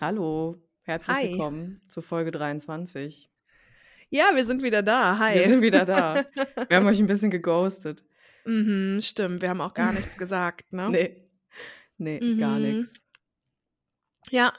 [0.00, 1.30] Hallo, herzlich Hi.
[1.30, 3.28] willkommen zu Folge 23.
[4.10, 5.14] Ja, wir sind wieder da.
[5.14, 5.44] Wir Hi.
[5.44, 6.24] sind wieder da.
[6.68, 8.04] Wir haben euch ein bisschen geghostet.
[8.46, 9.42] Mhm, stimmt.
[9.42, 10.88] Wir haben auch gar nichts gesagt, ne?
[12.00, 12.62] Nee, nee, gar Mhm.
[12.78, 13.02] nichts.
[14.30, 14.52] Ja,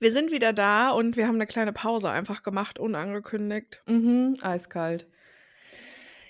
[0.00, 3.82] wir sind wieder da und wir haben eine kleine Pause einfach gemacht, unangekündigt.
[3.86, 5.06] Mhm, eiskalt.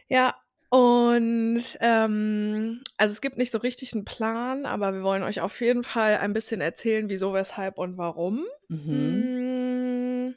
[0.08, 0.34] Ja,
[0.72, 5.60] und ähm, also es gibt nicht so richtig einen Plan, aber wir wollen euch auf
[5.60, 8.46] jeden Fall ein bisschen erzählen, wieso, weshalb und warum.
[8.68, 10.30] Mhm.
[10.30, 10.34] Mm,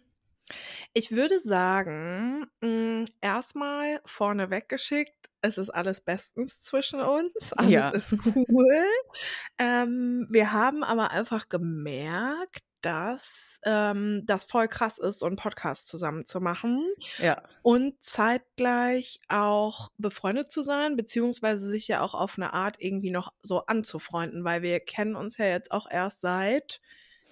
[0.93, 7.89] Ich würde sagen, mm, erstmal vorneweg geschickt, es ist alles bestens zwischen uns, alles Ja.
[7.91, 8.85] ist cool.
[9.57, 15.87] Ähm, wir haben aber einfach gemerkt, dass ähm, das voll krass ist, so einen Podcast
[15.87, 16.83] zusammen zu machen
[17.17, 23.11] Ja, und zeitgleich auch befreundet zu sein, beziehungsweise sich ja auch auf eine Art irgendwie
[23.11, 26.81] noch so anzufreunden, weil wir kennen uns ja jetzt auch erst seit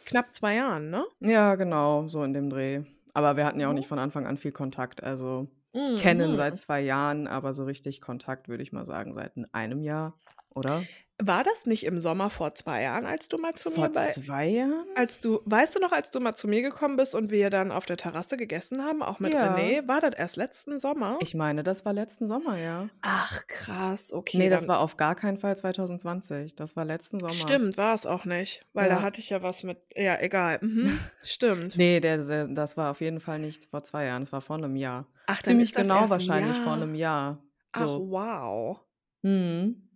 [0.05, 1.05] knapp zwei Jahren, ne?
[1.19, 2.83] ja, genau, so in dem Dreh.
[3.13, 3.73] Aber wir hatten ja auch Mhm.
[3.73, 5.03] nicht von Anfang an viel Kontakt.
[5.03, 5.47] Also
[5.95, 6.57] kennen seit Mhm.
[6.57, 10.89] zwei Jahren, aber so richtig Kontakt würde ich mal sagen seit einem Jahr, oder?
[11.21, 14.07] War das nicht im Sommer vor zwei Jahren, als du mal zu mir Vor bei,
[14.07, 14.85] zwei Jahren?
[14.95, 17.71] als du, weißt du noch, als du mal zu mir gekommen bist und wir dann
[17.71, 19.55] auf der Terrasse gegessen haben, auch mit Ja.
[19.55, 19.87] René?
[19.87, 21.19] War das erst letzten Sommer?
[21.21, 22.89] Ich meine, das war letzten Sommer, ja.
[23.03, 24.37] Ach, krass, okay.
[24.39, 26.55] Nee, das war auf gar keinen Fall 2020.
[26.55, 27.31] Das war letzten Sommer.
[27.33, 29.01] stimmt, war es auch nicht, weil da Ja.
[29.03, 30.57] hatte ich ja was mit, ja, egal.
[30.61, 31.77] Mhm, stimmt.
[31.77, 34.55] Nee, der, der, das war auf jeden Fall nicht vor zwei Jahren, das war vor
[34.57, 35.05] einem Jahr.
[35.27, 36.81] Ach, Ziemlich ist das genau wahrscheinlich vor Jahr.
[36.81, 37.43] einem Jahr.
[37.71, 38.07] Ach, So.
[38.09, 38.79] wow.
[39.21, 39.89] Mhm.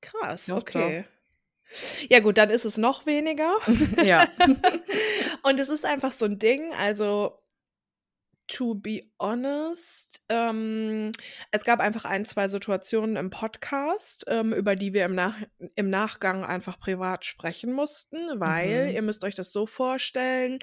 [0.00, 1.04] Krass, Doch, okay.
[2.08, 3.56] Ja gut, dann ist es noch weniger.
[4.04, 4.26] Ja.
[5.42, 7.36] Und es ist einfach so ein Ding, also
[8.48, 11.12] to be honest, ähm,
[11.52, 15.36] es gab einfach ein, zwei Situationen im Podcast, ähm, über die wir im, Nach
[15.76, 18.94] im Nachgang einfach privat sprechen mussten, weil Mhm.
[18.94, 20.58] ihr müsst euch das so vorstellen,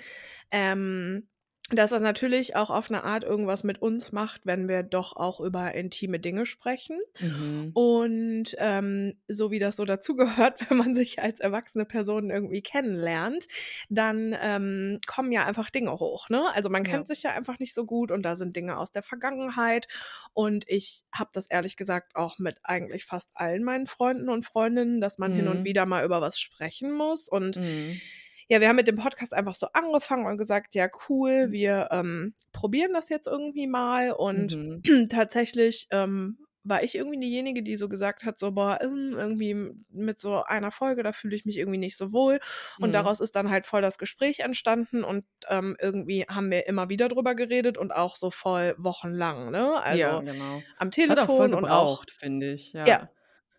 [0.52, 1.30] ähm,
[1.72, 5.40] dass das natürlich auch auf eine Art irgendwas mit uns macht, wenn wir doch auch
[5.42, 7.00] über intime Dinge sprechen.
[7.20, 7.78] Mhm.
[7.78, 13.48] Und ähm, so wie das so dazugehört, wenn man sich als erwachsene Person irgendwie kennenlernt,
[13.89, 16.30] dann ähm, kommen ja einfach Dinge hoch.
[16.30, 16.44] Ne?
[16.56, 16.83] Also man Ja.
[16.83, 19.88] kennt sich ja einfach nicht so gut und da sind Dinge aus der Vergangenheit.
[20.33, 25.02] Und ich habe das ehrlich gesagt auch mit eigentlich fast allen meinen Freunden und Freundinnen,
[25.02, 25.66] dass man hin und Mhm.
[25.66, 27.30] wieder mal über was sprechen muss.
[27.30, 28.02] Und Mhm.
[28.49, 32.33] Ja, wir haben mit dem Podcast einfach so angefangen und gesagt, ja, cool, wir ähm,
[32.53, 34.11] probieren das jetzt irgendwie mal.
[34.11, 34.83] Und Mhm.
[35.09, 39.55] tatsächlich ähm, war ich irgendwie diejenige, die so gesagt hat, so, boah, ähm, irgendwie
[39.89, 42.39] mit so einer Folge, da fühle ich mich irgendwie nicht so wohl.
[42.81, 42.93] Und Mhm.
[42.93, 47.08] daraus ist dann halt voll das Gespräch entstanden und ähm, irgendwie haben wir immer wieder
[47.09, 49.81] drüber geredet und auch so voll wochenlang, ne?
[49.89, 50.64] Ja, Also genau.
[50.77, 52.73] am Es hat auch voll Telefon und auch, finde ich.
[52.85, 53.09] ja, Ja.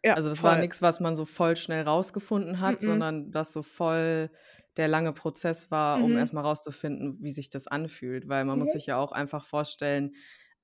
[0.04, 0.58] ja, Also das war voll.
[0.58, 2.82] nichts, was man so voll schnell rausgefunden hat, Mhm.
[2.82, 4.30] sondern das so voll
[4.78, 6.18] der lange Prozess war, um Mhm.
[6.18, 8.28] erstmal rauszufinden, wie sich das anfühlt.
[8.28, 8.72] Weil man muss Mhm.
[8.72, 10.14] sich ja auch einfach vorstellen,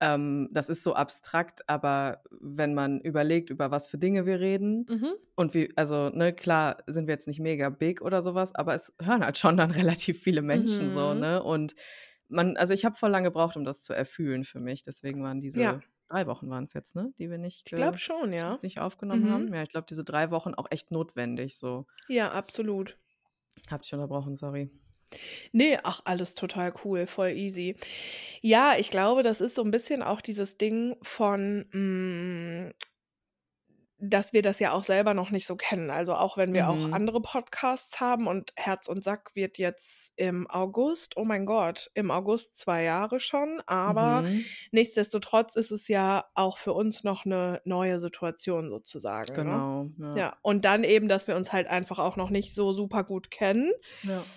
[0.00, 4.88] ähm, das ist so abstrakt, aber wenn man überlegt, über was für Dinge wir reden
[4.88, 5.14] Mhm.
[5.36, 8.94] und wie, also, ne, klar sind wir jetzt nicht mega big oder sowas, aber es
[9.02, 11.14] hören halt schon dann relativ viele Menschen so, Mhm.
[11.14, 11.42] ne?
[11.42, 11.74] Und
[12.28, 14.82] man, also ich habe voll lange gebraucht, um das zu erfüllen für mich.
[14.82, 17.98] Deswegen waren Ja, diese drei Wochen waren es jetzt, ne, die wir nicht, ich glaube
[17.98, 18.58] äh, schon, ja.
[18.62, 19.28] nicht aufgenommen Mhm.
[19.28, 19.54] haben.
[19.54, 21.58] Ja, ich glaube, diese drei Wochen auch echt notwendig.
[21.58, 22.98] So, Ja, absolut.
[23.70, 24.70] Hab dich unterbrochen, sorry.
[25.52, 27.76] Nee, ach, alles total cool, voll easy.
[28.40, 32.72] Ja, ich glaube, das ist so ein bisschen auch dieses Ding von, hm,
[34.10, 35.90] dass wir das ja auch selber noch nicht so kennen.
[35.90, 36.92] Also, auch wenn wir auch Mhm.
[36.92, 42.10] andere Podcasts haben und Herz und Sack wird jetzt im August oh mein Gott, im
[42.10, 44.54] August 2 Jahre schon, aber Mhm.
[44.72, 49.64] nichtsdestotrotz ist es ja auch für uns noch eine neue Situation sozusagen, ne?
[49.64, 50.14] Genau, ja.
[50.16, 53.30] Ja, und dann eben, dass wir uns halt einfach auch noch nicht so super gut
[53.32, 53.72] kennen
[54.02, 54.28] Ja.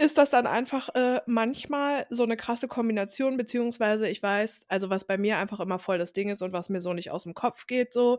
[0.00, 5.06] ist das dann einfach äh, manchmal so eine krasse Kombination, beziehungsweise ich weiß, also was
[5.06, 7.34] bei mir einfach immer voll das Ding ist und was mir so nicht aus dem
[7.34, 8.18] Kopf geht, so,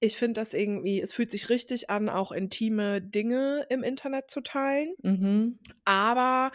[0.00, 4.42] ich finde das irgendwie, es fühlt sich richtig an, auch intime Dinge im Internet zu
[4.42, 5.58] teilen, Mhm.
[5.84, 6.52] aber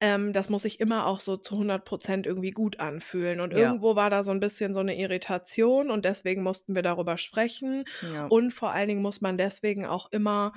[0.00, 3.40] ähm, das muss sich immer auch so zu 100% irgendwie gut anfühlen.
[3.40, 3.58] Und Ja.
[3.60, 7.84] irgendwo war da so ein bisschen so eine Irritation und deswegen mussten wir darüber sprechen.
[8.02, 8.26] Ja.
[8.26, 10.52] Und vor allen Dingen muss man deswegen auch immer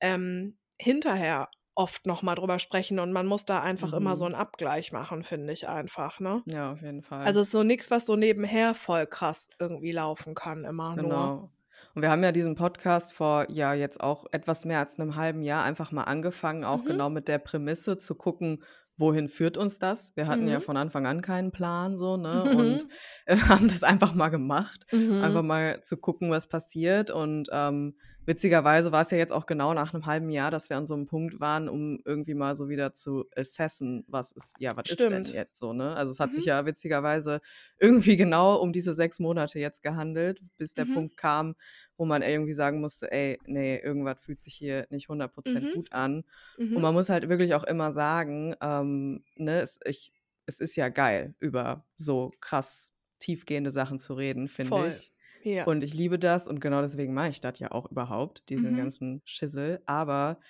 [0.00, 4.34] ähm, hinterher oft noch mal drüber sprechen und man muss da einfach immer so Mhm.
[4.34, 6.42] einen Abgleich machen, finde ich einfach, ne?
[6.46, 7.24] Ja, auf jeden Fall.
[7.24, 11.04] Also, es ist so nix, was so nebenher voll krass irgendwie laufen kann immer nur.
[11.04, 11.50] Genau.
[11.94, 15.42] Und wir haben ja diesen Podcast vor, ja, jetzt auch etwas mehr als einem halben
[15.42, 16.86] Jahr einfach mal angefangen, auch Mhm.
[16.86, 18.64] genau mit der Prämisse zu gucken,
[18.98, 20.16] wohin führt uns das?
[20.16, 20.62] Wir hatten ja Mhm.
[20.62, 22.44] von Anfang an keinen Plan so, ne?
[22.44, 22.86] Und
[23.26, 23.36] äh,
[23.66, 24.86] haben das einfach mal gemacht.
[24.90, 25.46] Einfach Mhm.
[25.48, 27.10] mal zu gucken, was passiert.
[27.10, 30.76] Und ähm, witzigerweise war es ja jetzt auch genau nach einem halben Jahr, dass wir
[30.76, 34.76] an so einem Punkt waren, um irgendwie mal so wieder zu assessen, was ist, ja,
[34.76, 35.32] was ist denn Stimmt.
[35.32, 35.96] jetzt so, ne?
[35.96, 36.46] Also es hat sich Mhm.
[36.46, 37.40] ja witzigerweise
[37.78, 40.86] irgendwie genau um diese sechs Monate jetzt gehandelt, bis der Mhm.
[40.86, 41.54] Punkt kam,
[41.96, 45.70] wo man irgendwie sagen musste, ey, nee, irgendwas fühlt sich hier nicht 100% Mhm.
[45.70, 46.24] gut an.
[46.72, 46.82] Und Mhm.
[46.82, 50.12] man muss halt wirklich auch immer sagen, ähm, ne, es, ich,
[50.46, 55.12] es ist ja geil, über so krass tiefgehende Sachen zu reden, finde ich.
[55.46, 55.66] Ja.
[55.66, 58.76] Und ich liebe das und genau deswegen mache ich das ja auch überhaupt, diesen Mhm.
[58.76, 59.82] ganzen Schissel.
[59.86, 60.40] Aber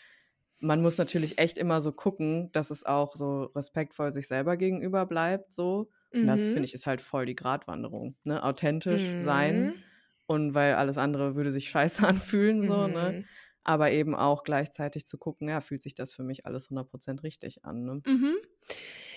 [0.60, 5.06] man muss natürlich echt immer so gucken, dass es auch so respektvoll sich selber gegenüber
[5.06, 5.90] bleibt, so.
[6.20, 6.68] Und das, finde Mhm.
[6.68, 8.42] ich, ist halt voll die Gratwanderung, ne?
[8.44, 9.84] Authentisch sein Mhm.
[10.26, 13.16] und weil alles andere würde sich scheiße anfühlen, so, ne?
[13.16, 13.28] Mhm.
[13.64, 17.64] Aber eben auch gleichzeitig zu gucken, ja, fühlt sich das für mich alles 100% richtig
[17.64, 18.02] an, ne?
[18.06, 18.36] Mhm.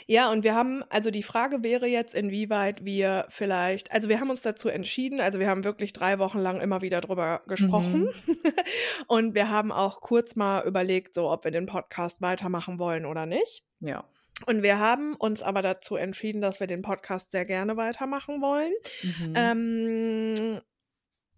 [0.08, 4.30] Ja, und wir haben also die Frage wäre jetzt, inwieweit wir vielleicht also wir haben
[4.30, 8.10] uns dazu entschieden also wir haben wirklich 3 Wochen lang immer wieder drüber gesprochen.
[8.26, 8.38] Mhm.
[9.08, 13.26] Und wir haben auch kurz mal überlegt, so ob wir den Podcast weitermachen wollen oder
[13.26, 13.66] nicht.
[13.80, 14.04] Ja.
[14.46, 18.72] Und wir haben uns aber dazu entschieden, dass wir den Podcast sehr gerne weitermachen wollen.
[19.04, 19.34] Mhm.
[19.36, 20.62] Ähm,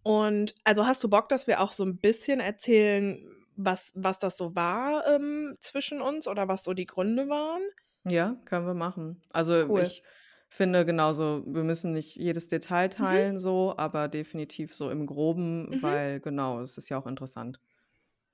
[0.03, 3.19] und also hast du Bock, dass wir auch so ein bisschen erzählen,
[3.55, 7.61] was was das so war, ähm, zwischen uns oder was so die Gründe waren?
[8.03, 9.21] Ja, können wir machen.
[9.31, 9.81] Also Cool.
[9.81, 10.03] ich
[10.49, 12.91] finde genauso, wir müssen nicht jedes Detail Mhm.
[12.91, 15.81] teilen so, aber definitiv so im Groben, Mhm.
[15.81, 17.59] weil genau, es ist ja auch interessant.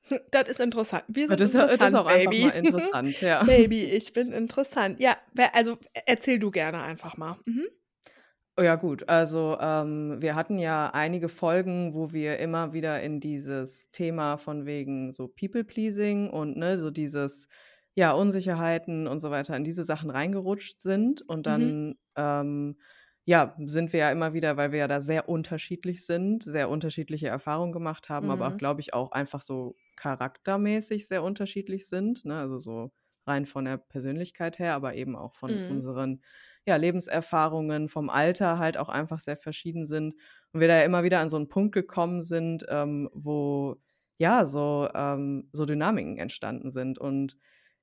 [0.32, 1.04] Das ist interessant.
[1.10, 2.44] Wir Das sind ist, ja- das ist interessant, auch einfach Baby.
[2.44, 2.50] mal
[2.96, 3.44] interessant, ja.
[3.44, 5.02] Baby, ich bin interessant.
[5.02, 7.36] Ja, wer- also e- erzähl du gerne einfach mal.
[7.46, 7.66] Mhm.
[8.60, 13.20] Oh Ja gut, also ähm, wir hatten ja einige Folgen, wo wir immer wieder in
[13.20, 17.50] dieses Thema von wegen so People-Pleasing und ne, so dieses,
[17.98, 21.22] ja, Unsicherheiten und so weiter in diese Sachen reingerutscht sind.
[21.24, 21.72] Und Mhm.
[21.74, 22.78] dann, ähm,
[23.26, 27.28] ja, sind wir ja immer wieder, weil wir ja da sehr unterschiedlich sind, sehr unterschiedliche
[27.28, 28.58] Erfahrungen gemacht haben, aber auch, Mhm.
[28.58, 32.24] glaube ich, auch einfach so charaktermäßig sehr unterschiedlich sind.
[32.26, 32.40] Ne?
[32.40, 32.92] Also so
[33.28, 35.68] rein von der Persönlichkeit her, aber eben auch von Mhm.
[35.68, 36.22] unseren
[36.66, 40.16] ja, Lebenserfahrungen, vom Alter halt auch einfach sehr verschieden sind.
[40.54, 43.78] Und wir da ja immer wieder an so einen Punkt gekommen sind, ähm, wo
[44.18, 47.00] ja so, ähm, so Dynamiken entstanden sind.
[47.00, 47.38] Und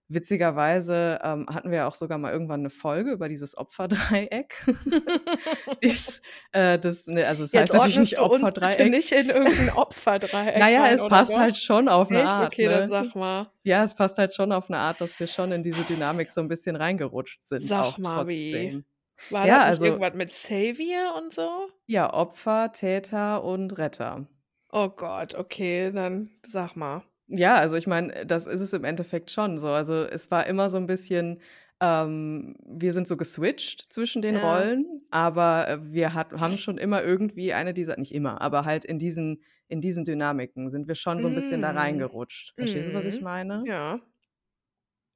[0.09, 4.55] witzigerweise ähm, hatten wir ja auch sogar mal irgendwann eine Folge über dieses Opferdreieck.
[5.83, 6.21] Dies,
[6.53, 8.91] äh, das, ne, also es Jetzt heißt natürlich nicht uns bitte Opferdreieck.
[8.91, 11.39] nicht in irgendein Opferdreieck Naja, es passt doch?
[11.39, 12.29] halt schon auf eine Echt?
[12.29, 12.47] Art.
[12.53, 12.89] Okay, dann Ne?
[12.89, 13.51] sag mal.
[13.63, 16.41] Ja, es passt halt schon auf eine Art, dass wir schon in diese Dynamik so
[16.41, 18.43] ein bisschen reingerutscht sind, Sag auch mal wie.
[18.43, 18.85] trotzdem.
[19.31, 21.69] War Ja, das also irgendwas mit Savior und so?
[21.87, 24.27] ja, Opfer, Täter und Retter.
[24.73, 27.03] Oh Gott, okay, dann sag mal.
[27.29, 29.69] Ja, also ich meine, das ist es im Endeffekt schon so.
[29.69, 31.41] Also es war immer so ein bisschen,
[31.81, 34.41] ähm, wir sind so geswitcht zwischen den Ja.
[34.41, 38.85] Rollen, aber äh, wir hat, haben schon immer irgendwie eine dieser, nicht immer, aber halt
[38.85, 41.77] in diesen, in diesen Dynamiken sind wir schon so ein bisschen da Mm.
[41.79, 42.55] reingerutscht.
[42.59, 43.25] Verstehst du, was ich Mhm.
[43.25, 43.61] meine?
[43.67, 44.01] Ja.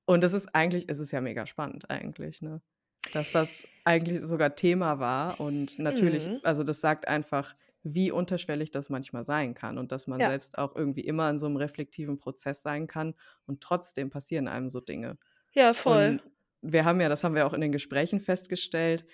[0.07, 2.63] Und das ist eigentlich, es ist ja mega spannend eigentlich, ne?
[3.13, 6.41] Dass das eigentlich sogar Thema war und natürlich, Mhm.
[6.43, 7.55] also das sagt einfach,
[7.95, 10.29] wie unterschwellig das manchmal sein kann und dass man Ja.
[10.29, 13.15] selbst auch irgendwie immer in so einem reflektiven Prozess sein kann
[13.47, 15.19] und trotzdem passieren einem so Dinge.
[15.53, 16.21] Ja, voll.
[16.21, 16.23] Und
[16.63, 19.05] wir haben ja, das haben wir auch in den Gesprächen festgestellt,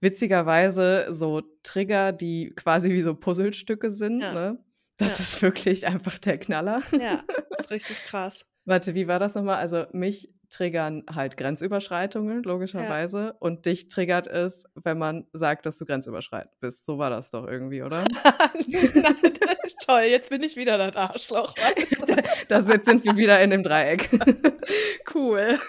[0.00, 4.32] witzigerweise so Trigger, die quasi wie so Puzzlestücke sind, Ja.
[4.32, 4.64] ne?
[4.96, 5.24] Das Ja.
[5.24, 6.80] ist wirklich einfach der Knaller.
[6.92, 7.24] Ja,
[7.58, 8.44] ist richtig krass.
[8.64, 9.56] Warte, wie war das nochmal?
[9.56, 12.50] Also mich triggern halt Grenzüberschreitungen, Ja.
[12.50, 13.34] logischerweise.
[13.40, 16.84] Und dich triggert es, wenn man sagt, dass du grenzüberschreitend bist.
[16.86, 18.04] So war das doch irgendwie, oder?
[19.84, 21.54] Toll, jetzt bin ich wieder das Arschloch.
[21.56, 22.14] weißt du?
[22.14, 24.08] da, da sind sind wir wieder in dem Dreieck.
[25.14, 25.58] Cool.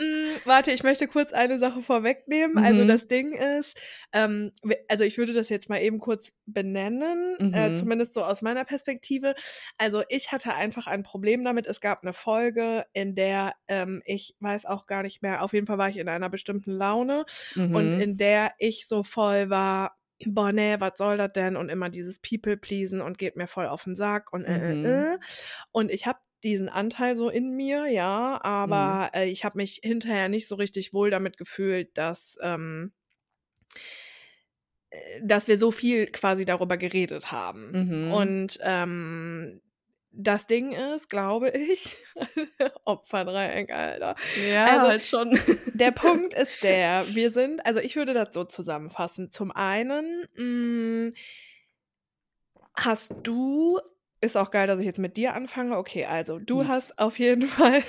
[0.00, 2.56] Mm, Warte, ich möchte kurz eine Sache vorwegnehmen.
[2.56, 2.88] Also Mhm.
[2.88, 3.76] das Ding ist,
[4.12, 4.52] ähm,
[4.88, 7.74] also ich würde das jetzt mal eben kurz benennen, äh, Mhm.
[7.74, 9.34] zumindest so aus meiner Perspektive.
[9.76, 11.66] Also ich hatte einfach ein Problem damit.
[11.66, 15.66] Es gab eine Folge, in der ähm, ich weiß auch gar nicht mehr, auf jeden
[15.66, 17.24] Fall war ich in einer bestimmten Laune
[17.56, 18.00] und Mhm.
[18.00, 21.56] in der ich so voll war, boah, nee, was soll das denn?
[21.56, 24.84] Und immer dieses People-Pleasen und geht mir voll auf den Sack und äh, Mhm.
[24.84, 25.18] äh, äh.
[25.72, 28.42] Und ich habe diesen Anteil so in mir, ja, Mhm.
[28.44, 32.92] aber äh, ich habe mich hinterher nicht so richtig wohl damit gefühlt, dass, ähm,
[34.90, 37.72] äh, dass wir so viel quasi darüber geredet haben.
[37.72, 38.12] Mhm.
[38.12, 39.60] Und ähm,
[40.10, 41.96] das Ding ist, glaube ich,
[42.84, 44.14] Opferdreieck, Alter.
[44.34, 45.38] Ja, Also halt schon.
[45.72, 49.30] der Punkt ist der, wir sind, also ich würde das so zusammenfassen.
[49.30, 51.12] Zum einen mh,
[52.74, 53.80] hast du,
[54.20, 55.76] ist auch geil, dass ich jetzt mit dir anfange.
[55.76, 56.66] Okay, also du Ups.
[56.66, 57.82] hast auf jeden Fall,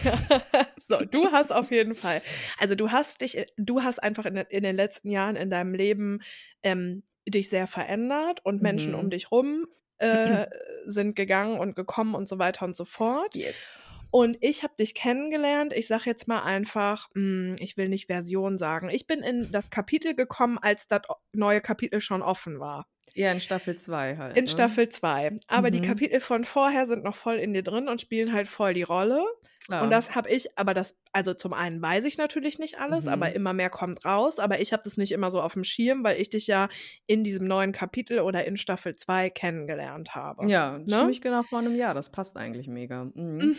[0.79, 2.21] so, du hast auf jeden Fall,
[2.57, 6.19] also du hast dich, du hast einfach in, in den letzten Jahren in deinem Leben
[6.63, 9.09] ähm, dich sehr verändert und Menschen um Mhm.
[9.09, 9.67] dich rum
[9.99, 10.47] äh,
[10.85, 13.35] sind gegangen und gekommen und so weiter und so fort.
[13.35, 13.83] Yes.
[14.11, 15.71] Und ich habe dich kennengelernt.
[15.73, 18.89] Ich sage jetzt mal einfach, mh, hm, ich will nicht Version sagen.
[18.89, 21.01] Ich bin in das Kapitel gekommen, als das
[21.31, 22.87] neue Kapitel schon offen war.
[23.13, 24.37] Ja, in Staffel 2 halt.
[24.37, 24.49] In ne?
[24.49, 25.37] Staffel 2.
[25.47, 25.73] Aber Mhm.
[25.73, 28.83] die Kapitel von vorher sind noch voll in dir drin und spielen halt voll die
[28.83, 29.23] Rolle.
[29.69, 29.83] Klar.
[29.83, 33.11] Und das habe ich, aber das, also zum einen weiß ich natürlich nicht alles, Mhm.
[33.11, 34.39] aber immer mehr kommt raus.
[34.39, 36.69] Aber ich habe das nicht immer so auf dem Schirm, weil ich dich ja
[37.05, 40.49] in diesem neuen Kapitel oder in Staffel 2 kennengelernt habe.
[40.49, 40.87] Ja, Ne?
[40.87, 41.93] ziemlich genau vor einem Jahr.
[41.93, 43.03] Das passt eigentlich mega.
[43.13, 43.37] Mhm.
[43.37, 43.55] Mhm.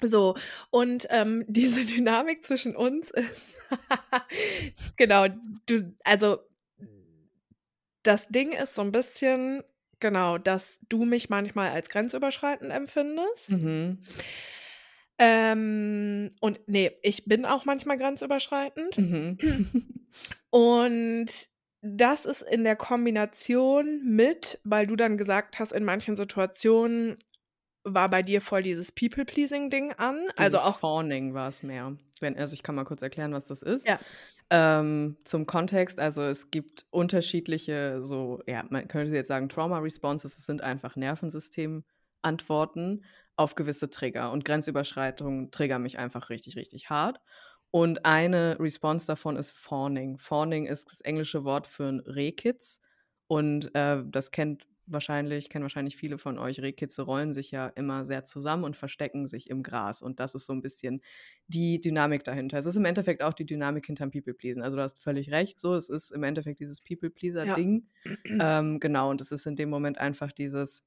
[0.00, 0.36] So,
[0.70, 3.56] und ähm, diese Dynamik zwischen uns ist,
[4.96, 5.26] genau,
[5.66, 6.38] du, also
[8.04, 9.64] das Ding ist so ein bisschen,
[10.00, 13.50] genau, dass du mich manchmal als grenzüberschreitend empfindest.
[13.50, 13.98] Mhm.
[15.18, 18.98] Ähm, und nee, ich bin auch manchmal grenzüberschreitend.
[18.98, 19.38] Mhm.
[20.50, 21.26] Und
[21.80, 27.16] das ist in der Kombination mit, weil du dann gesagt hast, in manchen Situationen
[27.84, 30.26] war bei dir voll dieses People-Pleasing-Ding an.
[30.36, 30.78] also Dieses auch.
[30.78, 31.96] Fawning war es mehr.
[32.20, 33.86] Wenn, also ich kann mal kurz erklären, was das ist.
[33.86, 34.00] Ja.
[34.50, 40.46] Ähm, zum Kontext, also es gibt unterschiedliche, so, ja, man könnte jetzt sagen, Trauma-Responses, es
[40.46, 43.04] sind einfach Nervensystem-Antworten
[43.38, 44.32] auf gewisse Trigger.
[44.32, 47.20] Und Grenzüberschreitungen triggern mich einfach richtig, richtig hart.
[47.70, 50.18] Und eine Response davon ist Fawning.
[50.18, 52.80] Fawning ist das englische Wort für ein Rehkitz.
[53.26, 56.60] Und äh, das kennt wahrscheinlich, kennen wahrscheinlich viele von euch.
[56.60, 60.02] Rehkitze rollen sich ja immer sehr zusammen und verstecken sich im Gras.
[60.02, 61.02] Und das ist so ein bisschen
[61.46, 62.58] die Dynamik dahinter.
[62.58, 64.62] Es ist im Endeffekt auch die Dynamik hinterm People-Pleasen.
[64.62, 65.74] Also du hast völlig recht, so.
[65.74, 67.86] Es ist im Endeffekt dieses People-Pleaser-Ding.
[68.40, 70.86] Ähm, genau, und es ist in dem Moment einfach dieses,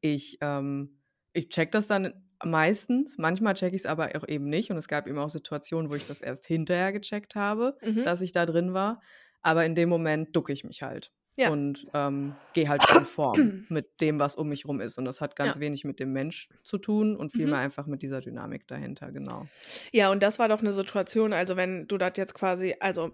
[0.00, 0.97] ich, ähm,
[1.32, 2.12] ich check das dann
[2.44, 4.70] meistens, manchmal check ich es aber auch eben nicht.
[4.70, 8.04] Und es gab eben auch Situationen, wo ich das erst hinterher gecheckt habe, Mhm.
[8.04, 9.00] dass ich da drin war.
[9.42, 11.12] Aber in dem Moment ducke ich mich halt.
[11.36, 11.50] Ja.
[11.50, 14.98] Und ähm, gehe halt konform mit dem, was um mich rum ist.
[14.98, 15.60] Und das hat ganz Ja.
[15.60, 17.36] wenig mit dem Mensch zu tun und Mhm.
[17.38, 19.46] vielmehr einfach mit dieser Dynamik dahinter, genau.
[19.92, 23.12] Ja, und das war doch eine Situation, also wenn du das jetzt quasi, also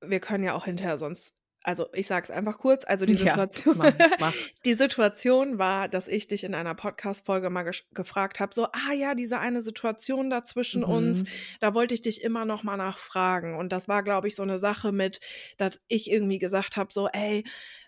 [0.00, 3.76] wir können ja auch hinterher sonst, also ich sag's einfach kurz, also die Ja, Situation,
[3.78, 4.34] mach, mach.
[4.64, 9.14] die Situation war, dass ich dich in einer Podcast-Folge mal gefragt habe, so, ah ja,
[9.14, 11.28] diese eine Situation da zwischen uns, Mhm.
[11.60, 13.56] da wollte ich dich immer noch mal nachfragen.
[13.56, 15.20] Und das war, glaube ich, so eine Sache mit,
[15.58, 17.44] dass ich irgendwie gesagt habe, so, ey,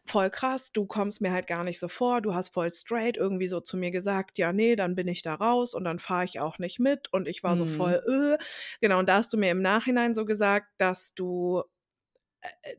[0.06, 3.46] voll krass, du kommst mir halt gar nicht so vor, du hast voll straight irgendwie
[3.48, 6.40] so zu mir gesagt, ja, nee, dann bin ich da raus und dann fahre ich
[6.40, 7.10] auch nicht mit.
[7.12, 7.68] Und ich war so Mhm.
[7.68, 8.02] voll,
[8.38, 8.44] äh.
[8.82, 11.62] Genau, und da hast du mir im Nachhinein so gesagt, dass du,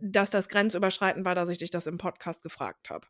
[0.01, 3.07] dass das grenzüberschreitend war, dass ich dich das im Podcast gefragt habe.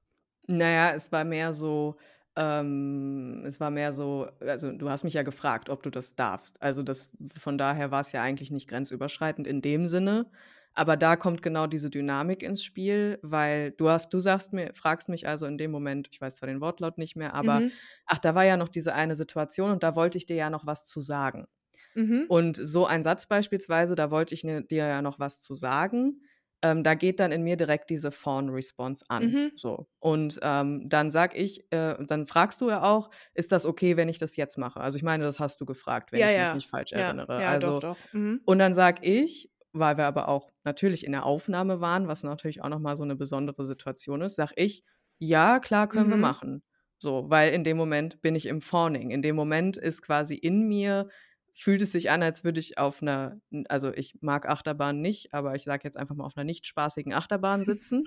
[0.48, 1.96] Naja, es war mehr so,
[2.36, 6.62] ähm, es war mehr so, also du hast mich ja gefragt, ob du das darfst.
[6.62, 10.30] Also das, von daher war es ja eigentlich nicht grenzüberschreitend in dem Sinne.
[10.78, 15.08] Aber da kommt genau diese Dynamik ins Spiel, weil du hast, du sagst mir, fragst
[15.10, 17.78] mich also in dem Moment, ich weiß zwar den Wortlaut nicht mehr, aber Mhm.
[18.06, 20.66] ach, da war ja noch diese eine Situation und da wollte ich dir ja noch
[20.68, 21.48] was zu sagen.
[21.96, 22.28] Mhm.
[22.28, 26.22] Und so ein Satz beispielsweise, da wollte ich ne, dir ja noch was zu sagen.
[26.62, 29.36] Ähm, da geht dann in mir direkt diese Fawn-Response an.
[29.36, 29.52] Mhm.
[29.58, 29.88] So.
[30.00, 34.10] Und ähm, dann sag ich, äh, dann fragst du ja auch, ist das okay, wenn
[34.10, 34.80] ich das jetzt mache?
[34.82, 36.52] Also ich meine, das hast du gefragt, wenn Ja, ich ja.
[36.54, 37.34] mich nicht falsch Ja, erinnere.
[37.36, 38.08] ja, also, doch, doch.
[38.12, 38.42] Mhm.
[38.46, 42.64] und dann sag ich, weil wir aber auch natürlich in der Aufnahme waren, was natürlich
[42.64, 44.84] auch nochmal so eine besondere Situation ist, sag ich,
[45.20, 46.18] ja, klar, können wir Mhm.
[46.18, 46.64] machen.
[47.00, 49.12] So, weil in dem Moment bin ich im Fawning.
[49.12, 51.10] In dem Moment ist quasi in mir,
[51.58, 55.56] fühlt es sich an, als würde ich auf einer, also ich mag Achterbahn nicht, aber
[55.56, 58.04] ich sage jetzt einfach mal auf einer nicht spaßigen Achterbahn sitzen.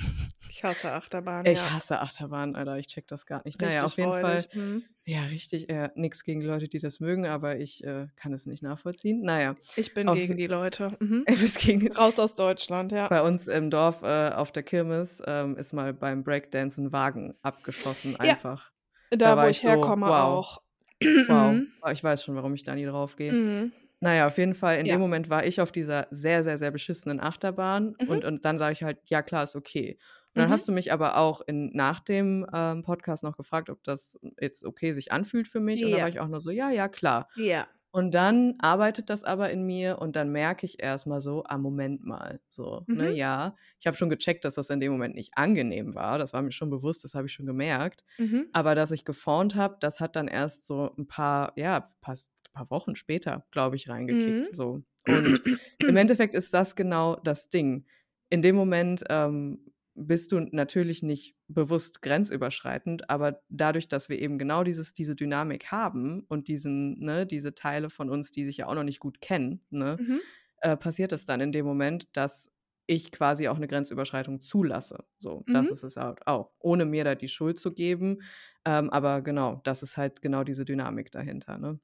[0.50, 1.72] Ich hasse Achterbahn, Ich ja.
[1.72, 3.60] hasse Achterbahn, Alter, ich check das gar nicht.
[3.60, 4.48] Richtig naja, auf jeden räudig.
[4.52, 4.82] Fall, Mhm.
[5.06, 8.62] ja, richtig, äh, nichts gegen Leute, die das mögen, aber ich äh, kann es nicht
[8.62, 9.22] nachvollziehen.
[9.22, 10.96] Naja, Ich bin auf, gegen die Leute.
[11.00, 11.24] Mhm.
[11.26, 13.08] es ging Raus aus Deutschland, ja.
[13.08, 17.34] bei uns im Dorf äh, auf der Kirmes ähm, ist mal beim Breakdance ein Wagen
[17.42, 18.70] abgeschossen, Ja, einfach.
[19.10, 20.62] da, Da wo war ich ich so, herkomme, wow, auch.
[21.02, 21.52] Wow.
[21.52, 21.68] Mhm.
[21.80, 23.32] Aber Ich weiß schon, warum ich da nie drauf gehe.
[23.32, 23.72] Mhm.
[24.00, 24.98] Naja, auf jeden Fall, in dem Ja.
[24.98, 28.08] Moment war ich auf dieser sehr, sehr, sehr beschissenen Achterbahn Mhm.
[28.08, 29.98] und, und dann sage ich halt, ja klar, ist okay.
[30.34, 30.52] Und dann Mhm.
[30.52, 34.64] hast du mich aber auch in, nach dem ähm, Podcast noch gefragt, ob das jetzt
[34.64, 35.84] okay sich anfühlt für mich.
[35.84, 36.08] Und da war Ja.
[36.08, 37.28] ich auch nur so, ja, ja, klar.
[37.34, 37.66] Ja.
[37.90, 42.04] Und dann arbeitet das aber in mir und dann merke ich erstmal so, ah, Moment
[42.04, 43.14] mal, so, ne, Mhm.
[43.16, 43.56] ja.
[43.80, 46.18] Ich habe schon gecheckt, dass das in dem Moment nicht angenehm war.
[46.18, 48.04] Das war mir schon bewusst, das habe ich schon gemerkt.
[48.18, 48.48] Mhm.
[48.52, 52.16] Aber dass ich gefaunt habe, das hat dann erst so ein paar, ja, paar,
[52.52, 53.92] paar Wochen später, glaube ich, Mhm.
[53.92, 54.54] reingekickt.
[54.54, 54.82] So.
[55.06, 55.42] Und
[55.86, 57.86] im Endeffekt ist das genau das Ding.
[58.30, 59.72] In dem Moment ähm,
[60.06, 65.66] bist du natürlich nicht bewusst grenzüberschreitend, aber dadurch, dass wir eben genau dieses, diese Dynamik
[65.72, 69.20] haben und diesen, ne, diese Teile von uns, die sich ja auch noch nicht gut
[69.20, 70.18] kennen, ne, Mhm.
[70.58, 72.50] äh, passiert es dann in dem Moment, dass
[72.86, 75.04] ich quasi auch eine Grenzüberschreitung zulasse.
[75.18, 75.72] So, das Mhm.
[75.72, 78.22] ist es auch, ohne mir da die Schuld zu geben.
[78.64, 81.80] Ähm, aber genau, das ist halt genau diese Dynamik dahinter, ne?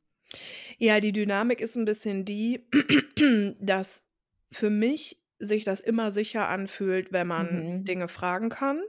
[0.79, 2.67] Ja, die Dynamik ist ein bisschen die,
[3.61, 4.03] dass
[4.53, 7.89] für mich sich das immer sicher anfühlt, wenn man Mhm.
[7.89, 8.83] Dinge fragen kann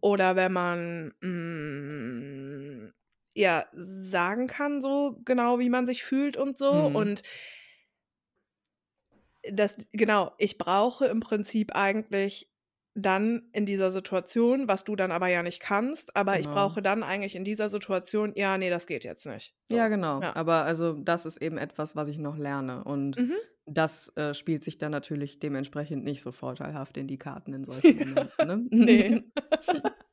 [0.00, 2.92] oder wenn man, hm,
[3.34, 6.70] ja, sagen kann so genau, wie man sich fühlt und so.
[6.70, 6.86] Mhm.
[6.90, 7.22] Und
[9.50, 12.50] das genau, ich brauche im Prinzip eigentlich
[12.96, 16.50] dann in dieser Situation, was du dann aber ja nicht kannst, aber ich Genau.
[16.50, 20.22] brauche dann eigentlich in dieser Situation: „Ja, ne, das geht jetzt nicht.“ Ja, So, genau.
[20.22, 20.34] ja.
[20.34, 23.36] Aber also, das ist eben etwas, was ich noch lerne und Mhm.
[23.68, 27.96] das, äh, spielt sich dann natürlich dementsprechend nicht so vorteilhaft in die Karten in solchen
[27.98, 28.70] Momenten, ne?
[28.70, 29.20] Ne.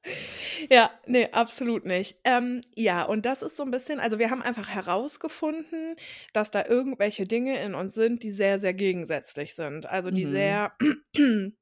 [0.70, 2.18] Ja, ne, absolut nicht.
[2.24, 5.96] Ähm, ja, und das ist so 'n bisschen also, wir haben einfach herausgefunden,
[6.34, 9.86] dass da irgendwelche Dinge in uns sind, die sehr, sehr gegensätzlich sind.
[9.86, 10.26] Also, die Mhm.
[10.26, 10.74] sehr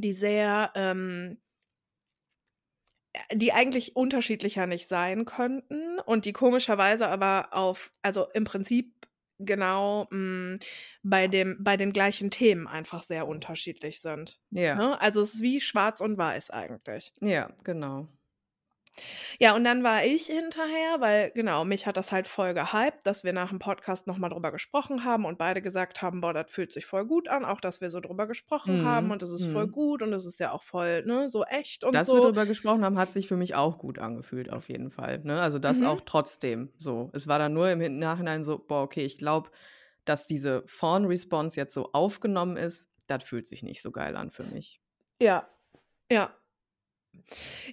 [0.00, 1.38] die sehr, ähm
[3.14, 8.94] äh, die eigentlich unterschiedlicher nicht sein könnten und die komischerweise aber auf also, im Prinzip
[9.38, 10.58] genau, hm,
[11.02, 14.82] bei dem bei den gleichen Themen einfach sehr unterschiedlich sind, Ja.
[14.82, 15.00] ne?
[15.00, 17.12] Also, es ist wie schwarz und weiß eigentlich.
[17.20, 18.08] Ja, genau.
[19.38, 23.24] Ja, und dann war ich hinterher, weil genau, mich hat das halt voll gehypt, dass
[23.24, 26.50] wir nach dem Podcast noch mal drüber gesprochen haben und beide gesagt haben: „Boah, das
[26.50, 29.12] fühlt sich voll gut an, auch dass wir so drüber gesprochen haben Mhm.
[29.12, 29.68] und das ist voll Mhm.
[29.68, 32.46] gut und das ist ja auch voll, ne, so echt und Dass wir so.“ drüber
[32.46, 35.40] gesprochen haben, hat sich für mich auch gut angefühlt auf jeden Fall, ne?
[35.42, 35.82] Also, das Mhm.
[35.82, 37.10] auch trotzdem so.
[37.12, 39.50] Es war dann nur im Hin Nachhinein so: „Boah, okay, ich glaube,
[40.06, 44.46] dass diese Fawn-Response jetzt so aufgenommen ist, das fühlt sich nicht so geil an für
[44.46, 44.80] mich.“
[45.20, 45.48] Ja,
[46.10, 46.41] ja.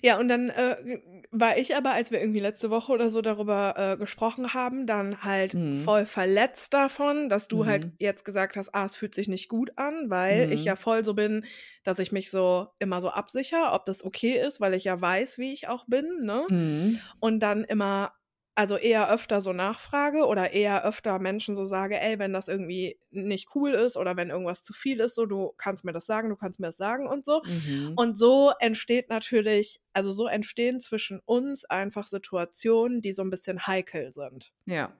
[0.01, 0.99] Ja, und dann, äh,
[1.31, 5.23] war ich aber, als wir irgendwie letzte Woche oder so darüber, äh, gesprochen haben, dann
[5.23, 5.69] halt Mhm.
[5.73, 7.99] voll verletzt davon, dass du halt Mhm.
[7.99, 10.77] jetzt gesagt hast: „Ah, es fühlt sich nicht gut an“, weil ich ja Mhm.
[10.77, 11.45] voll so bin,
[11.83, 15.37] dass ich mich so immer so absichere, ob das okay ist, weil ich ja weiß,
[15.39, 16.47] wie ich auch bin, ne?
[16.49, 17.09] Mhm.
[17.19, 18.13] Und dann immer
[18.59, 22.99] also, eher öfter so nachfrage oder eher öfter Menschen so sage: „Ey, wenn das irgendwie
[23.11, 26.29] nicht cool ist oder wenn irgendwas zu viel ist, so, du kannst mir das sagen,
[26.29, 27.41] du kannst mir das sagen“ und so.
[27.43, 27.99] Mhm.
[27.99, 33.65] Und so entsteht natürlich also, so entstehen zwischen uns einfach Situationen, die so 'n bisschen
[33.67, 34.51] heikel sind.
[34.67, 34.91] Ja.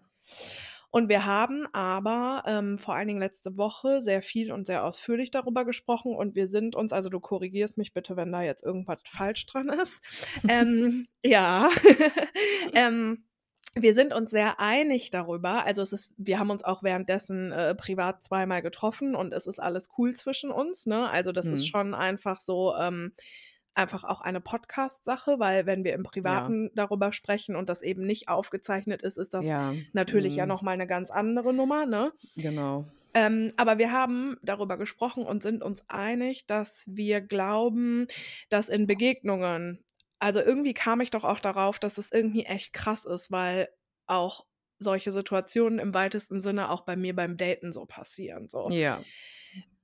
[0.94, 5.30] Und wir haben aber, ähm, vor allen Dingen letzte Woche sehr viel und sehr ausführlich
[5.30, 8.98] darüber gesprochen und wir sind uns also, du korrigierst mich bitte, wenn da jetzt irgendwas
[9.06, 10.02] falsch dran ist.
[10.48, 11.70] Ähm, ja.
[12.74, 13.24] ähm,
[13.76, 17.76] wir sind uns sehr einig darüber also, es ist wir haben uns auch währenddessen, äh,
[17.76, 21.10] privat zweimal getroffen und es ist alles cool zwischen uns, ne?
[21.10, 21.70] Also, das ist Mhm.
[21.70, 23.14] schon einfach so, ähm
[23.76, 26.54] einfach auch eine Podcast-Sache, weil wenn wir im Ja.
[26.54, 29.74] Privaten darüber sprechen und das eben nicht aufgezeichnet ist, ist das Ja.
[29.94, 30.48] natürlich ja Mhm.
[30.48, 32.12] noch mal 'ne ganz andere Nummer, ne?
[32.38, 32.90] Genau.
[33.16, 38.08] Ähm, aber wir haben darüber gesprochen und sind uns einig, dass wir glauben,
[38.50, 39.80] dass in Begegnungen
[40.20, 43.70] also, irgendwie kam ich doch auch darauf, dass es irgendwie echt krass ist, weil
[44.08, 44.46] auch
[44.80, 48.70] solche Situationen im weitesten Sinne auch bei mir beim Daten so passieren, so.
[48.70, 49.06] Ja.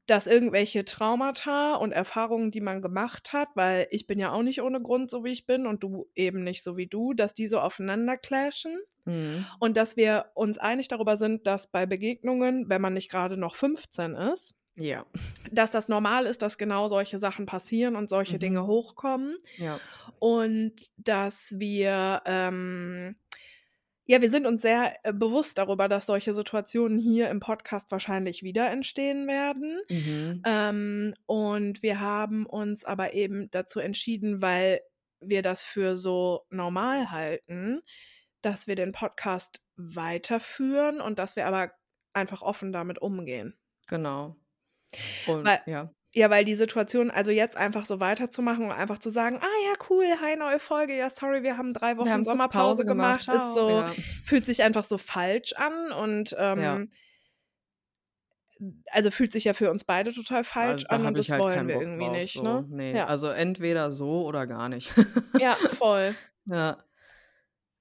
[0.07, 4.61] Dass irgendwelche Traumata und Erfahrungen, die man gemacht hat weil ich bin ja auch nicht
[4.61, 7.47] ohne Grund so, wie ich bin und du eben nicht so wie du, dass die
[7.47, 9.45] so aufeinander clashen Mhm.
[9.59, 13.55] und dass wir uns einig darüber sind, dass bei Begegnungen, wenn man nicht grade noch
[13.55, 15.05] 15 ist Ja.
[15.51, 18.67] dass das normal ist, dass genau solche Sachen passieren und solche Dinge Mhm.
[18.67, 19.79] hochkommen Ja.
[20.19, 23.15] und dass wir, ähm
[24.07, 28.43] ja, wir sind uns sehr, äh, bewusst darüber, dass solche Situationen hier im Podcast wahrscheinlich
[28.43, 29.79] wieder entstehen werden.
[29.89, 30.43] Mhm.
[30.45, 34.81] Ähm, und wir haben uns aber eben dazu entschieden, weil
[35.21, 37.81] wir das für so normal halten,
[38.43, 41.71] dass wir den Podcast weiterführen und dass wir aber
[42.13, 43.55] einfach offen damit umgehen.
[43.87, 44.35] Genau.
[45.25, 45.91] Und Weil ja.
[46.17, 49.73] ja, weil die Situation also, jetzt einfach so weiterzumachen und einfach zu sagen: „Ah ja,
[49.89, 50.95] cool, hi, neue Folge.
[50.97, 53.27] Ja, sorry, wir haben 3 Wir Wochen Sommerpause Pause gemacht.
[53.27, 53.97] gemacht“, ist so Ja.
[54.23, 56.79] fühlt sich einfach so falsch an und, Ja.
[56.79, 56.89] ähm
[58.91, 61.67] also, fühlt sich ja für uns beide total falsch Also, an und das halt wollen
[61.67, 62.43] wir Bock irgendwie drauf, nicht, so.
[62.43, 62.65] ne?
[62.69, 63.07] Ne, Ja.
[63.07, 64.93] also, entweder so oder gar nicht.
[65.37, 66.17] Ja, voll.
[66.45, 66.77] Ja.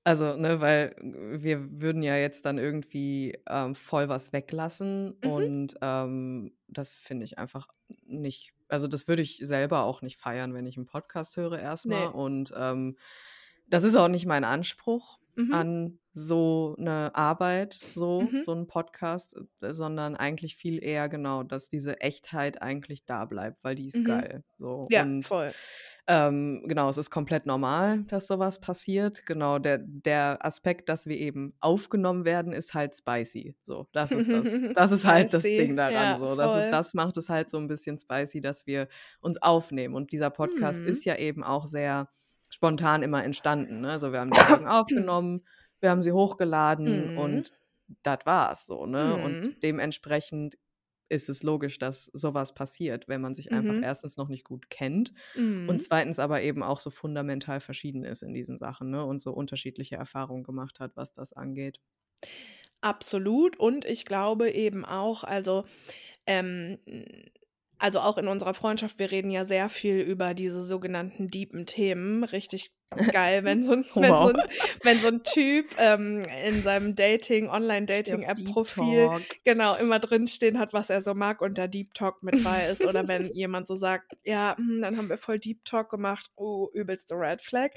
[0.07, 5.55] Also, ne, weil wir würden ja jetzt dann irgendwie, ähm, voll was weglassen Mhm.
[5.55, 7.69] und, ähm, das finde ich einfach
[8.05, 11.89] nicht also, das würde ich selber auch nicht feiern, wenn ich 'n Podcast höre erst
[11.89, 12.09] mal Ne.
[12.09, 12.97] und, ähm,
[13.69, 15.19] das ist auch nicht mein Anspruch.
[15.37, 15.53] Mhm.
[15.55, 18.43] an so eine Arbeit, so, Mhm.
[18.45, 23.65] so ein Podcast, äh, sondern eigentlich viel eher genau, dass diese Echtheit eigentlich da bleibt,
[23.65, 24.05] weil die ist Mhm.
[24.05, 24.45] geil.
[24.59, 24.87] So.
[24.91, 25.51] Ja, Und voll.
[26.07, 29.27] ähm, genau, es ist komplett normal, dass sowas passiert.
[29.27, 33.57] Genau, der, der Aspekt, dass wir eben aufgenommen werden, ist halt spicy.
[33.65, 34.45] So, das ist das.
[34.79, 35.43] Das ist halt das.
[35.43, 35.93] Ding daran.
[35.95, 38.87] Ja, so, das ist, das macht es halt so ein bisschen spicy, dass wir
[39.21, 39.97] uns aufnehmen.
[39.97, 40.89] Und dieser Podcast Mhm.
[40.89, 42.09] ist ja eben auch sehr
[42.55, 43.81] spontan immer entstanden.
[43.83, 43.91] Ne?
[43.91, 45.45] Also wir haben die Folgen aufgenommen,
[45.81, 47.19] wir haben sie hochgeladen Mhm.
[47.19, 47.51] und
[48.03, 48.87] das war's so.
[48.87, 49.19] Ne?
[49.19, 49.25] Mhm.
[49.25, 50.57] Und dementsprechend
[51.11, 53.83] ist es logisch, dass sowas passiert, wenn man sich einfach Mhm.
[53.83, 55.69] erstens noch nicht gut kennt Mhm.
[55.69, 59.05] und zweitens aber eben auch so fundamental verschieden ist in diesen Sachen ne?
[59.05, 61.79] und so unterschiedliche Erfahrungen gemacht hat, was das angeht.
[62.81, 63.57] Absolut.
[63.59, 65.65] Und ich glaube eben auch, also,
[66.27, 66.79] ähm,
[67.79, 72.25] also auch in unserer Freundschaft, wir reden ja sehr viel über diese sogenannten deepen Themen.
[72.25, 72.73] Richtig
[73.11, 74.43] geil, wenn so ein, wenn so ein,
[74.83, 79.11] wenn so ein Typ ähm, in seinem Dating, Online-Dating-App-Profil
[79.45, 82.85] genau immer drinstehen hat, was er so mag und da Deep Talk mit bei ist.
[82.85, 86.69] Oder wenn jemand so sagt, ja, hm, dann haben wir voll Deep Talk gemacht, oh,
[86.73, 87.71] übelste Red Flag.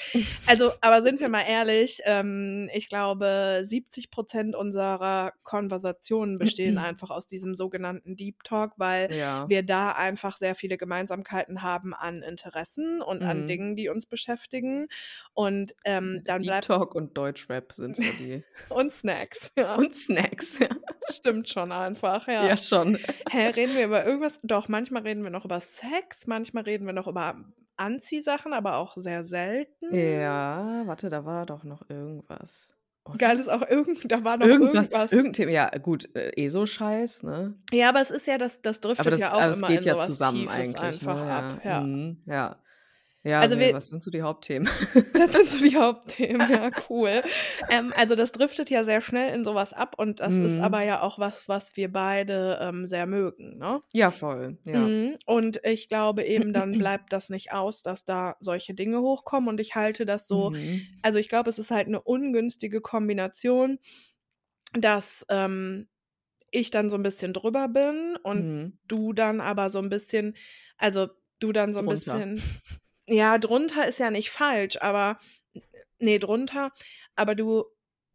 [0.46, 7.10] Also, aber sind wir mal ehrlich, ähm, ich glaube, 70 Prozent unserer Konversationen bestehen einfach
[7.10, 9.48] aus diesem sogenannten Deep Talk, weil Ja.
[9.50, 13.48] wir da einfach sehr viele Gemeinsamkeiten haben an Interessen und an Mhm.
[13.48, 14.88] Dingen, die uns beschäftigen.
[15.34, 18.44] Und ähm, dann Deep bleibt Talk und Deutschrap sind so die.
[18.70, 19.52] und Snacks.
[19.58, 20.60] Ja, und Snacks.
[20.60, 20.70] Ja,
[21.10, 22.48] stimmt schon einfach, ja.
[22.48, 22.98] ja schon.
[23.30, 24.40] Hä, reden wir über irgendwas?
[24.44, 27.36] Doch, manchmal reden wir noch über Sex, manchmal reden wir noch über
[27.78, 29.94] Anziehsachen, aber auch sehr selten.
[29.94, 32.74] Ja, warte, da war doch noch irgendwas.
[33.08, 33.18] Oder?
[33.18, 35.12] Geil ist auch irgend, da war noch Irgendwas, irgendwas.
[35.12, 37.56] irgendein Thema, ja gut, äh, eh so Scheiß, ne?
[37.72, 39.82] ja, aber es ist ja, das, das driftet das, ja auch aber es immer geht
[39.82, 41.32] in ja zusammen Tiefes eigentlich, einfach ne?
[41.32, 41.62] ab.
[41.64, 41.70] Ja.
[41.70, 41.82] Ja.
[41.82, 42.58] Mhm, ja.
[43.24, 44.70] Ja, Also nee, wir- was sind so die Hauptthemen?
[45.18, 47.24] Das sind so die Hauptthemen, ja, cool.
[47.70, 50.64] ähm, also das driftet ja sehr schnell in sowas ab und das ist Mhm.
[50.64, 53.82] aber ja auch was, was wir beide ähm, sehr mögen, ne?
[53.94, 54.58] Ja, voll.
[54.66, 54.88] Ja.
[54.88, 55.16] Mhm.
[55.26, 59.60] Und ich glaube eben, dann bleibt das nicht aus, dass da solche Dinge hochkommen und
[59.60, 60.86] ich halte das so, Mhm.
[61.02, 63.80] also ich glaube, es ist halt eine ungünstige Kombination,
[64.74, 65.88] dass ähm,
[66.52, 68.78] ich dann so ein bisschen drüber bin und Mhm.
[68.88, 70.36] du dann aber so ein bisschen,
[70.78, 71.08] also
[71.40, 72.20] du dann so ein Drunter.
[72.20, 72.42] bisschen,
[73.08, 75.18] ja, drunter ist ja nicht falsch, aber
[76.00, 76.72] nee, drunter,
[77.16, 77.66] aber du,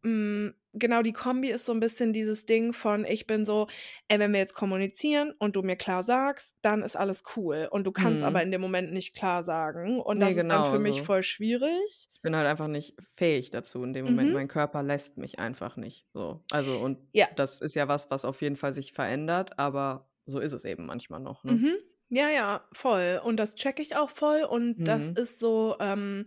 [0.03, 3.67] mh, genau, die Kombi ist so ein bisschen dieses Ding von, ich bin so,
[4.09, 7.69] ey, wenn wir jetzt kommunizieren und du mir klar sagst, dann ist alles cool.
[7.71, 8.27] Und du kannst Mhm.
[8.29, 10.01] aber in dem Moment nicht klar sagen.
[10.01, 12.09] Und Nee, das ist dann genau, für mich also voll schwierig.
[12.15, 14.29] Ich bin halt einfach nicht fähig dazu in dem Moment.
[14.29, 14.35] Mhm.
[14.35, 16.07] Mein Körper lässt mich einfach nicht.
[16.15, 16.43] So.
[16.53, 17.27] Also, und Ja.
[17.37, 20.87] das ist ja was, was auf jeden Fall sich verändert, aber so ist es eben
[20.87, 21.45] manchmal noch.
[21.45, 21.53] Ne?
[21.53, 21.77] Mhm.
[22.15, 23.21] Ja, ja, voll.
[23.25, 24.43] Und das checke ich auch voll.
[24.45, 25.17] Und das Mhm.
[25.17, 26.27] ist so, ähm,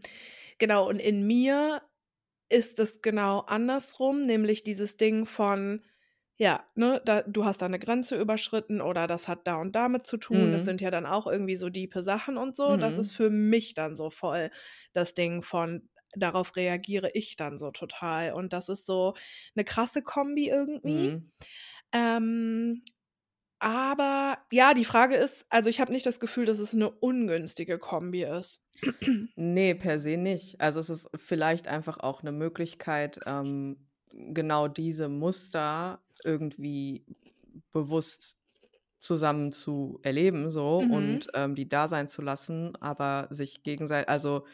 [0.57, 1.83] genau, und in mir
[2.49, 5.83] ist es genau andersrum, nämlich dieses Ding von,
[6.37, 10.07] ja, ne, da, du hast da eine Grenze überschritten oder das hat da und damit
[10.07, 10.51] zu tun.
[10.51, 10.65] Das Mhm.
[10.65, 12.77] sind ja dann auch irgendwie so diepe Sachen und so.
[12.77, 12.99] Das Mhm.
[12.99, 14.51] ist für mich dann so voll
[14.93, 18.33] das Ding von, darauf reagiere ich dann so total.
[18.33, 19.15] Und das ist so
[19.55, 21.15] eine krasse Kombi irgendwie.
[21.15, 21.31] Mhm.
[21.93, 22.83] Ähm,
[23.59, 27.79] aber ja, die Frage ist, also ich habe nicht das Gefühl, dass es eine ungünstige
[27.79, 28.63] Kombi ist.
[29.37, 30.61] Nee, per se nicht.
[30.61, 37.05] Also es ist vielleicht einfach auch eine Möglichkeit, ähm, genau diese Muster irgendwie
[37.71, 38.35] bewusst
[38.99, 40.79] zusammen zu erleben so Mhm.
[40.81, 44.45] und ähm, die da sein zu lassen, aber sich gegenseitig, also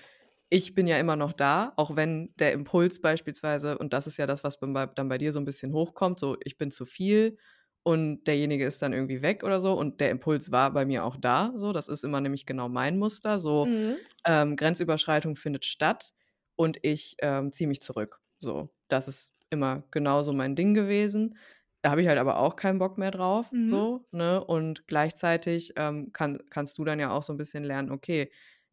[0.49, 4.27] ich bin ja immer noch da, auch wenn der Impuls beispielsweise, und das ist ja
[4.27, 7.37] das, was bei, dann bei dir so ein bisschen hochkommt, so ich bin zu viel
[7.83, 11.17] und derjenige ist dann irgendwie weg oder so und der Impuls war bei mir auch
[11.17, 14.01] da, so das ist immer nämlich genau mein Muster, so Mhm.
[14.25, 16.13] ähm, Grenzüberschreitung findet statt
[16.55, 18.19] und ich ähm, ziehe mich zurück.
[18.39, 21.37] So, das ist immer genauso mein Ding gewesen.
[21.81, 23.51] Da habe ich halt aber auch keinen Bock mehr drauf.
[23.51, 23.61] Mhm.
[23.63, 24.43] So, ne?
[24.43, 28.31] Und gleichzeitig ähm, kann, kannst du dann ja auch so ein bisschen lernen, okay,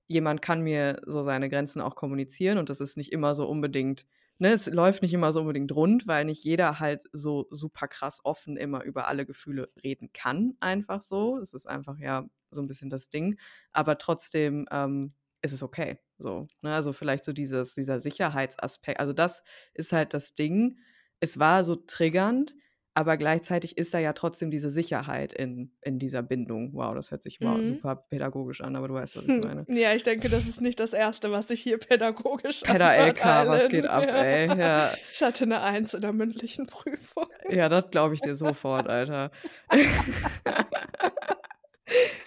[0.09, 4.07] jemand kann mir so seine Grenzen auch kommunizieren und das ist nicht immer so unbedingt,
[4.39, 8.21] ne, es läuft nicht immer so unbedingt rund, weil nicht jeder halt so super krass
[8.25, 11.39] offen immer über alle Gefühle reden kann, einfach so.
[11.39, 13.39] Es ist einfach ja so ein bisschen das Ding.
[13.73, 15.99] Aber trotzdem ähm, ist es okay.
[16.19, 16.75] So, ne?
[16.75, 19.01] Also vielleicht so dieses, dieser Sicherheitsaspekt.
[19.01, 19.43] Also das
[19.75, 20.79] ist halt das Ding.
[21.21, 22.55] Es war so triggernd,
[22.99, 26.73] aber gleichzeitig ist da ja trotzdem diese Sicherheit in, in dieser Bindung.
[26.75, 27.65] Wow, das hört sich wow, Mhm.
[27.65, 29.41] super pädagogisch an, aber du weißt, was ich Hm.
[29.41, 29.65] meine.
[29.69, 33.69] Ja, ich denke, das ist nicht das Erste, was sich hier pädagogisch anhört, LK, was
[33.69, 34.17] geht ab, Ja.
[34.17, 34.59] ey?
[34.59, 37.27] Ja, Ich hatte eine Eins in der mündlichen Prüfung.
[37.51, 39.31] ja das glaube ich dir sofort, Alter.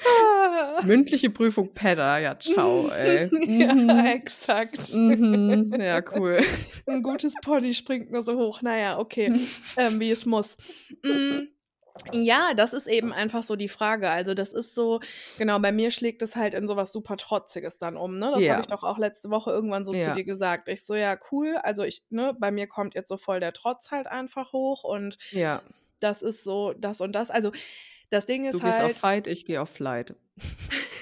[0.05, 0.81] Ja.
[0.83, 3.31] Mündliche Prüfung Pedda, ja, ciao, ey.
[3.45, 3.75] Ja,
[4.13, 4.13] Mhm.
[4.13, 4.81] exakt.
[4.87, 5.75] Mhm.
[5.79, 6.41] Ja, cool.
[6.87, 8.61] 'N gutes Pony springt nur so hoch.
[8.61, 9.33] Na ja, okay,
[9.75, 10.57] ähm, wie es muss.
[11.05, 11.47] Hm,
[12.13, 14.09] ja, das ist eben einfach so die Frage.
[14.09, 15.01] Also, das ist so
[15.37, 18.31] genau, bei mir schlägt es halt in so was super Trotziges dann um, ne?
[18.31, 18.61] Das habe Ja.
[18.61, 20.13] ich doch auch letzte Woche irgendwann so zu Ja.
[20.13, 20.69] dir gesagt.
[20.69, 23.91] Ich so: „Ja, cool.“ Also, ich ne, bei mir kommt jetzt so voll der Trotz
[23.91, 25.63] halt einfach hoch und Ja.
[25.99, 27.31] das ist so das und das.
[27.31, 27.51] Also,
[28.11, 30.15] das Ding Du ist gehst auf halt Fight, ich gehe auf Flight.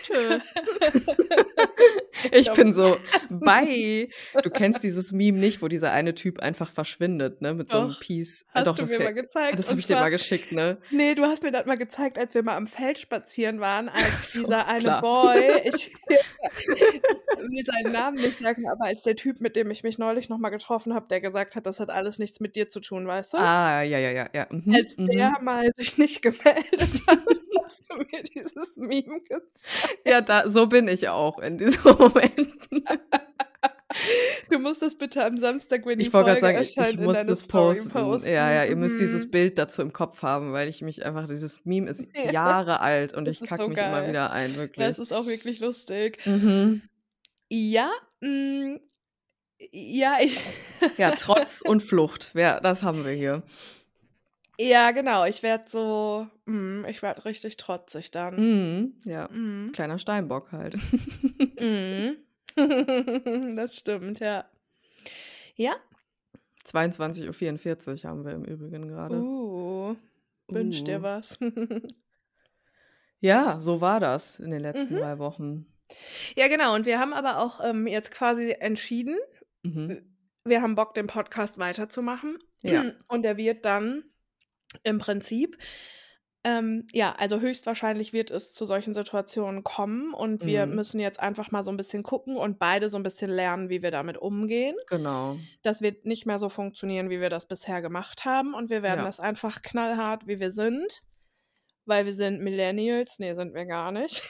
[0.04, 0.40] Tschö.
[2.32, 4.10] Ich bin so: „Bye.“
[4.42, 7.96] Du kennst dieses Meme nicht, wo dieser eine Typ einfach verschwindet, ne, mit so 'nem
[7.96, 9.98] Doch, Peace äh, hast doch, du das mir mal ah, gezeigt das habe ich dir
[9.98, 10.82] mal geschickt, ne?
[10.90, 14.32] ne, du hast mir das mal gezeigt, als wir mal am Feld spazieren waren, als
[14.32, 15.02] so, dieser eine klar.
[15.02, 15.92] Boy ich
[17.36, 20.38] will seinen Namen nicht sagen, aber als der Typ, mit dem ich mich neulich noch
[20.38, 23.34] mal getroffen habe, der gesagt hat: „Das hat alles nichts mit dir zu tun“, weißt
[23.34, 23.38] du?
[23.38, 24.48] Ah, ja, ja, ja, ja.
[24.52, 25.40] Mhm, Als der mhm.
[25.42, 27.20] mal sich nicht gemeldet hat,
[27.70, 30.00] hast du mir dieses Meme gezeigt.
[30.06, 32.84] Ja, da so bin ich auch in diesen Momenten.
[34.50, 37.06] Du musst das bitte am Samstag, wenn die Ich Folge sagen, ich ich erscheint, in
[37.06, 37.90] muss das posten.
[37.92, 38.28] posten.
[38.28, 39.32] Ja, ja, ihr müsst dieses Mhm.
[39.32, 42.32] Bild dazu im Kopf haben, weil ich mich einfach dieses Meme ist Ja.
[42.32, 44.10] Jahre alt und Das ich kacke so mich immer geil.
[44.10, 44.98] wieder ein, Das wirklich.
[45.00, 46.20] ist auch wirklich lustig.
[46.26, 46.84] Mhm.
[47.52, 47.92] Ja,
[48.24, 48.80] hm,
[49.72, 50.40] ja, ich
[50.98, 52.32] Ja, Trotz und Flucht.
[52.36, 53.42] Ja, das haben wir hier.
[54.62, 58.36] Ja, genau, ich werde so mhm, ich werde richtig trotzig dann.
[58.36, 59.30] Mhm, ja.
[59.32, 59.72] Mhm.
[59.72, 60.76] Kleiner Steinbock halt.
[61.60, 62.18] Mhm.
[63.56, 64.44] Das stimmt, ja.
[65.56, 65.76] Ja.
[66.66, 69.16] 22:44 haben wir im Übrigen grade.
[69.16, 69.96] Uh,
[70.50, 71.04] wünsch dir Uh.
[71.04, 71.38] was.
[73.22, 75.00] Ja, so war das in den letzten Mhm.
[75.00, 75.66] 3 Wochen.
[76.38, 79.18] Ja, genau, und wir haben aber auch, ähm, jetzt quasi entschieden,
[79.64, 80.02] Mhm.
[80.46, 82.40] wir haben Bock, den Podcast weiterzumachen.
[82.64, 82.94] Ja.
[83.10, 84.04] Und der wird dann
[84.84, 85.58] im Prinzip
[86.46, 90.76] ähm, ja, also höchstwahrscheinlich wird es zu solchen Situationen kommen und wir Mhm.
[90.76, 93.82] müssen jetzt einfach mal so 'n bisschen gucken und beide so 'n bisschen lernen, wie
[93.84, 94.76] wir damit umgehen.
[94.88, 95.38] Genau.
[95.64, 99.00] Das wird nicht mehr so funktionieren, wie wir das bisher gemacht haben und wir werden
[99.00, 99.06] Ja.
[99.06, 101.02] das einfach knallhart, wie wir sind,
[101.86, 103.20] weil wir sind Millennials.
[103.20, 104.24] Ne, sind wir gar nicht.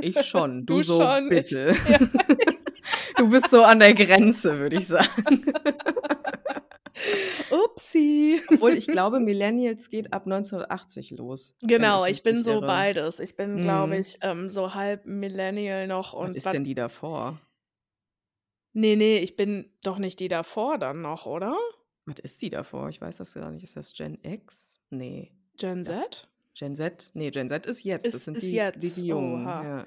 [0.00, 1.76] Ich schon, du Du so schon, ich bisschen.
[1.84, 1.98] ja.
[3.16, 5.44] Du bist so an der Grenze, würde ich sagen.
[7.52, 8.40] Upsi.
[8.48, 12.66] Obwohl, ich glaube, Millennials geht ab 1980 los, Genau, ich ich bin so irre.
[12.66, 13.20] beides.
[13.20, 14.00] Ich bin, glaube Mhm.
[14.00, 17.38] ich, ähm, so halb Millennial noch Was und ist was denn die davor?
[18.74, 21.54] Ne, ne, ich bin doch nicht die davor dann noch, oder?
[22.06, 22.88] Was ist die davor?
[22.88, 23.62] Ich weiß das gar nicht.
[23.62, 24.80] Ist das Gen X?
[24.90, 25.30] Ne.
[25.58, 26.28] Gen Z?
[26.54, 27.10] Gen Z?
[27.14, 28.06] Ne, Gen Z ist jetzt.
[28.06, 28.96] Das Ist sind ist die die jetzt.
[28.96, 29.62] die Jungen, Oha.
[29.62, 29.86] ja.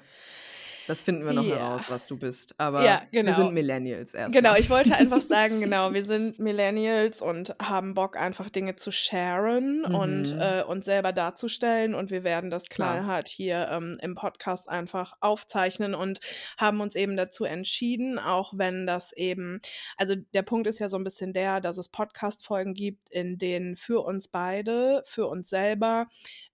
[0.86, 1.56] Das finden wir noch Ja.
[1.56, 2.50] heraus, was du bist.
[2.58, 3.32] Ja, Aber wir genau.
[3.36, 4.60] sind Millennials erst Genau, mal.
[4.60, 9.84] ich wollte einfach sagen, genau, wir sind Millennials und haben Bock, einfach Dinge zu sharen
[9.84, 10.40] und, Mhm.
[10.40, 15.94] äh, uns selber darzustellen und wir werden das knallhart hier, ähm, im Podcast einfach aufzeichnen
[15.94, 16.20] und
[16.58, 19.60] haben uns eben dazu entschieden, auch wenn das eben
[19.96, 23.76] also der Punkt ist ja so 'n bisschen der, dass es Podcast-Folgen gibt, in denen
[23.76, 26.06] für uns beide, für uns selber,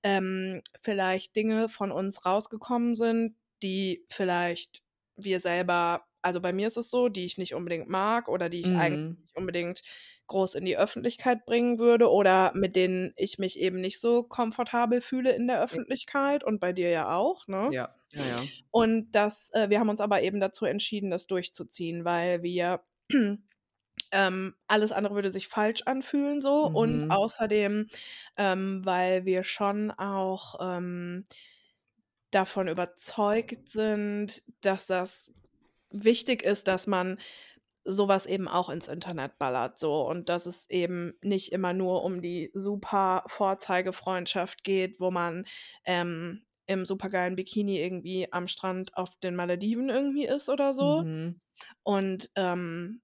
[0.03, 4.83] ähm, vielleicht Dinge von uns rausgekommen sind, die vielleicht
[5.17, 8.61] wir selber also bei mir ist es so, die ich nicht unbedingt mag oder die
[8.61, 9.23] ich eigentlich Mhm.
[9.25, 9.83] nicht unbedingt
[10.29, 15.01] groß in die Öffentlichkeit bringen würde oder mit denen ich mich eben nicht so komfortabel
[15.01, 15.61] fühle in der.
[15.63, 17.75] Öffentlichkeit und bei dir ja auch, ne?
[17.75, 18.53] Ja, ja, ja.
[18.71, 22.83] Und das äh, wir haben uns aber eben dazu entschieden, das durchzuziehen, weil wir
[24.13, 27.11] ähm, alles andere würde sich falsch anfühlen so und Mhm.
[27.11, 27.89] außerdem,
[28.39, 31.25] ähm, weil wir schon auch, ähm,
[32.33, 35.35] davon überzeugt sind, dass das
[35.91, 37.19] wichtig ist, dass man
[37.85, 42.05] so was eben auch ins Internet ballert so und dass es eben nicht immer nur
[42.05, 45.47] um die super Vorzeigefreundschaft geht, wo man,
[45.85, 51.03] ähm, im supergeilen Bikini irgendwie am Strand auf den Malediven irgendwie ist oder so.
[51.03, 51.41] Mhm.
[51.83, 53.03] Und, ähm,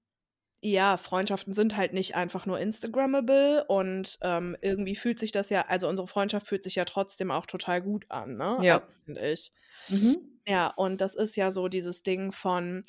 [0.62, 5.66] ja, Freundschaften sind halt nicht einfach nur Instagrammable und, ähm, irgendwie fühlt sich das ja
[5.68, 8.58] also unsere Freundschaft fühlt sich ja trotzdem auch total gut an, ne?
[8.58, 8.78] Ja.
[8.78, 9.52] Also, finde ich.
[9.88, 10.38] Mhm.
[10.48, 12.84] Ja, und das ist ja so dieses Ding von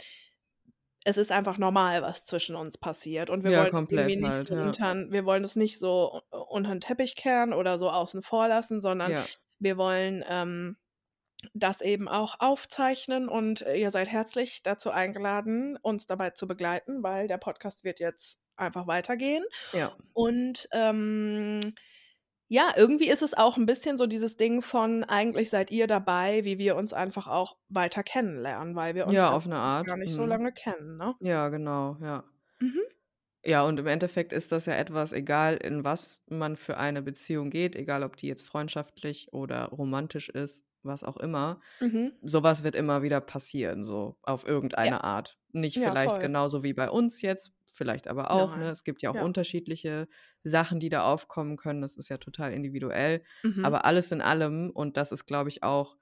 [1.06, 4.48] es ist einfach normal, was zwischen uns passiert und wir Ja, wollen irgendwie nicht halt,
[4.48, 4.76] so ja.
[4.76, 8.48] untern wir wollen es nicht so u unter 'n Teppich kehren oder so außen vor
[8.50, 9.30] lassen, sondern Ja.
[9.60, 10.78] wir wollen, ähm,
[11.54, 17.28] das eben auch aufzeichnen und ihr seid herzlich dazu eingeladen, uns dabei zu begleiten, weil
[17.28, 19.44] der Podcast wird jetzt einfach weitergehen.
[19.74, 20.00] Ja.
[20.14, 21.60] Und, ähm,
[22.50, 26.46] ja, irgendwie ist es auch 'n bisschen so dieses Ding von eigentlich seid ihr dabei,
[26.46, 29.58] wie wir uns einfach auch weiter kennenlernen, weil wir uns Ja, einfach auf 'ne noch
[29.58, 29.88] Art.
[29.88, 30.28] gar nicht so Mhm.
[30.28, 31.16] lange kennen, ne?
[31.20, 32.26] Ja, genau, ja.
[32.62, 32.90] Mhm.
[33.46, 37.50] Ja, und im Endeffekt ist das ja etwas, egal in was man für eine Beziehung
[37.50, 41.60] geht, egal ob die jetzt freundschaftlich oder romantisch ist, was auch immer.
[41.82, 42.20] Mhm.
[42.22, 45.04] Sowas wird immer wieder passieren, so auf irgendeine Ja.
[45.04, 45.38] Art.
[45.54, 46.20] Nicht Ja, vielleicht voll.
[46.20, 48.70] genauso wie bei uns jetzt, vielleicht aber auch, ne?
[48.70, 49.24] Es gibt ja auch Ja.
[49.24, 50.08] unterschiedliche
[50.44, 51.82] Sachen, die da aufkommen können.
[51.82, 53.24] Das ist ja total individuell.
[53.44, 53.62] Mhm.
[53.62, 55.98] Aber alles in allem, und das ist, glaube ich, auch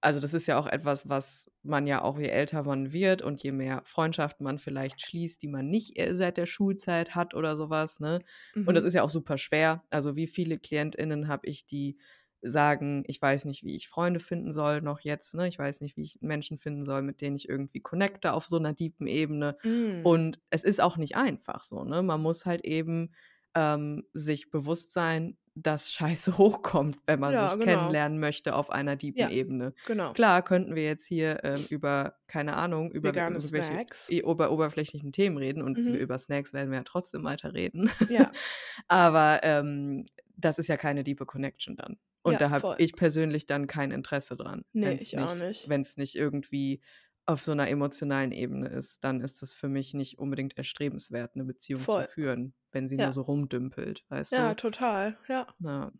[0.00, 3.42] also das ist ja auch etwas, was man ja auch je älter man wird und
[3.42, 7.56] je mehr Freundschaften man vielleicht schließt, die man nicht äh, seit der Schulzeit hat oder
[7.56, 8.20] sowas, ne?
[8.64, 8.84] Und das Mhm.
[8.84, 9.84] ist ja auch super schwer.
[9.90, 11.98] Also wie viele KlientInnen habe ich, die
[12.42, 15.48] sagen, ich weiß nicht, wie ich Freunde finden soll noch jetzt, ne?
[15.48, 18.56] Ich weiß nicht, wie ich Menschen finden soll, mit denen ich irgendwie connecte auf so
[18.58, 19.56] einer deepen Ebene.
[19.64, 20.00] Mm.
[20.04, 22.02] Und es ist auch nicht einfach so, ne?
[22.02, 23.12] Man muss halt eben
[23.54, 27.64] ähm, sich bewusst sein, dass Scheiße hochkommt, wenn man Ja, sich genau.
[27.64, 29.30] kennenlernen möchte auf einer deepen Ja.
[29.30, 29.74] Ebene.
[29.86, 30.12] Genau.
[30.12, 33.84] Klar könnten wir jetzt hier ähm, über, keine Ahnung, über irgendwelche
[34.22, 35.94] über oberflächlichen Themen reden und Mhm.
[35.94, 37.90] über Snacks werden wir ja trotzdem weiter reden.
[38.08, 38.30] Ja.
[38.88, 40.04] Aber ähm,
[40.36, 41.98] das ist ja keine diepe Connection dann.
[42.28, 44.62] Und Ja, da habe ich persönlich dann kein Interesse dran.
[44.72, 45.68] Nee, Wenn's ich auch nicht.
[45.68, 46.80] Wenn es nicht irgendwie
[47.26, 51.44] auf so einer emotionalen Ebene ist, dann ist es für mich nicht unbedingt erstrebenswert, eine
[51.44, 52.04] Beziehung Voll.
[52.04, 53.04] zu führen, wenn sie Ja.
[53.04, 54.56] nur so rumdümpelt, weißt Ja, du?
[54.56, 55.18] total.
[55.28, 55.46] Ja.
[55.60, 55.92] Ja.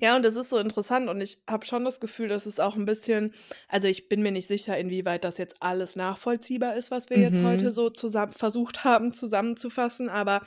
[0.00, 2.76] Ja, und das ist so interessant und ich habe schon das Gefühl, dass es auch
[2.76, 3.34] ein bisschen
[3.68, 7.42] also, ich bin mir nicht sicher, inwieweit das jetzt alles nachvollziehbar ist, was wir jetzt
[7.42, 7.70] heute Mhm.
[7.70, 10.42] so zusammen versucht haben zusammenzufassen, aber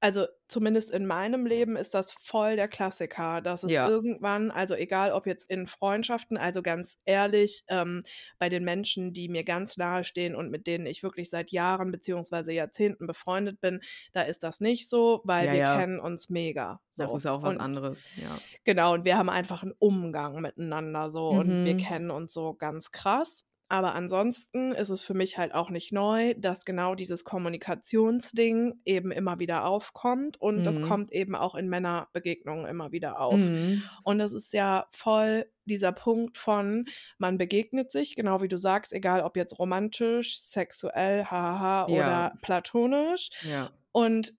[0.00, 3.84] also, zumindest in meinem Leben ist das voll der Klassiker, dass es Ja.
[3.84, 8.02] irgendwann also, egal ob jetzt in Freundschaften also, ganz ehrlich, ähm,
[8.38, 11.90] bei den Menschen, die mir ganz nahe stehen und mit denen ich wirklich seit Jahren
[11.92, 13.80] beziehungsweise Jahrzehnten befreundet bin,
[14.12, 15.74] da ist das nicht so, weil Ja, wir ja.
[15.76, 17.14] kennen uns mega, Das so.
[17.14, 18.42] ist ja auch was Und anderes, ja.
[18.64, 21.76] Genau, und wir haben einfach einen Umgang miteinander so und wir Mhm.
[21.76, 23.47] kennen uns so ganz krass.
[23.70, 29.10] Aber ansonsten ist es für mich halt auch nicht neu, dass genau dieses Kommunikationsding eben
[29.10, 30.82] immer wieder aufkommt und das Mhm.
[30.88, 33.36] kommt eben auch in Männerbegegnungen immer wieder auf.
[33.38, 33.82] Mhm.
[34.04, 36.86] Und es ist ja voll dieser Punkt von,
[37.18, 41.94] man begegnet sich, genau wie du sagst, egal ob jetzt romantisch, sexuell, hahaha, Ja.
[41.96, 43.28] oder platonisch.
[43.42, 43.70] Ja.
[43.92, 44.34] Und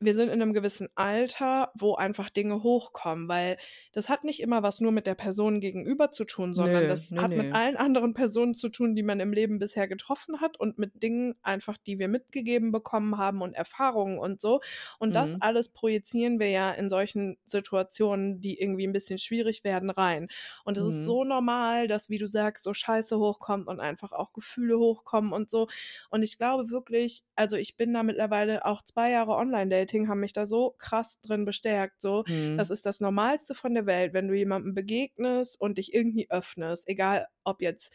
[0.00, 3.58] wir sind in einem gewissen Alter, wo einfach Dinge hochkommen, weil
[3.92, 7.10] das hat nicht immer was nur mit der Person gegenüber zu tun, sondern Nö, das
[7.10, 7.36] ne, hat ne.
[7.36, 11.02] mit allen anderen Personen zu tun, die man im Leben bisher getroffen hat und mit
[11.02, 14.60] Dingen einfach, die wir mitgegeben bekommen haben und Erfahrungen und so.
[14.98, 15.40] Und das Mhm.
[15.40, 20.28] alles projizieren wir ja in solchen Situationen, die irgendwie ein bisschen schwierig werden, rein.
[20.64, 21.04] Und es ist Mhm.
[21.04, 25.50] so normal, dass, wie du sagst, so Scheiße hochkommt und einfach auch Gefühle hochkommen und
[25.50, 25.68] so.
[26.10, 30.32] Und ich glaube wirklich, also ich bin da mittlerweile auch zwei Jahre Online-Dating, haben mich
[30.32, 32.00] da so krass drin bestärkt.
[32.00, 32.24] So,
[32.56, 32.72] das Mhm.
[32.74, 37.26] ist das Normalste von der Welt, wenn du jemandem begegnest und dich irgendwie öffnest, egal
[37.44, 37.94] ob jetzt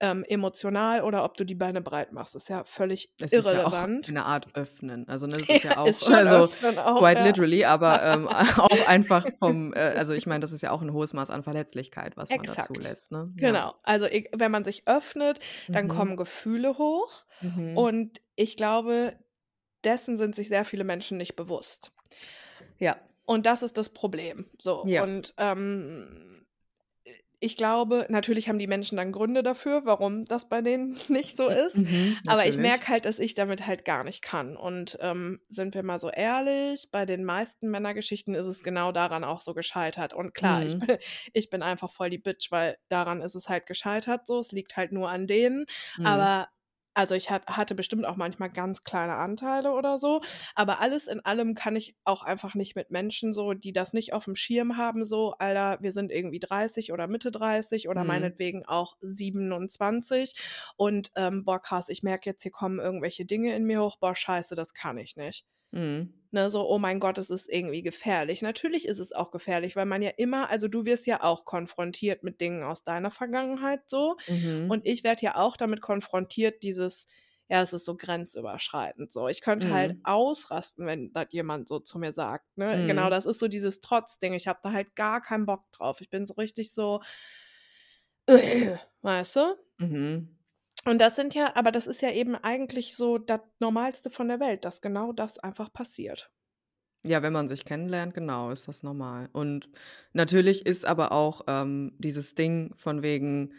[0.00, 2.34] ähm, emotional oder ob du die Beine breit machst.
[2.34, 4.08] Ist ja völlig Es ist ja auch irrelevant.
[4.08, 5.06] eine Art öffnen.
[5.08, 7.26] Also, ne, das ist ja auch ist schon also auch, quite ja.
[7.28, 8.26] literally, aber ähm,
[8.58, 11.44] auch einfach vom, äh, also ich meine, das ist ja auch ein hohes Maß an
[11.44, 12.66] Verletzlichkeit, was man da Exakt.
[12.66, 13.32] zulässt, ne?
[13.38, 13.52] Ja.
[13.52, 13.74] Genau.
[13.84, 15.38] Also e- wenn man sich öffnet,
[15.70, 15.88] dann Mhm.
[15.88, 17.24] kommen Gefühle hoch.
[17.40, 17.76] Mhm.
[17.76, 19.16] Und ich glaube,
[19.84, 21.92] dessen sind sich sehr viele Menschen nicht bewusst.
[22.78, 22.96] Ja.
[23.24, 24.46] Und das ist das Problem.
[24.58, 24.84] So.
[24.86, 25.02] Ja.
[25.02, 26.46] Und ähm,
[27.44, 31.48] ich glaube, natürlich haben die Menschen dann Gründe dafür, warum das bei denen nicht so
[31.48, 31.76] ist.
[31.76, 34.56] Mhm, Aber ich merke halt, dass ich damit halt gar nicht kann.
[34.56, 39.24] Und ähm, sind wir mal so ehrlich, bei den meisten Männergeschichten ist es genau daran
[39.24, 40.14] auch so gescheitert.
[40.14, 40.80] Und klar, ich, Mhm.
[40.80, 40.98] bin,
[41.32, 44.38] ich bin einfach voll die Bitch, weil daran ist es halt gescheitert so.
[44.38, 45.66] Es liegt halt nur an denen.
[45.96, 46.06] Mhm.
[46.06, 46.48] Aber
[46.94, 50.20] also ich hab, hatte bestimmt auch manchmal ganz kleine Anteile oder so.
[50.54, 54.12] Aber alles in allem kann ich auch einfach nicht mit Menschen so, die das nicht
[54.12, 58.04] auf dem Schirm haben, so, Alter, wir sind irgendwie 30 oder Mitte 30 oder Mhm.
[58.04, 60.34] meinetwegen auch 27.
[60.76, 63.96] Und ähm, boah, krass, ich merke jetzt, hier kommen irgendwelche Dinge in mir hoch.
[63.98, 65.44] Boah, scheiße, das kann ich nicht.
[65.72, 66.12] Mhm.
[66.34, 68.40] Ne, so, oh mein Gott, es ist irgendwie gefährlich.
[68.40, 72.22] Natürlich ist es auch gefährlich, weil man ja immer, also du wirst ja auch konfrontiert
[72.22, 74.16] mit Dingen aus deiner Vergangenheit so.
[74.26, 74.66] Mhm.
[74.66, 77.06] Und ich werde ja auch damit konfrontiert, dieses,
[77.50, 79.28] ja, es ist so grenzüberschreitend so.
[79.28, 80.04] Ich könnte halt Mhm.
[80.04, 82.46] ausrasten, wenn das jemand so zu mir sagt.
[82.56, 82.82] Ne?
[82.86, 83.10] Genau, Mhm.
[83.10, 84.32] das ist so dieses Trotzding.
[84.32, 86.00] Ich habe da halt gar keinen Bock drauf.
[86.00, 87.00] Ich bin so richtig so,
[89.02, 89.56] weißt du?
[89.78, 90.36] Mhm.
[90.84, 94.38] Und das sind ja, aber das ist ja eben eigentlich so das Normalste von der
[94.40, 96.30] Welt, dass genau das einfach passiert.
[97.04, 99.28] Ja, wenn man sich kennenlernt, genau, ist das normal.
[99.32, 99.68] Und
[100.12, 103.54] natürlich ist aber auch ähm, dieses Ding von wegen,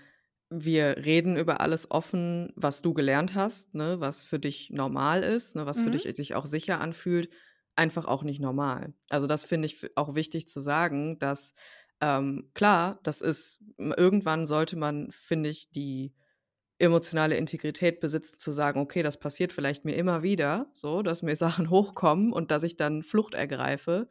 [0.50, 5.56] wir reden über alles offen, was du gelernt hast, ne, was für dich normal ist,
[5.56, 5.92] ne, was für Mhm.
[5.92, 7.32] dich sich auch sicher anfühlt,
[7.76, 8.94] einfach auch nicht normal.
[9.10, 11.54] Also das finde ich auch wichtig zu sagen, dass
[12.00, 16.14] ähm, klar, das ist, irgendwann sollte man, finde ich, die
[16.84, 21.36] emotionale Integrität besitzen, zu sagen, okay, das passiert vielleicht mir immer wieder, so, dass mir
[21.68, 24.10] Sachen hochkommen und dass ich dann Flucht ergreife,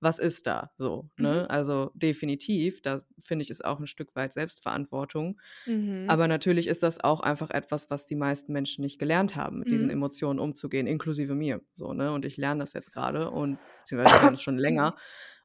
[0.00, 1.44] was ist da so, Mhm.
[1.44, 1.48] ne?
[1.50, 5.40] Also, definitiv, da finde ich, ist auch ein Stück weit Selbstverantwortung.
[5.66, 6.04] Mhm.
[6.06, 9.70] Aber natürlich ist das auch einfach etwas, was die meisten Menschen nicht gelernt haben, mit
[9.70, 9.90] diesen Mhm.
[9.90, 12.12] Emotionen umzugehen, inklusive mir, so, ne?
[12.12, 14.58] Und ich lerne das jetzt gerade und beziehungsweise es schon Mhm.
[14.58, 14.96] länger.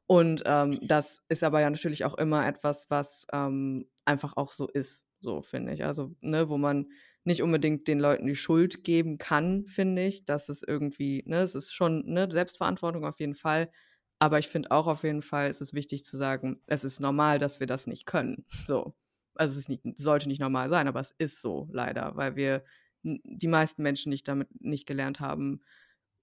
[0.07, 4.67] Und, ähm, das ist aber ja natürlich auch immer etwas, was, ähm, einfach auch so
[4.67, 5.83] ist, so finde ich.
[5.85, 6.91] Also, ne, wo man
[7.25, 11.55] nicht unbedingt den Leuten die Schuld geben kann, finde ich, dass es irgendwie ne, es
[11.55, 13.71] ist schon, ne, Selbstverantwortung auf jeden Fall.
[14.19, 17.39] Aber ich finde auch auf jeden Fall ist es wichtig zu sagen, es ist normal,
[17.39, 18.95] dass wir das nicht können, so.
[19.35, 22.63] Also, es ist nicht sollte nicht normal sein, aber es ist so leider, weil wir
[23.03, 25.61] die meisten Menschen nicht damit nicht gelernt haben,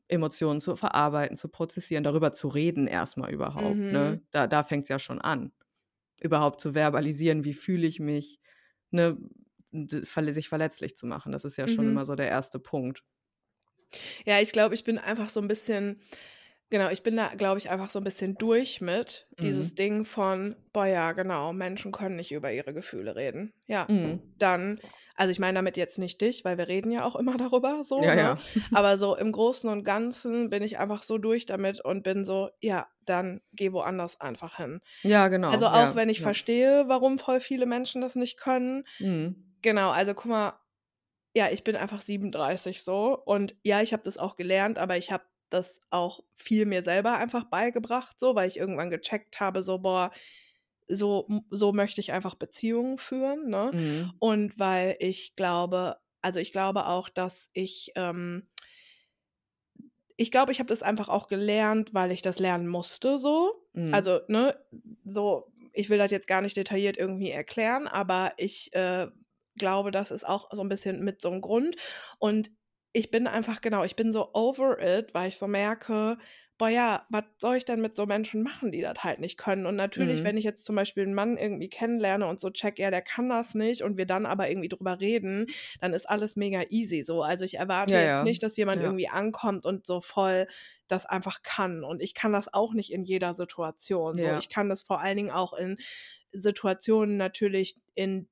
[0.08, 3.90] Emotionen zu verarbeiten, zu prozessieren, darüber zu reden erst mal überhaupt, Mhm.
[3.90, 4.22] ne?
[4.30, 5.52] Da da fängt's ja schon an.
[6.20, 8.40] Überhaupt zu verbalisieren, wie fühle ich mich,
[8.90, 9.18] ne,
[10.32, 11.32] sich verletzlich zu machen.
[11.32, 11.88] Das ist ja schon Mhm.
[11.88, 13.02] immer so der erste Punkt.
[14.26, 16.00] Ja, ich glaube, ich bin einfach so 'n bisschen
[16.70, 19.76] genau, ich bin da, glaube ich, einfach so 'n bisschen durch mit, dieses Mhm.
[19.76, 24.20] Ding von: „Boah, ja, genau, Menschen können nicht über ihre Gefühle reden.“ Ja, Mhm.
[24.38, 24.80] dann
[25.16, 28.08] also, ich meine damit jetzt nicht dich, weil wir reden ja auch immer darüber so,
[28.08, 28.34] Ja, ne?
[28.34, 28.38] ja.
[28.72, 32.50] Aber so im Großen und Ganzen bin ich einfach so durch damit und bin so:
[32.60, 36.22] „Ja, dann geh woanders einfach hin.“ Ja, genau, Also, auch ja, wenn ich ja.
[36.22, 38.84] verstehe, warum voll viele Menschen das nicht können.
[39.00, 39.46] Mhm.
[39.62, 40.60] Genau, also, guck mal,
[41.36, 45.12] ja, ich bin einfach 37 so und ja, ich habe das auch gelernt, aber ich
[45.12, 49.78] habe das auch viel mir selber einfach beigebracht so, weil ich irgendwann gecheckt habe, so:
[49.80, 50.10] „Boah,
[50.88, 53.72] so so möchte ich einfach Beziehungen führen“, ne?
[53.72, 54.20] Mhm.
[54.20, 58.48] Und weil ich glaube also, ich glaube auch, dass ich, ähm
[60.16, 63.66] ich glaube, ich habe das einfach auch gelernt, weil ich das lernen musste so.
[63.74, 64.06] Mhm.
[64.06, 64.58] Also, ne,
[65.04, 69.08] so ich will das jetzt gar nicht detailliert irgendwie erklären, aber ich, äh,
[69.58, 71.76] glaube, das ist auch so 'n bisschen mit so 'n Grund.
[72.18, 72.50] Und
[72.96, 76.18] ich bin einfach genau, ich bin so over it, weil ich so merke:
[76.58, 79.66] „Boah, ja, was soll ich denn mit so Menschen machen, die das halt nicht können?“
[79.66, 80.26] Und natürlich, Mhm.
[80.26, 83.28] wenn ich jetzt zum Beispiel 'n Mann irgendwie kennenlerne und so checke, ja, der kann
[83.28, 85.46] das nicht und wir dann aber irgendwie drüber reden,
[85.80, 87.22] dann ist alles mega easy so.
[87.22, 88.22] Also, ich erwarte Ja, jetzt ja.
[88.22, 88.82] nicht, dass jemand Ja.
[88.82, 90.46] irgendwie ankommt und so voll
[90.88, 91.84] das einfach kann.
[91.84, 94.32] Und ich kann das auch nicht in jeder Situation so.
[94.34, 95.76] Ich kann das vor allen Dingen auch in
[96.32, 98.28] Situationen natürlich, in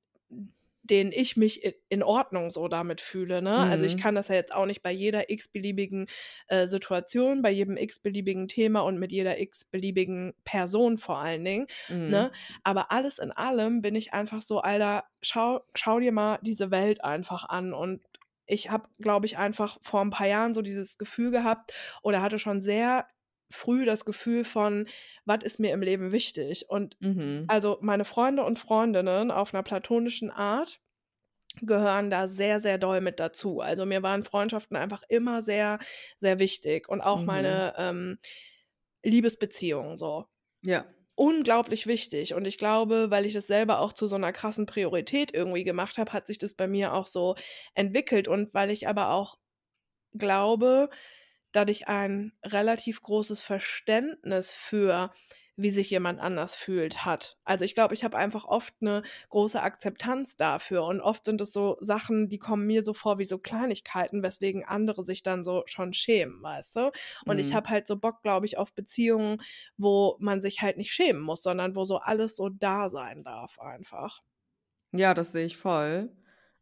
[0.89, 3.67] denen ich mich in Ordnung so damit fühle, ne?
[3.67, 3.97] Also, ich Mhm.
[3.97, 6.07] kann das ja jetzt auch nicht bei jeder x-beliebigen,
[6.47, 11.67] äh, Situation, bei jedem x-beliebigen Thema und mit jeder x-beliebigen Person vor allen Dingen,
[12.05, 12.29] ne?
[12.29, 12.45] Mhm.
[12.63, 17.03] Aber alles in allem bin ich einfach so: „Alter, schau schau dir mal diese Welt
[17.03, 18.03] einfach an.“ Und
[18.47, 21.73] ich habe, glaube ich, einfach vor 'n paar Jahren so dieses Gefühl gehabt
[22.03, 23.07] oder hatte schon sehr
[23.51, 24.87] früh das Gefühl von:
[25.25, 27.49] „Was ist mir im Leben wichtig?“ Und Mhm.
[27.49, 30.79] also, meine Freunde und Freundinnen auf 'ner platonischen Art
[31.61, 33.61] gehören da sehr, sehr doll mit dazu.
[33.61, 35.79] Also, mir waren Freundschaften einfach immer sehr,
[36.17, 37.25] sehr wichtig und auch Mhm.
[37.25, 38.19] meine, ähm,
[39.05, 40.25] Liebesbeziehungen so.
[40.63, 40.85] Ja.
[41.15, 42.33] Unglaublich wichtig.
[42.35, 45.97] Und ich glaube, weil ich das selber auch zu so 'ner krassen Priorität irgendwie gemacht
[45.99, 47.35] habe, hat sich das bei mir auch so
[47.75, 48.27] entwickelt.
[48.29, 49.37] Und weil ich aber auch
[50.15, 50.89] glaube,
[51.55, 55.11] dass ich ein relativ großes Verständnis für,
[55.57, 57.37] wie sich jemand anders fühlt, hat.
[57.45, 61.53] Also, ich glaube, ich habe einfach oft 'ne große Akzeptanz dafür und oft sind es
[61.53, 65.63] so Sachen, die kommen mir so vor wie so Kleinigkeiten, weswegen andere sich dann so
[65.65, 66.91] schon schämen, weißt du?
[67.25, 67.55] Und ich Mhm.
[67.55, 69.41] habe halt so Bock, glaube ich, auf Beziehungen,
[69.77, 73.59] wo man sich halt nicht schämen muss, sondern wo so alles so da sein darf
[73.59, 74.21] einfach.
[74.93, 76.09] Ja, das sehe ich voll.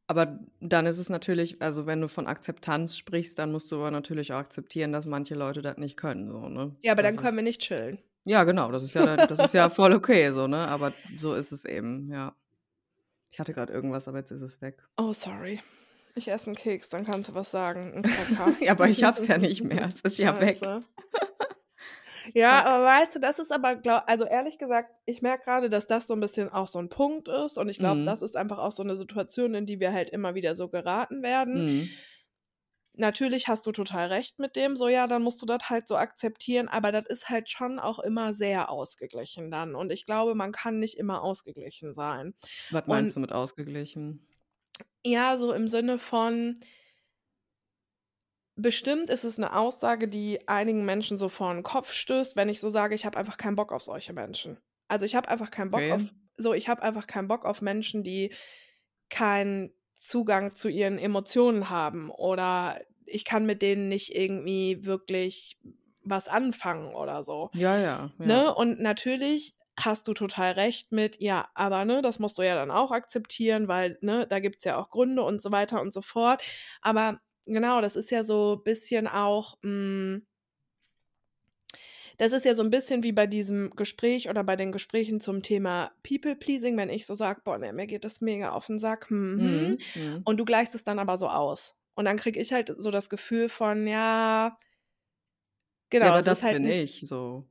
[0.08, 3.91] Aber dann ist es natürlich also, wenn du von Akzeptanz sprichst, dann musst du aber
[3.91, 6.76] natürlich auch akzeptieren, dass manche Leute das nicht können so, ne?
[6.82, 7.99] Ja, aber Das dann können wir nicht chillen.
[8.26, 10.68] Ja, genau, das ist ja das ist ja voll okay so, ne?
[10.68, 12.36] Aber so ist es eben, ja.
[13.32, 14.84] Ich hatte grad irgendwas, aber jetzt ist es weg.
[14.97, 15.60] Oh, sorry.
[16.16, 18.04] Ich esse 'n Keks, dann kannst du was sagen.
[18.62, 19.88] Ja, aber ich habe es ja nicht mehr.
[19.88, 20.60] Es ist ja weg.
[22.34, 25.88] Ja, aber weißt du, das ist aber glau also, ehrlich gesagt, ich merke grade, dass
[25.88, 28.03] das so 'n bisschen auch so 'n Punkt ist und ich glaube, Mhm.
[28.05, 31.21] das ist einfach auch so 'ne Situation, in die wir halt immer wieder so geraten
[31.21, 31.65] werden.
[31.65, 32.03] Mhm.
[32.95, 35.95] Natürlich hast du total recht mit dem, so, ja, dann musst du das halt so
[35.97, 40.51] akzeptieren, aber das ist halt schon auch immer sehr ausgeglichen dann und ich glaube, man
[40.51, 42.36] kann nicht immer ausgeglichen sein.
[42.71, 44.28] Was Und meinst du mit ausgeglichen?
[45.05, 46.59] Ja, so im Sinne von
[48.56, 52.60] bestimmt ist es 'ne Aussage, die einigen Menschen so vor 'n Kopf stößt, wenn ich
[52.62, 54.58] so sage: „Ich habe einfach keinen Bock auf solche Menschen.“
[54.89, 55.91] Also, ich habe einfach keinen Bock Okay.
[55.91, 58.34] auf so, ich habe einfach keinen Bock auf Menschen, die
[59.10, 65.60] keinen Zugang zu ihren Emotionen haben oder ich kann mit denen nicht irgendwie wirklich
[66.04, 68.43] was anfangen oder so, Ja, ja, ja.
[68.43, 68.54] ne?
[68.56, 72.72] Und natürlich hast du total recht mit: „Ja, aber, ne, das musst du ja dann
[72.72, 76.43] auch akzeptieren, weil, ne, da gibt's ja auch Gründe“ und so weiter und so fort.
[76.82, 80.26] Aber genau, das ist ja so bisschen auch, hm
[82.18, 85.41] das ist ja so ein bisschen wie bei diesem Gespräch oder bei den Gesprächen zum
[85.44, 88.80] Thema People Pleasing, wenn ich so sage, boah, ne, mir geht das mega auf den
[88.80, 89.76] Sack, hm, hm.
[89.76, 89.86] Mhm.
[89.96, 90.24] Mhm.
[90.24, 91.76] und du gleichst es dann aber so aus.
[91.96, 94.58] Und dann kriege ich halt so das Gefühl von, ja,
[95.89, 97.48] genau, Ja, aber das ist halt bin nicht ich so.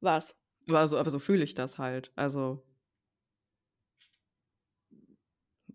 [0.00, 0.34] was.
[0.68, 2.12] Aber so, aber so fühle ich das halt.
[2.16, 2.62] Also,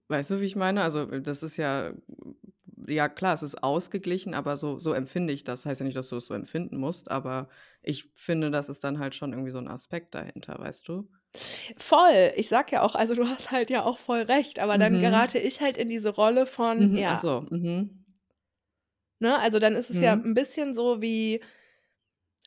[0.07, 0.81] weißt du, wie ich meine?
[0.83, 1.93] Also, das ist ja,
[2.87, 5.65] ja klar, es ist ausgeglichen, aber so, so empfinde ich das.
[5.65, 7.49] Heißt ja nicht, dass du es so empfinden musst, aber
[7.81, 11.09] ich finde, das ist dann halt schon irgendwie so ein Aspekt dahinter, weißt du?
[11.77, 12.31] Voll.
[12.35, 14.99] Ich sag ja auch, also du hast halt ja auch voll recht, aber dann Mhm.
[14.99, 17.03] gerate ich halt in diese Rolle von, Mhm.
[17.07, 17.41] Ach ja, so.
[17.51, 18.05] Mhm.
[19.19, 20.23] ne, also dann ist es ja Mhm.
[20.23, 21.41] ein bisschen so wie,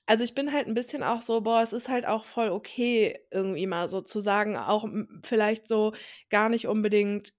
[0.07, 3.18] also ich bin halt ein bisschen auch so, boah, es ist halt auch voll okay,
[3.32, 4.87] irgendwie mal so zu sagen, auch
[5.22, 5.93] vielleicht so
[6.30, 7.32] gar nicht unbedingt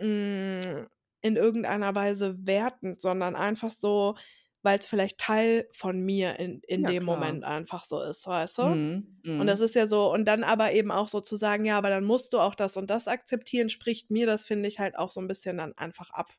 [0.00, 0.86] mm,
[1.22, 4.16] in irgendeiner Weise wertend, sondern einfach so,
[4.62, 7.04] weil es vielleicht Teil von mir in, in Ja, dem klar.
[7.04, 8.76] Moment einfach so ist, weißt du?
[8.76, 9.20] Mhm.
[9.36, 9.60] Und das Mhm.
[9.60, 12.32] ist ja so, und dann aber eben auch so zu sagen, ja, aber dann musst
[12.32, 15.28] du auch das und das akzeptieren, spricht mir das, finde ich, halt auch so ein
[15.28, 16.34] bisschen dann einfach ab.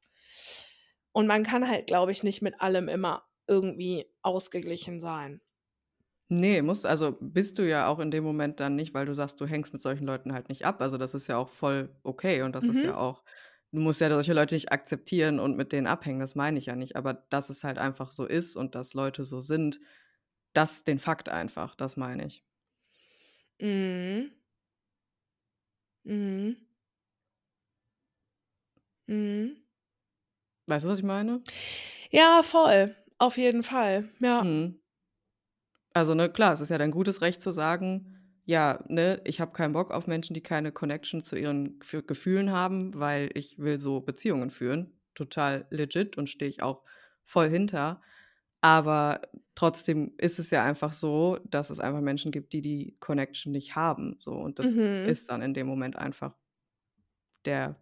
[1.11, 5.41] Und man kann halt, glaube ich, nicht mit allem immer irgendwie ausgeglichen sein.
[6.31, 9.41] Nee, musst, also bist du ja auch in dem Moment dann nicht, weil du sagst,
[9.41, 10.79] du hängst mit solchen Leuten halt nicht ab.
[10.81, 12.97] Also das ist ja auch voll okay und das ist ja Mhm.
[12.97, 13.23] auch,
[13.71, 16.75] du musst ja solche Leute nicht akzeptieren und mit denen abhängen, das meine ich ja
[16.75, 16.95] nicht.
[16.95, 19.79] Aber dass es halt einfach so ist und dass Leute so sind,
[20.53, 22.43] das den Fakt einfach, das meine ich.
[23.61, 24.31] Mhm.
[26.05, 26.55] Mhm.
[29.07, 29.59] Mhm.
[30.67, 31.41] Weißt du, was ich meine?
[32.11, 32.95] Ja, voll.
[33.17, 34.09] Auf jeden Fall.
[34.19, 34.43] Ja.
[34.43, 34.79] Mhm.
[35.93, 38.18] Also, ne, klar, es ist ja dein gutes Recht zu sagen,
[38.49, 42.51] ja, ne, ich habe keinen Bock auf Menschen, die keine Connection zu ihren Gef Gefühlen
[42.51, 44.99] haben, weil ich will so Beziehungen führen.
[45.15, 46.83] Total legit und stehe ich auch
[47.23, 48.01] voll hinter.
[48.61, 49.21] Aber
[49.55, 53.75] trotzdem ist es ja einfach so, dass es einfach Menschen gibt, die die Connection nicht
[53.75, 54.33] haben, so.
[54.33, 55.15] Und das Mhm.
[55.15, 56.35] ist dann in dem Moment einfach
[57.43, 57.75] der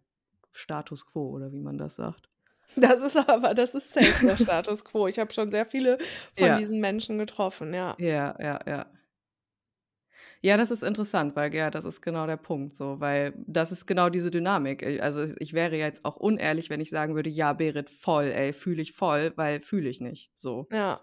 [0.51, 2.31] Status quo oder wie man das sagt.
[2.75, 5.07] Das ist aber, das ist safe der Status quo.
[5.07, 5.99] Ich habe schon sehr viele
[6.33, 6.53] von Ja.
[6.53, 7.97] diesen Menschen getroffen, ja.
[7.97, 8.85] Ja, ja, ja.
[10.47, 13.85] Ja, das ist interessant, weil ja, das ist genau der Punkt so, weil das ist
[13.85, 14.81] genau diese Dynamik.
[14.81, 18.53] Äh, also, ich wäre jetzt auch unehrlich, wenn ich sagen würde: „Ja, Berit, voll, ey,
[18.53, 20.67] fühle ich voll“, weil fühle ich nicht, so.
[20.71, 21.01] Ja.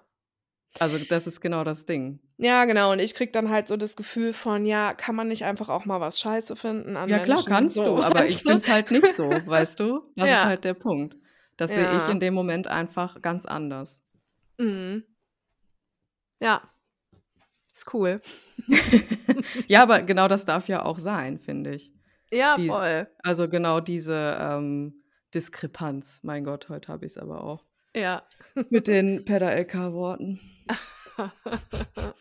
[0.78, 2.20] Also, das ist genau das Ding.
[2.38, 2.92] Ja, genau.
[2.92, 5.84] Und ich kriege dann halt so das Gefühl von, ja, kann man nicht einfach auch
[5.84, 7.52] mal was Scheiße finden an Ja klar, Menschen?
[7.52, 8.48] kannst So, du, aber ich weißt du?
[8.48, 10.10] finde es halt nicht so, weißt du?
[10.16, 10.44] Das ist Ja.
[10.44, 11.16] halt der Punkt.
[11.58, 12.12] Das sehe ich Ja.
[12.12, 14.04] in dem Moment einfach ganz anders.
[14.58, 15.04] Mhm.
[16.40, 16.73] Ja.
[17.74, 18.20] Ist cool.
[19.66, 21.92] Ja, aber genau das darf ja auch sein, finde ich.
[22.32, 23.08] Ja, Die voll.
[23.22, 25.02] also, genau diese, ähm,
[25.34, 26.20] Diskrepanz.
[26.22, 27.64] Mein Gott, heute habe ich es aber auch.
[27.94, 28.22] Ja.
[28.70, 30.40] Mit den Pedda-LK-Worten.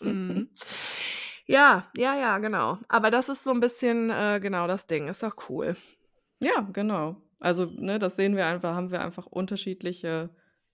[0.02, 0.50] Mhm.
[1.46, 2.80] Ja, ja, ja, genau.
[2.88, 5.08] Aber das ist so ein bisschen, äh, genau das Ding.
[5.08, 5.76] Ist doch cool.
[6.42, 7.18] Ja, genau.
[7.40, 10.30] Also, ne, das sehen wir einfach haben wir einfach unterschiedliche,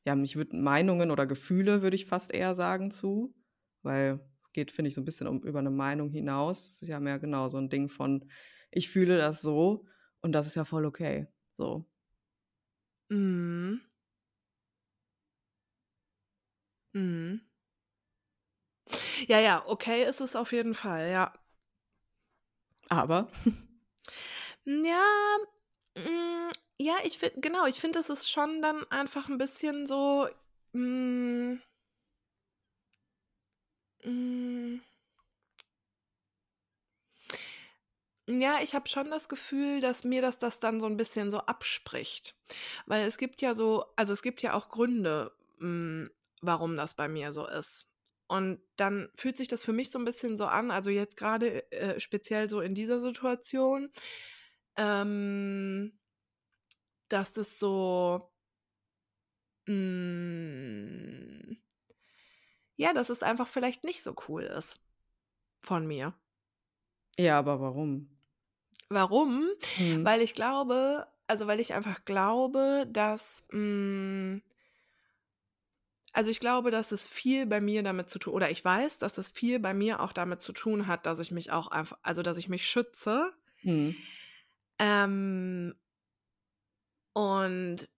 [0.05, 3.33] ja, ich würde Meinungen oder Gefühle, würde ich fast eher sagen, zu,
[3.81, 4.19] weil
[4.53, 6.65] geht, finde ich, so ein bisschen um über eine Meinung hinaus.
[6.67, 8.25] Das ist ja mehr genau so ein Ding von:
[8.71, 9.85] „Ich fühle das so
[10.21, 11.85] und das ist ja voll okay“, so.
[13.11, 13.81] Mhm.
[16.93, 17.41] Mhm.
[19.27, 21.33] Ja, ja, okay ist es auf jeden Fall, ja.
[22.89, 23.27] Aber
[24.65, 25.03] Ja,
[25.97, 30.27] hm, ja, ich finde genau, ich finde, es ist schon dann einfach ein bisschen so,
[30.73, 31.61] hm
[34.03, 34.79] hm
[38.27, 41.39] Ja, ich habe schon das Gefühl, dass mir das das dann so ein bisschen so
[41.39, 42.35] abspricht.
[42.85, 47.07] Weil es gibt ja so also, es gibt ja auch Gründe, hm, warum das bei
[47.07, 47.87] mir so ist.
[48.27, 51.71] Und dann fühlt sich das für mich so ein bisschen so an also, jetzt gerade
[51.71, 53.89] äh, speziell so in dieser Situation,
[54.77, 55.93] ähm,
[57.09, 58.31] dass das so
[59.67, 61.55] hm
[62.79, 64.79] ja, dass es einfach vielleicht nicht so cool ist
[65.61, 66.13] von mir.
[67.17, 68.09] ja, aber warum?
[68.89, 69.49] Warum?
[69.77, 70.05] Mhm.
[70.05, 74.41] Weil ich glaube also, weil ich einfach glaube, dass hm
[76.11, 79.19] also, ich glaube, dass es viel bei mir damit zu tun oder ich weiß, dass
[79.19, 82.23] es viel bei mir auch damit zu tun hat, dass ich mich auch einfach also,
[82.23, 83.31] dass ich mich schütze.
[83.61, 83.95] Mhm.
[84.79, 85.75] Ähm
[87.13, 87.89] und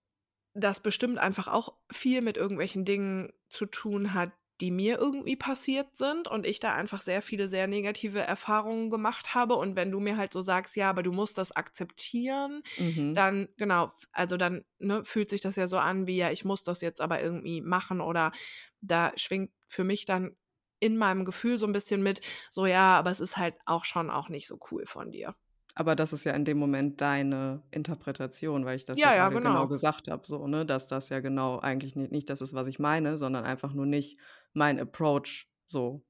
[0.54, 5.96] das bestimmt einfach auch viel mit irgendwelchen Dingen zu tun hat, die mir irgendwie passiert
[5.96, 9.56] sind und ich da einfach sehr viele sehr negative Erfahrungen gemacht habe.
[9.56, 13.14] Und wenn du mir halt so sagst, ja, aber du musst das akzeptieren, Mhm.
[13.14, 16.64] dann, genau, also dann ne, fühlt sich das ja so an, wie ja, ich muss
[16.64, 18.32] das jetzt aber irgendwie machen oder
[18.80, 20.36] da schwingt für mich dann
[20.80, 24.10] in meinem Gefühl so ein bisschen mit, so ja, aber es ist halt auch schon
[24.10, 25.34] auch nicht so cool von dir.
[25.74, 29.28] Aber das ist ja in dem Moment deine Interpretation, weil ich das Ja, ja ja,
[29.28, 29.68] genau genau.
[29.68, 32.78] gesagt habe, so, ne, dass das ja genau eigentlich nicht, nicht das ist, was ich
[32.78, 34.18] meine, sondern einfach nur nicht
[34.52, 36.04] mein Approach so.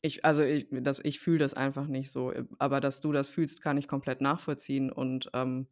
[0.00, 2.32] Ich, also ich, das, ich fühle das einfach nicht so.
[2.58, 5.66] Aber dass du das fühlst, kann ich komplett nachvollziehen und ähm,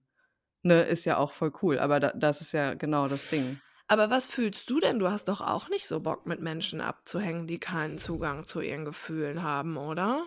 [0.63, 1.79] ne, ist ja auch voll cool.
[1.79, 3.63] Aber da, das ist ja genau das Ding.
[3.89, 4.99] Aber was fühlst du denn?
[5.01, 8.85] Du hast doch auch nicht so Bock, mit Menschen abzuhängen, die keinen Zugang zu ihren
[8.85, 10.25] Gefühlen haben, oder?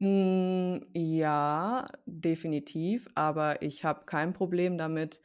[0.00, 5.20] Hm, ja, definitiv, aber ich habe kein Problem damit,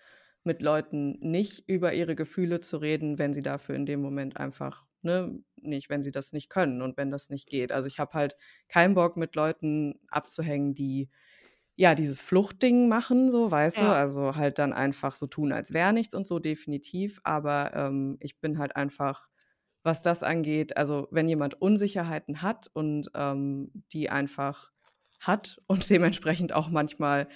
[0.46, 4.88] mit Leuten nicht über ihre Gefühle zu reden, wenn sie dafür in dem Moment einfach,
[5.04, 7.72] ne, nicht, wenn sie das nicht können und wenn das nicht geht.
[7.72, 8.36] Also ich habe halt
[8.68, 11.10] keinen Bock, mit Leuten abzuhängen, die
[11.76, 13.94] ja dieses Fluchtding machen, so, weißt du, Ja.
[13.94, 17.20] also halt dann einfach so tun, als wäre nichts und so, definitiv.
[17.24, 19.28] Aber ähm, ich bin halt einfach,
[19.84, 24.72] was das angeht, also wenn jemand Unsicherheiten hat und ähm, die einfach
[25.20, 27.28] hat und dementsprechend auch manchmal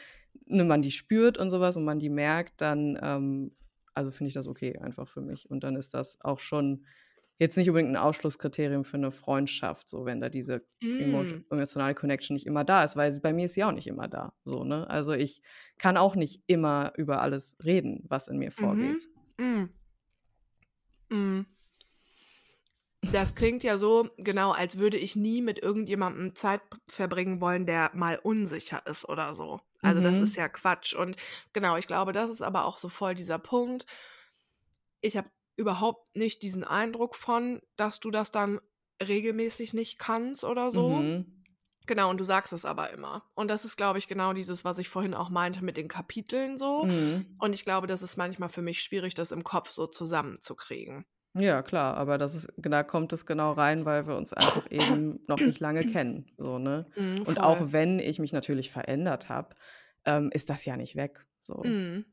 [0.46, 3.52] ne, man die spürt und sowas und man die merkt, dann ähm,
[3.94, 5.50] also finde ich das okay einfach für mich.
[5.50, 6.86] Und dann ist das auch schon
[7.40, 11.44] jetzt nicht unbedingt ein Ausschlusskriterium für eine Freundschaft, so wenn da diese Mm.
[11.50, 14.34] emotionale Connection nicht immer da ist, weil bei mir ist sie auch nicht immer da.
[14.46, 14.90] So, ne?
[14.90, 15.42] Also ich
[15.78, 18.52] kann auch nicht immer über alles reden, was in mir Mhm.
[18.52, 19.10] vorgeht.
[19.38, 19.64] Mm.
[21.10, 21.46] Mm.
[23.02, 27.92] Das klingt ja so, genau, als würde ich nie mit irgendjemandem Zeit verbringen wollen, der
[27.94, 29.62] mal unsicher ist oder so.
[29.82, 30.42] Also das ist Mhm.
[30.42, 30.94] ja Quatsch.
[30.94, 31.16] Und
[31.54, 33.86] genau, ich glaube, das ist aber auch so voll dieser Punkt.
[35.02, 38.60] Ich habe überhaupt nicht diesen Eindruck von, dass du das dann
[39.02, 40.90] regelmäßig nicht kannst oder so.
[40.90, 41.34] Mhm.
[41.86, 43.24] Genau, und du sagst es aber immer.
[43.36, 46.58] Und das ist, glaube ich, genau dieses, was ich vorhin auch meinte mit den Kapiteln
[46.58, 46.84] so.
[46.84, 47.36] Mhm.
[47.40, 51.06] Und ich glaube, das ist manchmal für mich schwierig, das im Kopf so zusammenzukriegen.
[51.40, 55.20] Ja, klar, aber das ist, da kommt es genau rein, weil wir uns einfach eben
[55.28, 56.32] noch nicht lange kennen.
[56.38, 56.88] So, ne?
[56.96, 59.56] Mm, Und auch wenn ich mich natürlich verändert habe,
[60.06, 61.28] ähm, ist das ja nicht weg.
[61.42, 61.64] So.
[61.64, 62.06] Mm.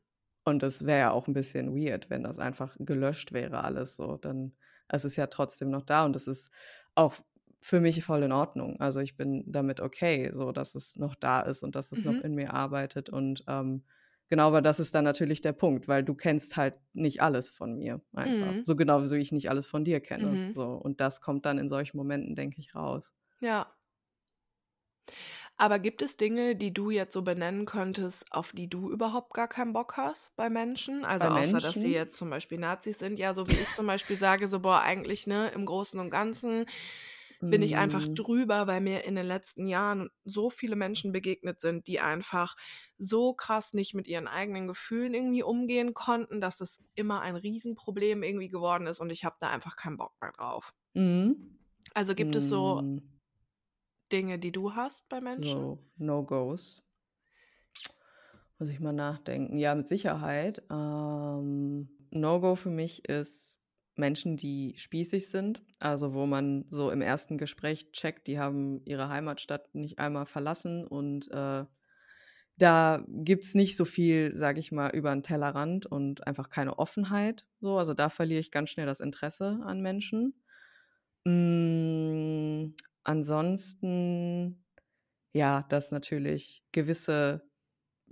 [0.45, 4.17] Und es wäre ja auch ein bisschen weird, wenn das einfach gelöscht wäre, alles so.
[4.17, 4.55] Dann,
[4.89, 6.51] es ist ja trotzdem noch da und es ist
[6.95, 7.15] auch
[7.61, 8.79] für mich voll in Ordnung.
[8.79, 12.19] Also ich bin damit okay, so dass es noch da ist und dass es noch
[12.19, 12.21] Mhm.
[12.21, 13.09] in mir arbeitet.
[13.09, 13.85] Und ähm,
[14.35, 17.77] genau, aber das ist dann natürlich der Punkt, weil du kennst halt nicht alles von
[17.77, 18.55] mir einfach.
[18.55, 18.65] Mhm.
[18.65, 20.27] So genau wie ich nicht alles von dir kenne.
[20.27, 20.53] Mhm.
[20.53, 20.63] So.
[20.73, 23.13] Und das kommt dann in solchen Momenten, denke ich, raus.
[23.39, 23.75] Ja.
[25.57, 29.47] Aber gibt es Dinge, die du jetzt so benennen könntest, auf die du überhaupt gar
[29.47, 31.05] keinen Bock hast bei Menschen?
[31.05, 31.93] Also Bei außer, dass sie Menschen?
[31.93, 33.17] jetzt zum Beispiel Nazis sind.
[33.19, 36.65] Ja, so wie ich zum Beispiel sage, so, boah, eigentlich, ne, im Großen und Ganzen
[37.49, 41.61] bin ich einfach Mm, drüber, weil mir in den letzten Jahren so viele Menschen begegnet
[41.61, 42.55] sind, die einfach
[42.97, 48.23] so krass nicht mit ihren eigenen Gefühlen irgendwie umgehen konnten, dass es immer ein Riesenproblem
[48.23, 50.73] irgendwie geworden ist und ich habe da einfach keinen Bock mehr drauf.
[50.95, 51.31] mm,
[51.95, 52.99] Also gibt es so mm,
[54.11, 55.69] Dinge, die du hast bei Menschen?
[55.69, 56.81] so No-Gos.
[58.59, 59.57] Muss ich mal nachdenken.
[59.57, 60.63] Ja, mit Sicherheit.
[60.69, 63.59] Ähm, No-Go für mich ist
[63.97, 65.63] Menschen, die spießig sind.
[65.79, 70.85] Also wo man so im ersten Gespräch checkt, die haben ihre Heimatstadt nicht einmal verlassen
[70.85, 71.65] und äh,
[72.57, 76.79] da gibt es nicht so viel, sage ich mal, über den Tellerrand und einfach keine
[76.79, 77.45] Offenheit.
[77.59, 80.41] So, also da verliere ich ganz schnell das Interesse an Menschen.
[81.25, 82.73] Mm,
[83.03, 84.63] ansonsten,
[85.33, 87.41] ja, dass natürlich gewisse,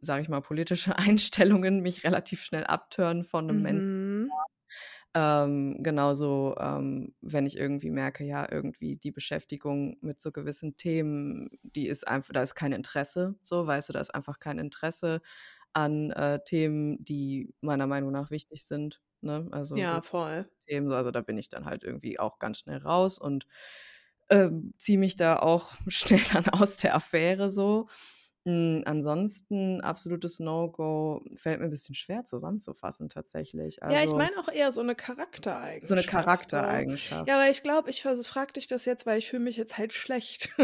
[0.01, 4.29] sage ich mal, politische Einstellungen mich relativ schnell abtören von einem Menschen.
[5.15, 11.49] Ähm, genauso, ähm, wenn ich irgendwie merke, ja, irgendwie die Beschäftigung mit so gewissen Themen,
[11.61, 15.21] die ist einfach, da ist kein Interesse, so, weißt du, da ist einfach kein Interesse
[15.73, 19.01] an äh, Themen, die meiner Meinung nach wichtig sind.
[19.21, 19.47] Ne?
[19.51, 20.45] Also Ja, voll.
[20.67, 23.47] Themen, so, also da bin ich dann halt irgendwie auch ganz schnell raus und
[24.29, 27.87] ähm, ziehe mich da auch schnell dann aus der Affäre so.
[28.45, 33.77] Mm, ansonsten absolutes No-Go fällt mir ein bisschen schwer zusammenzufassen tatsächlich.
[33.81, 36.07] Ja, ich Also meine auch eher so eine so eine Charaktereigenschaft.
[36.07, 37.27] Charaktereigenschaft.
[37.27, 39.93] Ja, aber ich glaube, ich frage dich das jetzt, weil ich fühle mich jetzt halt
[39.93, 40.49] schlecht.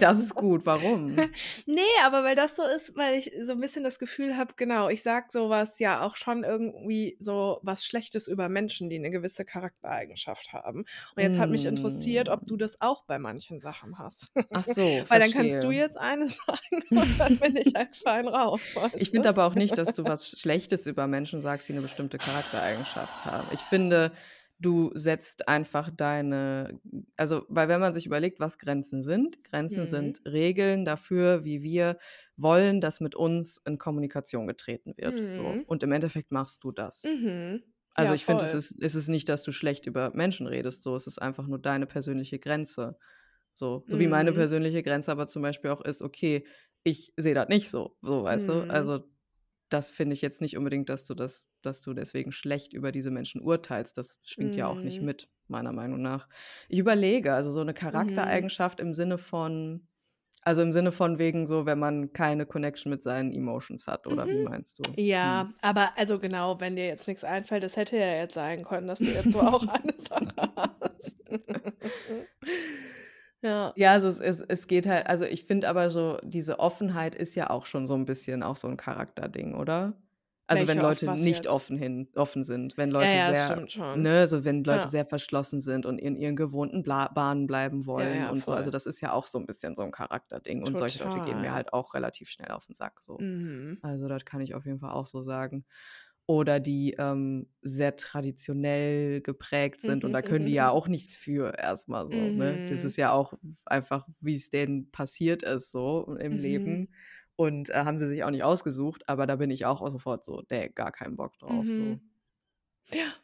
[0.00, 0.66] Das ist gut.
[0.66, 1.16] Warum?
[1.66, 4.88] nee, aber weil das so ist, weil ich so ein bisschen das Gefühl habe, genau,
[4.88, 9.44] ich sag sowas ja auch schon irgendwie so was Schlechtes über Menschen, die eine gewisse
[9.44, 10.80] Charaktereigenschaft haben.
[11.14, 12.58] Und jetzt hat mich interessiert, ob du Mm.
[12.58, 14.30] das auch bei manchen Sachen hast.
[14.52, 15.72] Ach so, weil dann kannst du verstehe.
[15.72, 16.58] jetzt eine sagen
[16.94, 20.38] und dann bin ich halt fein raus, Ich finde aber auch nicht, dass du was
[20.38, 23.48] Schlechtes über Menschen sagst, die eine bestimmte Charaktereigenschaft haben.
[23.50, 24.12] Ich finde,
[24.58, 26.80] du setzt einfach deine,
[27.16, 29.86] also, weil wenn man sich überlegt, was Grenzen sind, Grenzen Mhm.
[29.86, 31.98] sind Regeln dafür, wie wir
[32.36, 35.18] wollen, dass mit uns in Kommunikation getreten wird.
[35.32, 35.42] So.
[35.42, 35.64] Mhm.
[35.66, 37.02] Und im Endeffekt machst du das.
[37.04, 37.62] Mhm.
[37.94, 40.82] Also Ja, ich finde, es ist, es ist nicht, dass du schlecht über Menschen redest,
[40.82, 40.94] so.
[40.96, 42.98] Es ist einfach nur deine persönliche Grenze.
[43.58, 44.34] So, so wie meine Mhm.
[44.34, 46.46] persönliche Grenze aber zum Beispiel auch ist, okay,
[46.84, 48.62] ich sehe das nicht so, so, weißt du?
[48.70, 48.70] Mhm.
[48.70, 49.08] Also
[49.70, 53.10] das finde ich jetzt nicht unbedingt, dass du das, dass du deswegen schlecht über diese
[53.10, 53.98] Menschen urteilst.
[53.98, 55.02] Das schwingt ja auch nicht Mhm.
[55.02, 56.28] mit, meiner Meinung nach.
[56.68, 58.46] Ich überlege, also so eine Mhm.
[58.52, 59.88] Charaktereigenschaft im Sinne von,
[60.42, 64.30] also im Sinne von wegen so, wenn man keine Connection mit seinen Emotions hat, oder
[64.30, 64.42] wie Mhm.
[64.42, 64.98] meinst du?
[64.98, 65.54] Ja, Hm.
[65.62, 69.02] aber also genau, wenn dir jetzt nichts einfällt, das hätte ja jetzt sein können, dass
[69.02, 71.16] du jetzt so auch eine Sache hast.
[73.42, 73.76] Ja.
[73.76, 77.34] Ja, also es, es, es geht halt, also ich finde aber so, diese Offenheit ist
[77.34, 80.00] ja auch schon so ein bisschen auch so ein Charakterding, oder?
[80.48, 81.48] Also wenn Welche auf Leute nicht jetzt?
[81.48, 84.88] offen hin, offen sind, wenn Ja, Leute ja, das sehr, ne, also wenn Leute Ja.
[84.88, 88.52] sehr verschlossen sind und in ihren gewohnten Bla Bahnen bleiben Ja, wollen ja, und so.
[88.52, 88.72] Also voll.
[88.72, 90.62] das ist ja auch so ein bisschen so ein Charakterding.
[90.62, 91.54] Und solche Leute gehen mir Total.
[91.54, 93.24] halt auch relativ schnell auf den Sack so.
[93.24, 93.82] Mhm.
[93.82, 95.66] Also das kann ich auf jeden Fall auch so sagen.
[96.28, 100.70] Oder die ähm, sehr traditionell geprägt sind und Mhm, da können die mhm, ja mhm.
[100.70, 102.62] auch nichts für erstmal so, ne?
[102.66, 102.86] Das Mhm.
[102.86, 106.38] ist ja auch einfach, wie es denen passiert ist so im Mhm.
[106.38, 106.88] Leben.
[107.36, 110.42] Und äh, haben sie sich auch nicht ausgesucht, aber da bin ich auch sofort so,
[110.50, 111.70] nee, gar keinen Bock drauf.
[111.70, 111.98] So.
[111.98, 112.10] Mhm.
[112.92, 113.14] Ja.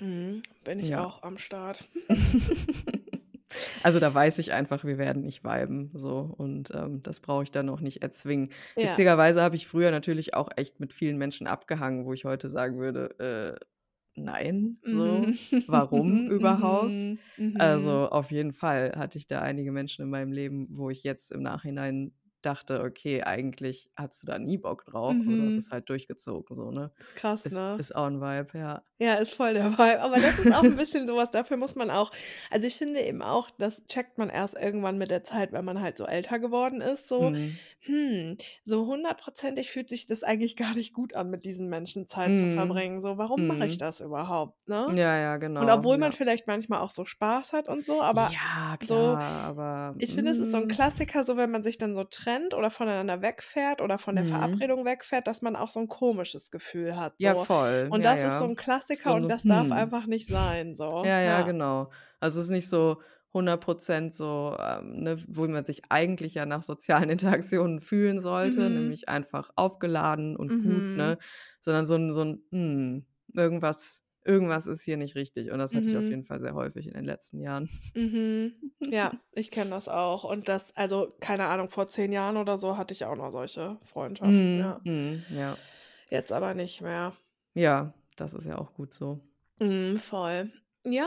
[0.00, 0.42] Mhm.
[0.64, 0.96] Bin ich Ja.
[0.96, 1.84] auch am Start.
[3.82, 7.50] Also da weiß ich einfach, wir werden nicht viben, so und ähm, das brauche ich
[7.50, 8.50] dann auch nicht erzwingen.
[8.76, 9.04] Ja.
[9.06, 12.78] Witzigerweise habe ich früher natürlich auch echt mit vielen Menschen abgehangen, wo ich heute sagen
[12.78, 13.66] würde, äh,
[14.20, 15.36] nein, so, Mhm.
[15.66, 17.06] warum überhaupt?
[17.06, 17.18] Mhm.
[17.36, 17.52] Mhm.
[17.54, 21.32] Also auf jeden Fall hatte ich da einige Menschen in meinem Leben, wo ich jetzt
[21.32, 25.70] im Nachhinein dachte, okay, eigentlich hattest du da nie Bock drauf, aber du hast es
[25.70, 26.92] halt durchgezogen, so, ne?
[27.00, 27.78] Ist krass, Ist, ne?
[27.78, 28.84] ist auch ein Vibe, ja.
[29.00, 30.00] Ja, ist voll der Vibe.
[30.00, 32.10] Aber das ist auch ein bisschen sowas, dafür muss man auch
[32.50, 35.80] also, ich finde eben auch, das checkt man erst irgendwann mit der Zeit, wenn man
[35.80, 37.58] halt so älter geworden ist, so, Mhm.
[37.80, 42.38] hm, so hundertprozentig fühlt sich das eigentlich gar nicht gut an, mit diesen Menschen Zeit
[42.38, 42.48] zu Mhm.
[42.48, 43.00] verbringen.
[43.00, 43.78] So, warum mache ich Mhm.
[43.78, 44.96] das überhaupt, ne?
[44.96, 46.14] Ja, ja, Und genau, obwohl man ja.
[46.14, 50.30] vielleicht manchmal auch so Spaß hat und so, aber Ja, so klar, aber ich finde,
[50.30, 53.20] es ist so 'n mm, Klassiker, so wenn man sich dann so trennt oder voneinander
[53.22, 54.24] wegfährt oder von der mhm.
[54.24, 57.48] Verabredung wegfährt, dass man auch so 'n komisches Gefühl hat, Ja, so.
[57.48, 58.48] voll, Und ja, das ist so ja.
[58.48, 58.54] 'n
[58.88, 59.72] Klassiker und ein das darf Hm.
[59.72, 61.04] einfach nicht sein, so.
[61.04, 61.42] Ja, ja, Ja.
[61.42, 61.90] genau.
[62.20, 63.00] Also es ist nicht so
[63.32, 68.68] 100% so, ähm, ne, wo man sich eigentlich ja nach sozialen Interaktionen fühlen sollte, Mhm.
[68.70, 70.96] nämlich einfach aufgeladen und gut, Mhm.
[70.96, 71.18] ne?
[71.60, 75.86] Sondern so 'n so 'n, hm, irgendwas irgendwas ist hier nicht richtig und das hatte
[75.88, 76.10] ich auf Mhm.
[76.10, 77.68] jeden Fall sehr häufig in den letzten Jahren.
[77.94, 78.72] Mhm.
[78.90, 82.76] Ja, ich kenne das auch und das also, keine Ahnung, vor 10 Jahren oder so
[82.78, 84.82] hatte ich auch noch solche Freundschaften, Mhm, ja.
[84.84, 85.58] mhm, ja.
[86.10, 87.14] Jetzt aber nicht mehr.
[87.54, 89.20] Ja, das ist ja auch gut so.
[89.60, 90.52] Mhm, voll.
[90.84, 91.06] Ja,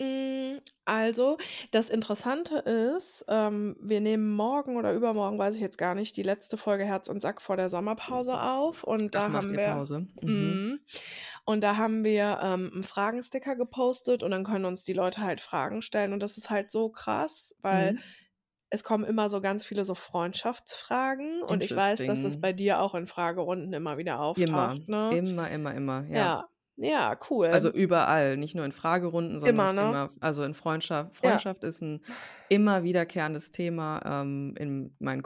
[0.00, 1.38] hm, also,
[1.70, 6.22] das Interessante ist, ähm, wir nehmen morgen oder übermorgen, weiß ich jetzt gar nicht, die
[6.22, 9.60] letzte Folge Herz und Sack vor der Sommerpause auf und Ach, da macht haben wir
[9.60, 10.08] Pause?
[10.26, 10.60] Mhm.
[10.60, 10.80] mhm,
[11.44, 15.40] und da haben wir, ähm, 'n Fragensticker gepostet und dann können uns die Leute halt
[15.40, 18.02] Fragen stellen und das ist halt so krass, weil Mhm.
[18.70, 22.80] Es kommen immer so ganz viele so Freundschaftsfragen und ich weiß, dass das bei dir
[22.80, 25.18] auch in Fragerunden immer wieder Immer, auftaucht, ne?
[25.18, 26.34] immer, immer, immer, ja.
[26.34, 26.48] Ja.
[26.76, 27.18] Ja,
[27.50, 27.72] Also cool.
[27.72, 29.98] überall, nicht nur in Fragerunden, sondern Immer, ne?
[29.98, 31.44] Thema also in Freundschaft Ja.
[31.44, 32.04] Freundschaft ist 'n
[32.48, 35.22] immer wiederkehrendes Thema, ähm, in meinen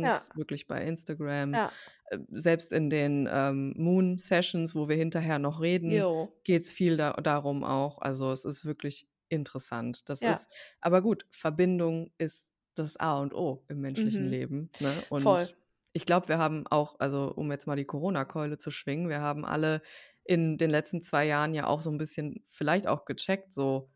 [0.00, 0.26] Ja.
[0.26, 1.60] Coachings, wirklich bei Instagram.
[1.60, 1.72] Ja.
[2.10, 6.38] Äh, selbst in den, ähm, Moon Sessions, wo wir hinterher noch reden, Jo.
[6.44, 7.98] geht's viel da darum auch.
[8.02, 10.08] Also, es ist wirklich interessant.
[10.10, 10.22] Das Ja.
[10.24, 10.50] ist
[10.82, 14.28] aber gut, Verbindung ist das A und O im menschlichen Mhm.
[14.28, 15.04] Leben, ne?
[15.16, 15.48] Voll.
[15.48, 15.56] Und
[15.92, 19.44] ich glaube, wir haben auch also, um jetzt mal die Corona-Keule zu schwingen, wir haben
[19.44, 19.82] alle
[20.24, 23.90] in den letzten 2 Jahren ja auch so 'n bisschen vielleicht auch gecheckt, so,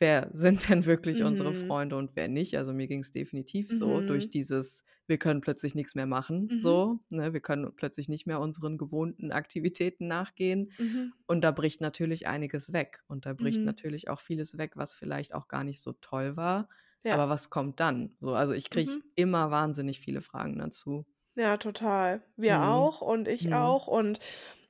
[0.00, 1.54] wer sind denn wirklich unsere Mhm.
[1.54, 2.56] Freunde und wer nicht?
[2.58, 4.30] Also, mir ging's definitiv so durch Mhm.
[4.30, 6.58] dieses wir können plötzlich nix mehr machen, Mhm.
[6.58, 7.32] so, ne?
[7.32, 11.18] Wir können plötzlich nicht mehr unseren gewohnten Aktivitäten nachgehen Mhm.
[11.26, 13.66] und da bricht natürlich einiges weg und da bricht Mhm.
[13.66, 16.68] natürlich auch vieles weg, was vielleicht auch gar nicht so toll war.
[17.04, 17.20] Ja.
[17.20, 18.16] Aber was kommt dann?
[18.20, 19.08] So, also, ich kriege Mhm.
[19.14, 21.06] immer wahnsinnig viele Fragen dazu.
[21.36, 22.22] Ja, total.
[22.36, 22.68] Wir Mhm.
[22.68, 23.52] auch und ich Mhm.
[23.52, 24.18] auch und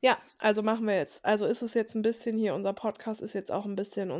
[0.00, 3.32] ja, also machen wir jetzt also ist es jetzt 'n bisschen hier unser Podcast ist
[3.32, 4.10] jetzt auch 'n bisschen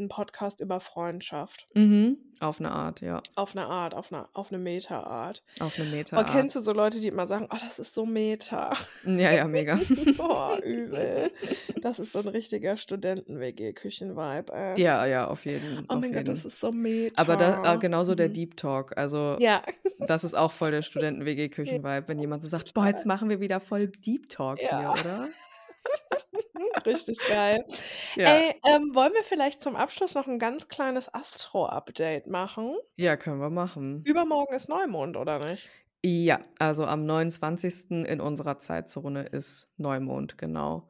[0.00, 1.68] un 'n Podcast über Freundschaft.
[1.76, 2.18] Mhm.
[2.40, 3.22] Auf 'ne Art, ja.
[3.36, 5.44] Auf 'ne Art, auf 'ne auf 'ne Meta-Art.
[5.58, 5.84] Auf 'ne
[6.16, 6.26] Oh, Meta-Art.
[6.26, 9.80] kennst du so Leute, die immer sagen: „Oh, das ist so Meta?“ Ja, ja, mega.
[10.18, 11.32] Oh, übel.
[11.80, 14.78] Das ist so 'n richtiger Studenten-WG-Küchen-Vibe, ey.
[14.78, 16.72] Ja, ja, auf jeden Oh auf mein Gott, das ist so
[17.14, 17.76] Aber da Meta.
[17.76, 18.30] genauso der Mhm.
[18.30, 18.96] Deep Talk.
[18.98, 19.62] Also, Ja.
[19.98, 23.60] das ist auch voll der Studenten-WG-Küchen-Vibe, wenn jemand so sagt: „Boah, jetzt machen wir wieder
[23.60, 24.94] voll Deep Talk hier, Ja.
[24.94, 25.34] oder?“
[26.86, 27.64] Richtig geil.
[28.16, 28.42] Ja.
[28.42, 32.76] Ey, ähm, wollen wir vielleicht zum Abschluss noch 'n ganz kleines Astro-Update machen?
[32.98, 34.06] Ja, können wir machen.
[34.06, 35.70] Übermorgen ist Neumond, oder nicht?
[36.04, 38.06] Ja, also am 29.
[38.06, 40.89] in unserer Zeitzone ist Neumond, genau.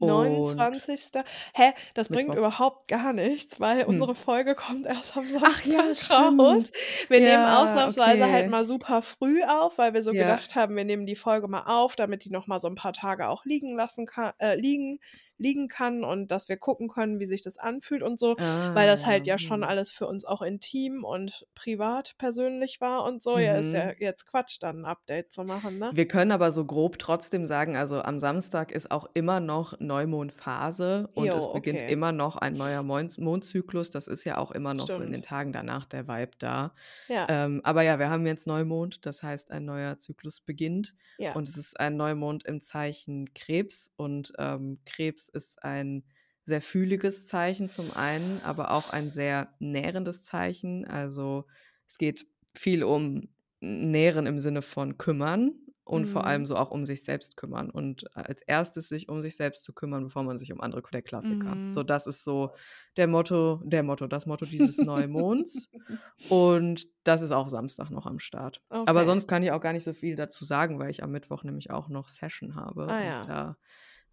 [0.00, 1.24] Und 29.
[1.54, 2.36] Hä, das bringt Mittwoch.
[2.36, 4.06] überhaupt gar nichts, weil Hm.
[4.06, 6.70] unsere Folge kommt erst am Ach ja, Samstag raus.
[7.08, 8.48] Wir nehmen Ja, ausnahmsweise halt okay.
[8.48, 10.16] mal super früh auf, weil wir so Ja.
[10.16, 12.92] gedacht haben, wir nehmen die Folge mal auf, damit die noch mal so 'n paar
[12.92, 14.98] Tage auch liegen lassen ka äh, liegen
[15.38, 18.36] liegen kann und dass wir gucken können, wie sich das anfühlt und so,
[18.72, 19.38] weil Ah, das halt ja.
[19.38, 19.64] schon Mhm.
[19.64, 23.38] alles für uns auch intim und privat persönlich war und so.
[23.38, 23.96] Ja, ist ja Mhm.
[23.98, 25.94] jetzt Quatsch, dann 'n Update zu machen, ne?
[25.94, 31.08] Wir können aber so grob trotzdem sagen, also am Samstag ist auch immer noch Neumondphase
[31.14, 31.86] und es Jo, beginnt okay.
[31.86, 33.90] immer noch ein neuer Moins Mondzyklus.
[33.90, 35.22] Das ist ja auch immer noch so in den Stimmt.
[35.22, 36.74] Tagen danach der Vibe da.
[37.08, 37.28] Ja.
[37.28, 41.34] Ähm, aber ja, wir haben jetzt Neumond, das heißt, ein neuer Zyklus beginnt Ja.
[41.34, 46.04] und es ist ein Neumond im Zeichen Krebs und, ähm, Krebs ist ein
[46.44, 50.84] sehr fühliges Zeichen zum einen, aber auch ein sehr nährendes Zeichen.
[50.86, 51.46] Also,
[51.88, 53.28] es geht viel um
[53.60, 55.52] Nähren im Sinne von kümmern
[55.84, 56.46] und vor allem Mhm.
[56.46, 60.04] so auch um sich selbst kümmern und als Erstes sich um sich selbst zu kümmern,
[60.04, 61.62] bevor man sich um andere der Klassiker.
[61.68, 61.84] So, Mhm.
[61.84, 62.54] das ist so
[62.96, 65.70] der Motto der Motto das Motto dieses Neumonds
[66.28, 68.62] und das ist auch Samstag noch am Start.
[68.84, 69.04] Aber Okay.
[69.04, 71.70] sonst kann ich auch gar nicht so viel dazu sagen, weil ich am Mittwoch nämlich
[71.70, 73.20] auch noch Session habe Ah ja.
[73.20, 73.56] da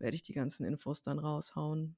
[0.03, 1.97] werde ich die ganzen Infos dann raushauen.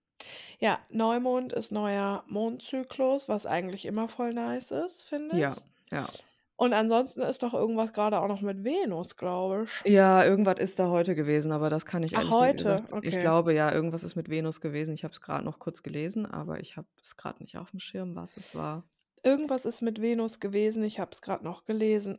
[0.60, 5.64] Ja, Neumond ist neuer Mondzyklus, was eigentlich immer voll nice ist, finde Ja, ich.
[5.92, 6.10] ja.
[6.58, 9.72] Und ansonsten ist doch irgendwas grade auch noch mit Venus, glaube ich.
[9.86, 12.84] Ja, irgendwas ist da heute gewesen, aber das kann ich Ach, ehrlich heute?
[12.84, 13.20] gesagt ich Okay.
[13.20, 14.94] glaube, ja, irgendwas ist mit Venus gewesen.
[14.96, 18.16] Ich habe es grad noch kurz gelesen, aber ich habe es grad nicht aufm Schirm,
[18.16, 18.90] was es war.
[19.24, 22.18] Irgendwas ist mit Venus gewesen, ich habe es grad noch gelesen.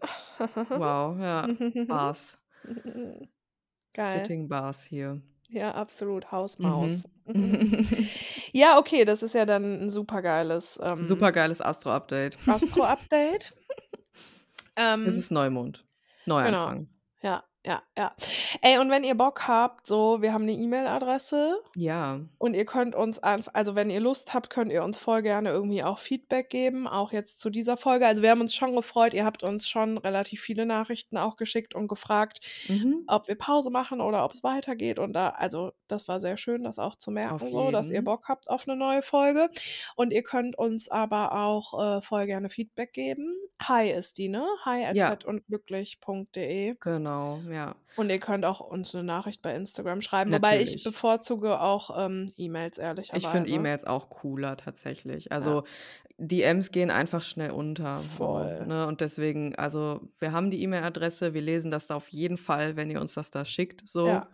[0.73, 1.49] Wow, ja,
[1.89, 2.39] Bars.
[3.93, 4.31] Geil.
[4.31, 5.21] Spitting Bars hier.
[5.49, 6.31] Ja, absolut, Mhm.
[6.33, 7.05] Hausmaus.
[8.53, 12.39] Ja, okay, das ist ja dann 'n supergeiles, ähm Supergeiles Astro-Update.
[12.47, 13.55] Astro-Update.
[14.79, 15.87] Es Ähm ist Neumond.
[16.27, 16.37] Genau.
[16.39, 16.89] Neuanfang.
[17.23, 18.15] Ja, ja, ja.
[18.63, 22.27] Ey, und wenn ihr Bock habt, so, wir haben 'ne E-Mail-Adresse Ja.
[22.39, 25.85] und ihr könnt uns also, wenn ihr Lust habt, könnt ihr uns voll gerne irgendwie
[25.85, 28.07] auch Feedback geben, auch jetzt zu dieser Folge.
[28.07, 31.75] Also, wir haben uns schon gefreut, ihr habt uns schon relativ viele Nachrichten auch geschickt
[31.75, 33.09] und gefragt, Mhm.
[33.09, 36.79] ob wir Pause machen oder ob's weitergeht und da also, das war sehr schön, das
[36.79, 38.03] auch zu merken so, dass ihr.
[38.05, 39.51] Bock habt auf 'ne neue Folge.
[39.97, 43.37] Und ihr könnt uns aber auch, äh, voll gerne Feedback geben.
[43.61, 44.47] Hi ist die, ne?
[44.67, 45.17] Hi at Ja.
[45.17, 46.77] fettundglücklich.de.
[46.83, 47.56] Genau, ja.
[47.97, 50.83] Und ihr könnt auch uns 'ne Nachricht bei Instagram schreiben, wobei ich Natürlich.
[50.83, 52.79] bevorzuge auch, ähm, E-Mails,
[53.13, 53.51] Ich finde.
[53.51, 55.31] E-Mails auch cooler tatsächlich.
[55.31, 55.33] Ja.
[55.33, 55.65] Also,
[56.19, 58.59] DMs gehen einfach schnell unter, so, Voll.
[58.59, 58.87] ne?
[58.87, 62.91] Und deswegen also, wir haben die E-Mail-Adresse, wir lesen das da auf jeden Fall, wenn
[62.91, 64.07] ihr uns das da schickt, so.
[64.07, 64.31] Ja.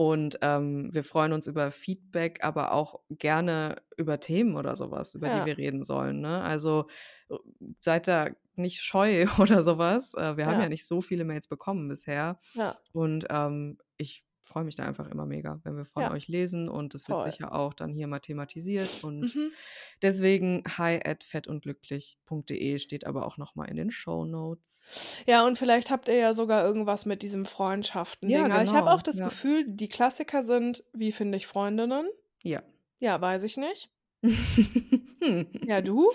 [0.00, 5.14] Und, ähm, wir freuen uns über Feedback, aber auch gerne über Themen oder so was,
[5.14, 5.44] über die Ja.
[5.44, 6.40] wir reden sollen, ne?
[6.42, 6.86] Also,
[7.28, 7.36] äh,
[7.80, 10.14] seid da nicht scheu oder so was.
[10.14, 10.70] Äh, wir haben ja Ja.
[10.70, 12.38] nicht so viele Mails bekommen bisher.
[12.54, 12.80] Ja.
[12.92, 16.10] Und, ähm, ich freue mich da einfach immer mega, wenn wir von Ja.
[16.10, 17.22] euch lesen und es wird Voll.
[17.22, 19.54] sicher auch dann hier mal thematisiert und Mhm.
[20.02, 24.94] deswegen hi at fettundglücklich.de steht aber auch noch mal in den Shownotes.
[25.26, 28.46] Ja, und vielleicht habt ihr ja sogar irgendwas mit diesem Freundschaften-Ding.
[28.46, 29.22] Ja, Aber ich habe auch genau, das ja.
[29.22, 32.08] Gefühl, die Klassiker sind: „Wie finde ich Freundinnen?“
[32.44, 32.62] Ja.
[33.00, 33.90] Ja, weiß ich nicht.
[35.64, 36.12] Ja, du?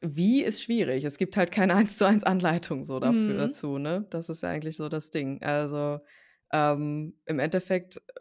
[0.00, 1.04] Wie ist schwierig.
[1.04, 3.36] Es gibt halt keine Eins-zu-eins Anleitung so dafür Mhm.
[3.36, 4.06] dazu, ne?
[4.10, 5.42] Das ist ja eigentlich so das Ding.
[5.42, 6.00] Also,
[6.52, 8.20] ähm, im Endeffekt, äh,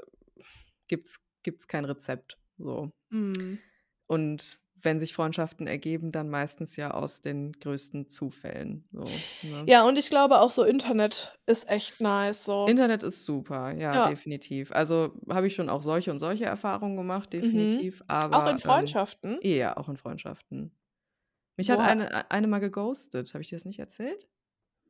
[0.88, 2.92] gibt's gibt's kein Rezept, so.
[3.12, 3.66] Mhm.
[4.10, 9.68] Und wenn sich Freundschaften ergeben, dann meistens ja aus den größten Zufällen, so, ne?
[9.68, 12.76] Ja, und ich glaube auch so Internet ist echt nice, so.
[12.78, 14.00] Internet ist super, ja, Ja.
[14.00, 14.72] definitiv.
[14.72, 17.86] Also, habe ich schon auch solche und solche Erfahrungen gemacht, Mhm.
[17.86, 19.40] definitiv, Auch in aber, ähm Freundschaften?
[19.42, 20.76] ja, auch in Freundschaften.
[21.58, 23.34] Mich hat Woher eine e eine mal geghostet.
[23.34, 24.30] Habe ich dir das nicht erzählt?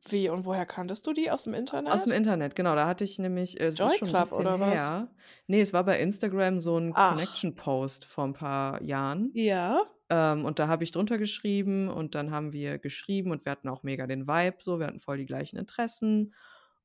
[0.04, 1.30] Wie und woher kanntest du die?
[1.30, 1.54] Aus'm
[1.88, 2.12] Aus'm Internet?
[2.12, 2.74] Internet, genau.
[2.74, 4.90] Da hatte ich nämlich äh, Joy Club oder was?
[4.90, 5.14] her.
[5.46, 7.46] Ne, es war bei Instagram so 'n Ach.
[7.48, 9.34] Connection-Post vor 'n paar Jahren.
[9.34, 9.86] Ja.
[10.10, 13.68] Ähm, und da habe ich drunter geschrieben und dann haben wir geschrieben und wir hatten
[13.68, 14.80] auch mega den Vibe so.
[14.80, 16.34] Wir hatten voll die gleichen Interessen.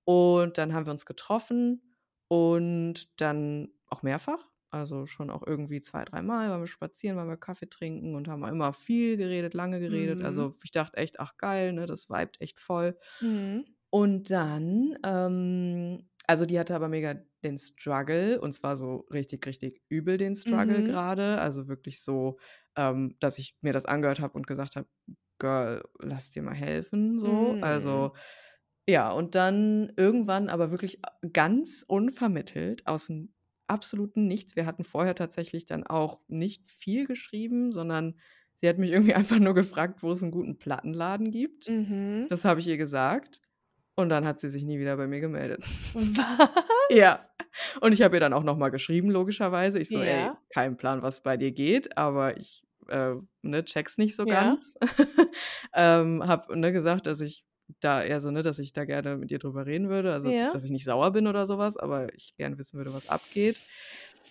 [0.06, 1.96] Und dann haben wir uns getroffen
[2.30, 4.51] und dann auch mehrfach.
[4.74, 8.46] Also, schon auch irgendwie 2, dreimal waren wir spazieren, waren wir Kaffee trinken und haben
[8.46, 10.22] immer viel geredet, lange geredet.
[10.22, 10.24] Mhm.
[10.24, 13.72] Also, ich dachte echt: „Ach geil, ne, das vibet echt voll.“ Mhm.
[13.92, 19.82] Und dann, ähm also, die hatte aber mega den Struggle und zwar so richtig, richtig
[19.90, 20.84] übel den Struggle Mhm.
[20.84, 21.40] grade.
[21.42, 22.40] Also, wirklich so,
[22.78, 24.88] ähm, dass ich mir das angehört habe und gesagt habe:
[25.40, 27.58] „Girl, lass dir mal helfen“, so.
[27.62, 27.62] Mhm.
[27.62, 28.14] Also,
[28.90, 33.30] ja, und dann irgendwann aber wirklich a ganz unvermittelt aus'm
[33.72, 34.56] absoluten Nichts.
[34.56, 38.20] Wir hatten vorher tatsächlich dann auch nicht viel geschrieben, sondern
[38.56, 41.72] sie hat mich irgendwie einfach nur gefragt, wo es 'n guten Plattenladen gibt.
[41.72, 42.30] Mhm.
[42.30, 43.42] Das habe ich ihr gesagt
[43.96, 45.66] und dann hat sie sich nie wieder bei mir gemeldet.
[45.94, 46.52] Was?
[46.90, 47.28] Ja.
[47.82, 49.80] Und ich habe ihr dann auch noch mal geschrieben, logischerweise.
[49.80, 50.42] Ich so: „Ey, Ja.
[50.54, 54.28] kein Plan, was bei dir geht, aber ich, äh, ne, check's nicht so Ja.
[54.28, 54.76] ganz.“
[55.74, 57.46] Ähm, habe, ne, gesagt, dass ich
[57.80, 60.52] da eher so ne, dass ich da gerne mit ihr drüber reden würde, also, Ja.
[60.54, 63.60] dass ich nicht sauer bin oder so was, aber ich gerne wissen würde, was abgeht.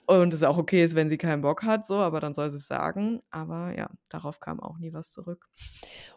[0.06, 2.66] Und es auch okay ist, wenn sie keinen Bock hat so, aber dann soll sie's
[2.66, 3.20] sagen.
[3.30, 5.48] Aber ja, darauf kam auch nie was zurück.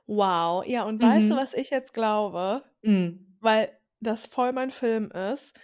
[0.08, 0.66] Wow.
[0.66, 1.38] Ja, und weißt du, Mhm.
[1.40, 2.64] was ich jetzt glaube?
[2.82, 3.36] Mhm.
[3.40, 3.70] Weil
[4.00, 5.56] das voll mein Film ist.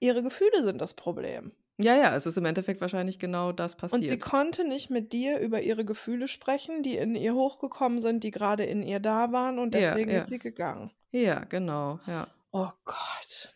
[0.00, 1.52] Ihre Gefühle sind das Problem.
[1.80, 4.18] Ja, ja, es ist im Endeffekt wahrscheinlich genau das Und sie passiert.
[4.18, 8.64] konnte nicht mit dir über ihre Gefühle sprechen, die in ihr hochgekommen sind, die grade
[8.64, 10.14] in ihr da waren und Ja, deswegen ja.
[10.14, 10.90] ist sie gegangen.
[11.12, 12.28] Ja, genau, ja.
[12.54, 13.54] Oh Gott.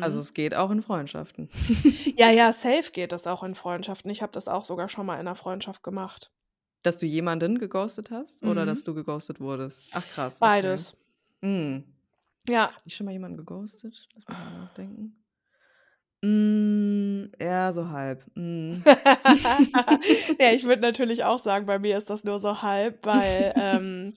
[0.00, 0.20] Also, Mhm.
[0.20, 1.48] es geht auch in Freundschaften.
[2.16, 4.10] Ja, ja, safe geht das auch in Freundschaften.
[4.10, 6.30] Ich habe das auch sogar schon mal in 'ner Freundschaft gemacht.
[6.84, 8.84] Dass du jemanden geghostet hast oder dass Mhm.
[8.84, 9.90] du geghostet wurdest?
[9.92, 10.76] Ach krass, okay.
[10.76, 10.94] Beides.
[11.42, 11.84] Mhm.
[12.46, 12.72] Ja.
[12.74, 14.08] Habe ich schon mal jemanden geghostet?
[14.14, 15.24] Lass mich mal nachdenken.
[17.18, 18.24] Hm, ja, so halb.
[18.34, 18.84] Mhm.
[20.40, 24.14] Ja, ich würde natürlich auch sagen, bei mir ist das nur so halb, weil, ähm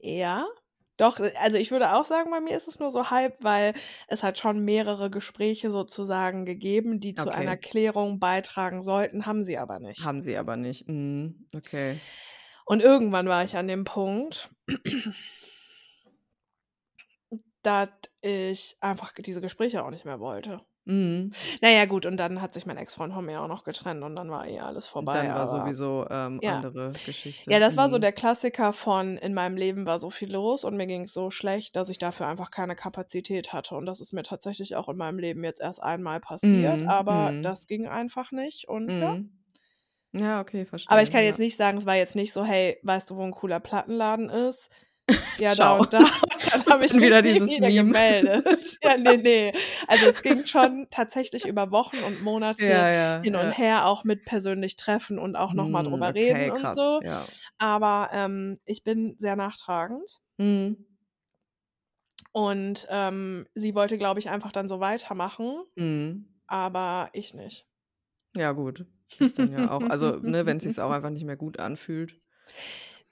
[0.00, 0.46] ja,
[0.98, 3.74] doch, also, ich würde auch sagen, bei mir ist es nur so halb, weil
[4.08, 7.60] es hat schon mehrere Gespräche sozusagen gegeben, die zu einer Okay.
[7.60, 10.04] Klärung beitragen sollten, haben sie aber nicht.
[10.04, 10.88] Haben sie aber nicht.
[10.88, 12.00] Mhm, okay.
[12.64, 14.50] Und irgendwann war ich an dem Punkt
[17.62, 17.88] dass
[18.22, 20.64] ich einfach diese Gespräche auch nicht mehr wollte.
[20.88, 21.32] Mhm.
[21.62, 24.14] Na ja, gut, und dann hat sich mein Ex-Freund von mir auch noch getrennt und
[24.14, 26.64] dann war eh alles vorbei, Dann war sowieso, ähm, ja.
[26.64, 27.50] andere Geschichte.
[27.50, 28.06] Ja, das war so Mhm.
[28.06, 31.76] der Klassiker von: In meinem Leben war so viel los und mir ging's so schlecht,
[31.76, 33.76] dass ich dafür einfach keine Kapazität hatte.
[33.76, 37.34] Und das ist mir tatsächlich auch in meinem Leben jetzt erst einmal passiert, Mhm, aber
[37.40, 37.42] mhm.
[37.42, 39.16] das ging einfach nicht und ja.
[39.16, 39.30] Mhm.
[40.14, 41.40] Ja, okay, Aber ich verstehe, kann jetzt ja.
[41.40, 44.70] nicht sagen, es war jetzt nicht so: „Hey, weißt du, wo 'n cooler Plattenladen ist?“
[45.38, 45.78] Ja, da Ciao.
[45.80, 46.00] und da.
[46.00, 46.08] Und
[46.52, 47.72] dann habe Und ich mich wieder dieses wieder Meme.
[47.72, 48.78] gemeldet.
[48.82, 49.52] Ja, ne, ne.
[49.86, 53.50] Also, es ging schon tatsächlich über Wochen und Monate Ja, ja, hin und ja.
[53.50, 56.74] her, auch mit persönlich treffen und auch noch mal Hm, drüber okay, reden und krass,
[56.74, 57.00] so.
[57.00, 57.32] ja.
[57.58, 60.20] Aber, ähm, ich bin sehr nachtragend.
[60.38, 60.86] Mhm.
[62.32, 66.26] Und, ähm, sie wollte, glaube ich, einfach dann so weitermachen, Mhm.
[66.46, 67.66] aber ich nicht.
[68.36, 68.86] Ja, gut.
[69.18, 72.20] Ist dann ja auch also, ne, wenn's sich auch einfach nicht mehr gut anfühlt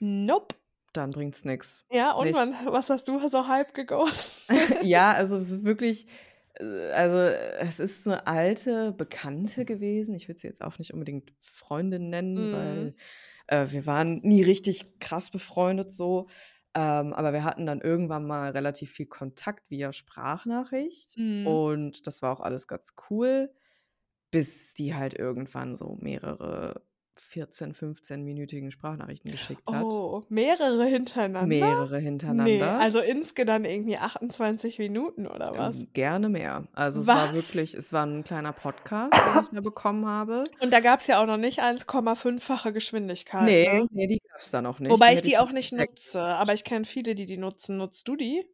[0.00, 0.54] Nope.
[0.96, 1.84] Dann bringt's nix.
[1.90, 2.32] Ja, und Nicht.
[2.32, 4.44] wann was hast du so halb geghostet?
[4.80, 6.06] Ja, also, es ist wirklich
[6.54, 10.14] äh, also, es ist 'ne alte Bekannte gewesen.
[10.14, 12.94] Ich würde sie jetzt auch nicht unbedingt Freundin nennen, weil, Mhm.
[13.48, 16.28] äh, wir waren nie richtig krass befreundet so.
[16.74, 21.44] Ähm, aber wir hatten dann irgendwann mal relativ viel Kontakt via Sprachnachricht Mhm.
[21.44, 23.52] und das war auch alles ganz cool,
[24.32, 26.82] bis die halt irgendwann so mehrere
[27.16, 29.84] 14, 15-minütigen Sprachnachrichten geschickt hat.
[29.84, 31.46] Oh, mehrere hintereinander?
[31.46, 32.78] Mehrere hintereinander.
[32.80, 35.76] also, insge dann irgendwie 28 Minuten oder was?
[35.76, 36.66] Ähm, gerne mehr.
[36.74, 37.34] Also, es war Was?
[37.34, 40.44] wirklich es war 'n kleiner Podcast, den ich da bekommen habe.
[40.60, 43.86] Und da gab's ja auch noch nicht 1,5-fache Geschwindigkeit, Ne, ne?
[43.90, 44.90] ne, die gab's da noch nicht.
[44.90, 47.76] Wobei Die ich die auch nicht nutze, aber ich kenne viele, die die nutzen.
[47.76, 48.44] Nutzt du die?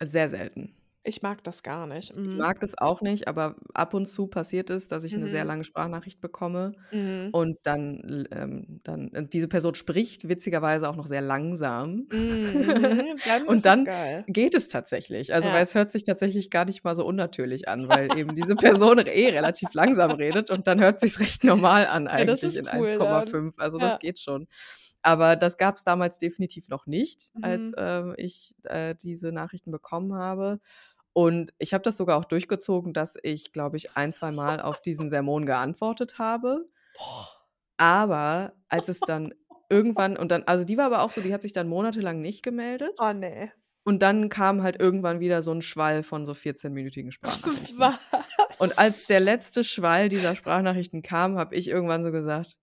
[0.00, 0.74] Sehr selten.
[1.06, 2.14] Ich mag das gar nicht.
[2.22, 2.38] Ich Mhm.
[2.38, 5.44] mag das auch nicht, aber ab und zu passiert es, dass ich 'ne sehr Mhm.
[5.44, 7.32] lange Sprachnachricht bekomme Mhm.
[7.32, 12.06] und dann l ähm, dann äh, diese Person spricht witzigerweise auch noch sehr langsam.
[12.10, 14.26] Mhm, dann ist Und es dann geil.
[14.28, 15.34] geht es tatsächlich.
[15.34, 15.52] Also, Ja.
[15.52, 18.98] weil es hört sich tatsächlich gar nicht mal so unnatürlich an, weil eben diese Person
[19.00, 22.58] eh relativ langsam redet und dann hört sich's recht normal an Ja, das eigentlich ist
[22.58, 23.38] in cool dann.
[23.38, 23.58] 1,5.
[23.58, 23.98] Also, das Ja.
[23.98, 24.46] geht schon.
[25.02, 27.76] Aber das gab's damals definitiv noch nicht, als, Mhm.
[27.76, 30.60] ähm, ich, äh, diese Nachrichten bekommen habe.
[31.14, 35.10] Und ich habe das sogar auch durchgezogen, dass ich, glaube ich, ein, zweimal auf diesen
[35.10, 36.66] Sermon geantwortet habe.
[37.78, 39.34] Aber als es dann
[39.68, 42.42] irgendwann und dann also, die war aber auch so, die hat sich dann monatelang nicht
[42.42, 42.98] gemeldet.
[42.98, 43.52] Oh, ne.
[43.84, 47.12] Und dann kam halt irgendwann wieder so 'n Schwall von so 14-minütigen
[47.76, 47.76] Sprachnachrichten.
[47.78, 47.98] Was?
[48.58, 52.56] Und als der letzte Schwall dieser Sprachnachrichten kam, habe ich irgendwann so gesagt: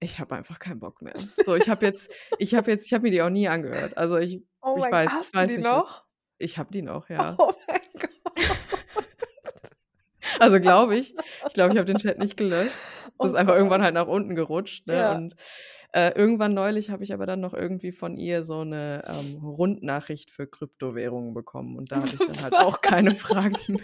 [0.00, 3.04] „Ich habe einfach keinen Bock mehr.“ So, ich habe jetzt ich habe jetzt ich habe
[3.04, 3.96] mir die auch nie angehört.
[3.98, 6.03] Also, ich Oh ich weiß du weiß die nicht, was noch?
[6.44, 7.34] Ich habe die noch, ja.
[7.38, 8.10] Oh mein Gott.
[10.40, 11.14] Also, glaube ich.
[11.48, 12.74] Ich glaube, ich habe den Chat nicht gelöscht.
[13.06, 14.94] Es Oh ist einfach irgendwann halt nach unten gerutscht, ne?
[14.96, 15.12] Ja.
[15.12, 15.34] Und,
[15.92, 20.30] äh, irgendwann neulich habe ich aber dann noch irgendwie von ihr so 'ne, ähm, Rundnachricht
[20.30, 23.80] für Kryptowährungen bekommen und da hatte ich dann halt auch keine Fragen mehr.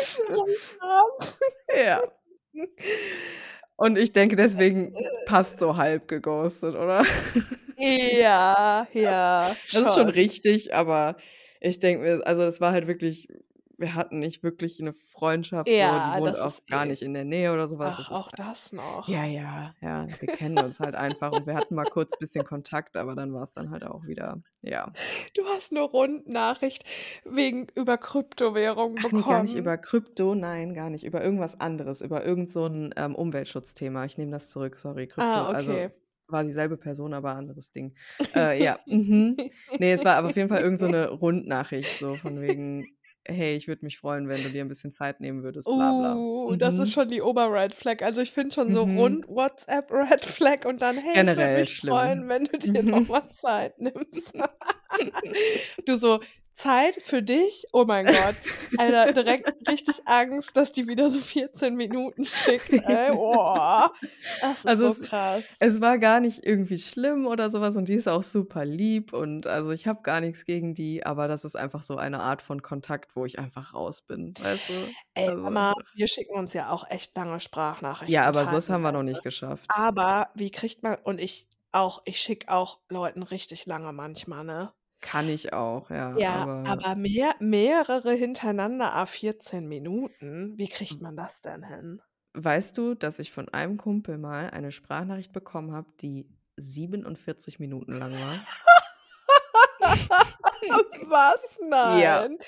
[0.00, 0.20] Ich.
[1.74, 2.00] Ja.
[3.82, 7.04] Und ich denke, deswegen passt so halb geghostet, oder?
[7.76, 10.08] Ja, ja, Das ist schon schon.
[10.08, 11.16] richtig, aber
[11.60, 13.26] ich denke mir also, es war halt wirklich
[13.82, 17.02] wir hatten nicht wirklich eine Freundschaft so, Ja, die wohnt das auch gar eh nicht
[17.02, 17.96] in der Nähe oder so was.
[17.96, 18.72] ach, Das auch das
[19.06, 19.26] ja, noch.
[19.26, 23.16] ja, ja, wir kennen uns halt einfach und wir hatten mal kurz bisschen Kontakt, aber
[23.16, 24.98] dann war's dann halt auch wieder ja.
[25.34, 26.84] Du hast 'ne Rundnachricht
[27.24, 29.54] wegen über Kryptowährungen Ach ne, gar nicht bekommen.
[29.54, 34.04] über Krypto, nein, gar nicht, über irgendwas anderes, über irgend so 'n, ähm, Umweltschutzthema.
[34.04, 35.92] Ich nehme das zurück, sorry, Krypto Ah, also, okay.
[36.28, 37.96] war dieselbe Person, aber anderes Ding.
[38.34, 39.40] Äh, ja, mhm.
[39.78, 42.90] Ne, es war aber auf jeden Fall irgend so 'ne Rundnachricht, so von wegen:
[43.26, 46.24] „Hey, ich würde mich freuen, wenn du dir 'n bisschen Zeit nehmen würdest, bla bla.“
[46.44, 46.92] Uh, das ist Mhm.
[46.92, 48.02] schon die Ober-Red Flag.
[48.02, 48.82] Also, ich finde schon so Mhm.
[48.82, 52.28] rund WhatsApp Red Flag und dann: „Hey, ich würde Generell mich freuen, schlimm.
[52.28, 53.06] wenn du dir Mhm.
[53.06, 54.34] mal Zeit nimmst.“
[55.86, 56.20] Du so:
[56.54, 58.36] „Zeit für dich?“ Oh mein Gott.
[58.76, 63.10] Alter, direkt richtig Angst, dass die wieder so 14 Minuten schickt, ey.
[63.14, 63.88] Oh,
[64.40, 65.62] das ist Also, so es krass.
[65.64, 69.12] es war gar nicht irgendwie schlimm oder so was und die ist auch super lieb
[69.12, 72.42] und also, ich habe gar nix gegen die, aber das ist einfach so eine Art
[72.42, 74.96] von Kontakt, wo ich einfach raus bin, weißt du?
[75.14, 77.38] Ey, Also Mama, wir schicken uns ja auch echt lange
[78.06, 79.04] Ja, Sprachnachrichten aber so das haben wir noch teilweise.
[79.04, 79.74] nicht geschafft.
[79.74, 84.72] Aber wie kriegt man und ich auch ich schicke auch Leuten richtig lange manchmal, ne?
[85.02, 91.02] Kann ich auch, ja, Ja, aber aber mehr mehrere hintereinander à 14 Minuten, wie kriegt
[91.02, 92.00] man das denn hin?
[92.34, 96.26] Weißt du, dass ich von einem Kumpel mal eine Sprachnachricht bekommen habe, die
[96.56, 98.46] 47 Minuten lang war?
[101.10, 101.58] Was?
[101.82, 102.24] Ja.
[102.24, 102.38] Nein.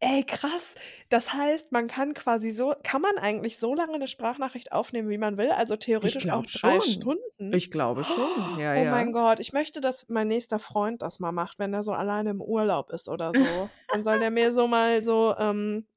[0.00, 0.74] Ey, krass.
[1.08, 5.18] Das heißt, man kann quasi so kann man eigentlich so lange 'ne Sprachnachricht aufnehmen, wie
[5.18, 5.50] man will?
[5.52, 6.80] Also, theoretisch auch 3 schon.
[6.80, 7.20] Stunden?
[7.50, 9.14] Ich glaube schon, ja, Oh mein ja.
[9.14, 12.42] Gott, ich möchte, dass mein nächster Freund das mal macht, wenn er so alleine im
[12.42, 13.70] Urlaub ist oder so.
[13.88, 15.88] Dann soll der mir so mal so, ähm,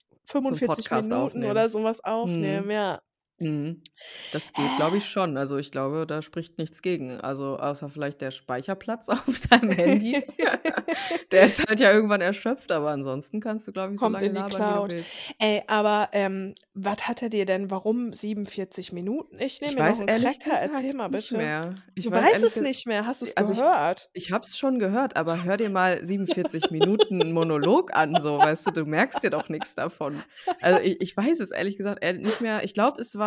[0.49, 1.69] So 'n 45 Podcast Minuten oder aufnehmen.
[1.69, 2.71] so was aufnehmen, Mhm.
[2.71, 3.01] ja.
[3.39, 3.83] Mhm.
[4.31, 5.37] Das geht, glaube ich, schon.
[5.37, 7.11] Also, ich glaube, da spricht nichts gegen.
[7.21, 10.23] Also, außer vielleicht der Speicherplatz auf deinem Handy.
[11.31, 14.29] Der ist halt ja irgendwann erschöpft, aber ansonsten kannst du, glaube ich, so Kommt lange
[14.29, 14.85] in die labern, wie Cloud.
[14.89, 15.17] du willst.
[15.39, 19.39] Ey, aber, ähm, was hat er dir denn warum 47 Minuten?
[19.39, 21.35] Ich nehme Ich mir noch weiß 'n ehrlich Cracker, erzähl mal nicht bitte.
[21.35, 21.83] mehr.
[21.95, 23.05] Ich Du weiß weißt ehrlich es nicht mehr.
[23.05, 24.09] Hast du's also, ich gehört?
[24.13, 28.67] ich habe es schon gehört, aber hör dir mal 47 Minuten Monolog an, so, weißt
[28.67, 28.71] du?
[28.71, 30.23] Du merkst dir doch nix davon.
[30.59, 32.63] Also, i ich weiß es ehrlich gesagt nicht mehr.
[32.63, 33.26] Ich glaube, es war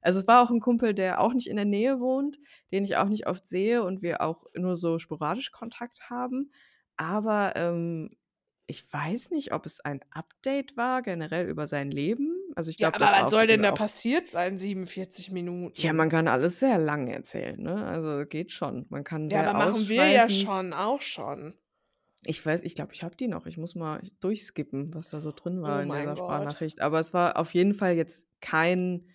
[0.00, 2.38] also, es war auch 'n Kumpel, der auch nicht in der Nähe wohnt,
[2.72, 6.50] den ich auch nicht oft sehe und wir auch nur so sporadisch Kontakt haben.
[6.96, 8.10] Aber, ähm,
[8.66, 12.34] ich weiß nicht, ob es ein Update war generell über sein Leben.
[12.56, 15.30] Also, ich Ja, glaube, aber das war was soll denn da passiert sein, 47
[15.76, 15.92] Tja, Minuten?
[15.92, 17.84] man kann alles sehr lang erzählen, ne?
[17.84, 18.86] Also, geht schon.
[18.90, 21.54] Man kann Ja, sehr aber machen wir ja schon auch schon.
[22.26, 23.46] Ich weiß ich glaube, ich habe die noch.
[23.46, 26.16] Ich muss mal durchskippen, was da so drin war Oh in dieser Gott.
[26.16, 26.80] Sprachnachricht.
[26.80, 29.08] Aber es war auf jeden Fall jetzt kein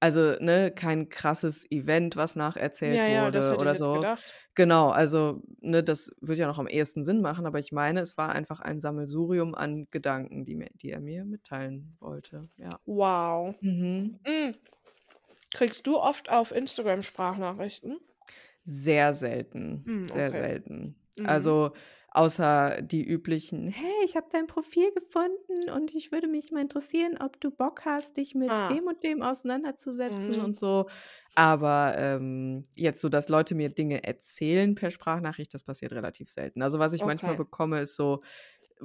[0.00, 4.06] also, ne, kein krasses Event, was nacherzählt Ja, ja, wurde oder so.
[4.10, 4.34] gedacht.
[4.54, 8.16] Genau, also, ne, das würde ja noch am ehesten Sinn machen, aber ich meine, es
[8.16, 12.78] war einfach ein Sammelsurium an Gedanken, die mir die er mir mitteilen wollte, ja.
[12.86, 13.54] Wow.
[13.62, 14.18] Mhm.
[14.26, 14.54] Hm.
[15.54, 18.00] Kriegst du oft auf Instagram Sprachnachrichten?
[18.64, 20.44] Sehr selten, Hm, sehr okay.
[20.44, 20.96] selten.
[21.16, 21.48] Mhm.
[21.48, 21.72] Also,
[22.18, 27.18] außer die üblichen: „Hey, ich habe dein Profil gefunden und ich würde mich mal interessieren,
[27.20, 28.70] ob du Bock hast, dich mit Ah.
[28.70, 30.40] dem und dem auseinanderzusetzen“ Mhm.
[30.40, 30.88] und so.
[31.34, 36.62] Aber, ähm, jetzt so, dass Leute mir Dinge erzählen per Sprachnachricht, das passiert relativ selten.
[36.62, 37.36] Also, was ich manchmal Okay.
[37.36, 38.22] bekomme, ist so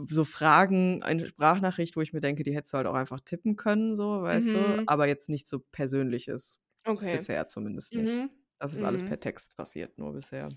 [0.07, 3.55] so Fragen eine Sprachnachricht, wo ich mir denke, die hättest du halt auch einfach tippen
[3.57, 4.75] können so, weißt du?
[4.75, 4.87] Mhm.
[4.87, 6.61] Aber jetzt nichts so Persönliches.
[6.85, 7.25] Okay.
[7.25, 8.19] Bisher zumindest nicht.
[8.19, 8.42] Mhm.
[8.59, 9.03] Das ist alles Mhm.
[9.03, 10.55] per Text passiert nur bisher.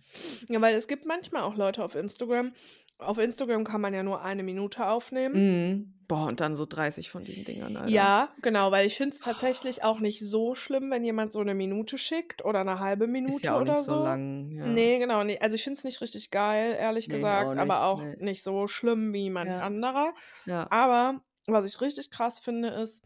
[0.49, 2.53] Ja, weil es gibt manchmal auch Leute auf Instagram
[2.99, 5.47] auf Instagram kann man ja nur eine Minute aufnehmen.
[5.73, 5.95] Mhm.
[6.09, 8.13] Boah, und dann so 30 von diesen Dingern, Alter.
[8.13, 11.55] Ja, genau, weil ich finde es tatsächlich auch nicht so schlimm, wenn jemand so 'ne
[11.55, 13.97] Minute schickt oder 'ne halbe Ist Minute ja auch oder nicht so so.
[13.97, 14.89] lang, ja.
[14.89, 15.39] Ne, genau, ne.
[15.41, 18.17] Also, ich finde es nicht richtig geil, ehrlich Ne, gesagt, auch nicht, aber auch ne.
[18.17, 19.61] nicht so schlimm wie manch Ja.
[19.61, 20.15] anderer.
[20.47, 20.71] Ja.
[20.71, 23.05] Aber was ich richtig krass finde, ist,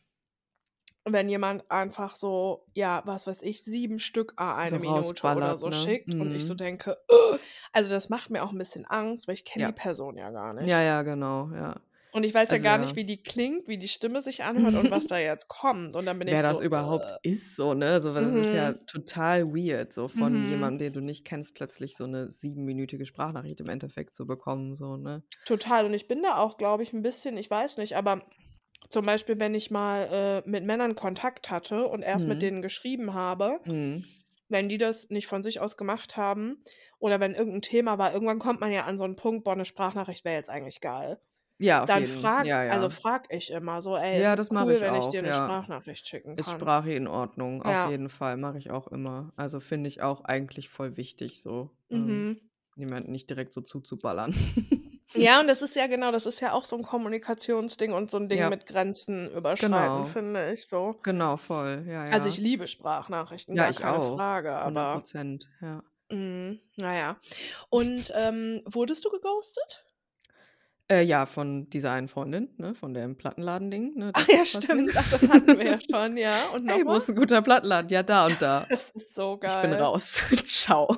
[1.12, 5.70] wenn jemand einfach so, ja, was weiß ich, 7 Stück So eine Minute oder so
[5.70, 5.70] ne?
[5.70, 6.56] schickt und ich so Mhm.
[6.56, 6.98] denke:
[7.72, 9.68] Also, das macht mir auch 'n bisschen Angst, weil ich kenne Ja.
[9.68, 10.82] die Person ja gar Ja, nicht.
[10.82, 11.80] ja, genau, ja.
[12.14, 12.78] Und ich weiß ja Also, gar ja.
[12.78, 15.94] nicht, wie die klingt, wie die Stimme sich anhört und was da jetzt kommt.
[15.94, 17.98] Und dann bin ich Wer das so: überhaupt ist so, ne?
[18.02, 18.80] So, weil das ist ja Mhm.
[18.86, 20.44] total weird, so von Mhm.
[20.44, 24.98] jemandem, den du nicht kennst, plötzlich so 'ne siebenminütige Sprachnachricht im Endeffekt zu bekommen, so,
[24.98, 25.22] ne?
[25.46, 25.86] Total.
[25.86, 28.26] Und ich bin da auch, glaube ich, 'n bisschen ich weiß nicht, aber
[28.88, 32.42] zum Beispiel, wenn ich mal, äh, mit Männern Kontakt hatte und erst mit Mhm.
[32.42, 34.20] denen geschrieben habe, Mhm.
[34.48, 36.64] wenn die das nicht von sich aus gemacht haben
[37.00, 39.56] oder wenn irgend 'n Thema war irgendwann kommt man ja an so 'n Punkt: „Boah,
[39.56, 41.20] 'ne Sprachnachricht wäre jetzt eigentlich geil.“
[41.62, 42.90] Ja, auf Dann jeden frage ja, also, ja.
[42.90, 45.10] frage ich immer so: „Ey, ist Ja, es das mache cool, ich wenn ich auch,
[45.10, 45.34] dir 'ne ja.
[45.34, 49.32] Sprachnachricht schicken Ist kann?“ Sprache in Ordnung, auf jeden Fall, mache ich auch immer.
[49.36, 52.40] Also, finde ich auch eigentlich voll wichtig so, ähm, Mhm.
[52.76, 54.34] jemanden nicht direkt so zuzuballern.
[55.16, 58.16] Ja, und das ist ja genau das ist ja auch so 'n Kommunikationsding und so
[58.18, 58.48] 'n Ding Ja.
[58.48, 60.04] mit Grenzen überschreiten, Genau.
[60.04, 61.02] finde ich so.
[61.02, 61.84] Genau, voll.
[61.88, 62.38] Ja, Also, ich ja.
[62.38, 64.20] liebe Sprachnachrichten, Ja, gar ich keine auch.
[64.20, 65.82] Frage, aber 100% ja.
[66.10, 67.20] mhm, na ja.
[67.70, 69.84] Und, ähm, wurdest du geghostet?
[70.90, 74.12] Äh, ja, von dieser einen Freundin, ne, von dem Plattenladending, ne?
[74.12, 74.96] Ach Das ja, stimmt.
[74.96, 76.46] Ach, das hatten wir ja schon, ja.
[76.46, 79.38] Und noch „Hey, wo ist 'n guter Plattenladen?“ „Ja, da und da.“ Das ist so
[79.42, 79.74] Ich bin geil.
[79.74, 80.22] raus.
[80.46, 80.96] Tschau.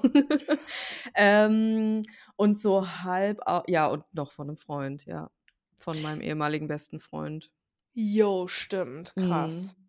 [1.14, 2.02] Ähm,
[2.42, 5.30] und so halb ja, und noch von 'nem Freund, ja.
[5.76, 7.50] Von meinem ehemaligen besten Freund.
[7.94, 9.58] Jo, stimmt, krass.
[9.64, 9.88] Mhm.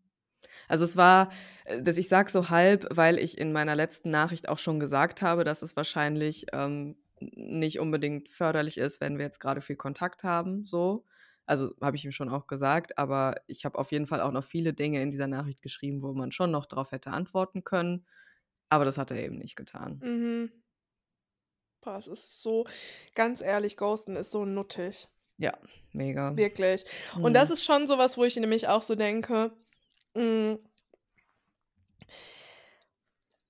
[0.69, 1.31] Also, es war
[1.65, 5.21] äh, das ich sage so halb, weil ich in meiner letzten Nachricht auch schon gesagt
[5.21, 10.23] habe, dass es wahrscheinlich, ähm, nicht unbedingt förderlich ist, wenn wir jetzt grade viel Kontakt
[10.25, 11.05] haben, so.
[11.45, 14.43] Also, habe ich ihm schon auch gesagt, aber ich habe auf jeden Fall auch noch
[14.45, 18.05] viele Dinge in dieser Nachricht geschrieben, wo man schon noch drauf hätte antworten können,
[18.69, 20.03] aber das hat er eben nicht getan.
[20.03, 20.62] Mhm.
[21.84, 22.65] Boah, es ist so
[23.14, 25.10] ganz ehrlich, Ghosten ist so nuttig.
[25.39, 25.51] Ja,
[25.93, 26.31] mega.
[26.35, 26.85] Wirklich.
[27.22, 27.51] Und das Mhm.
[27.51, 29.51] ist schon so was, wo ich nämlich auch so denke,
[30.18, 30.60] hm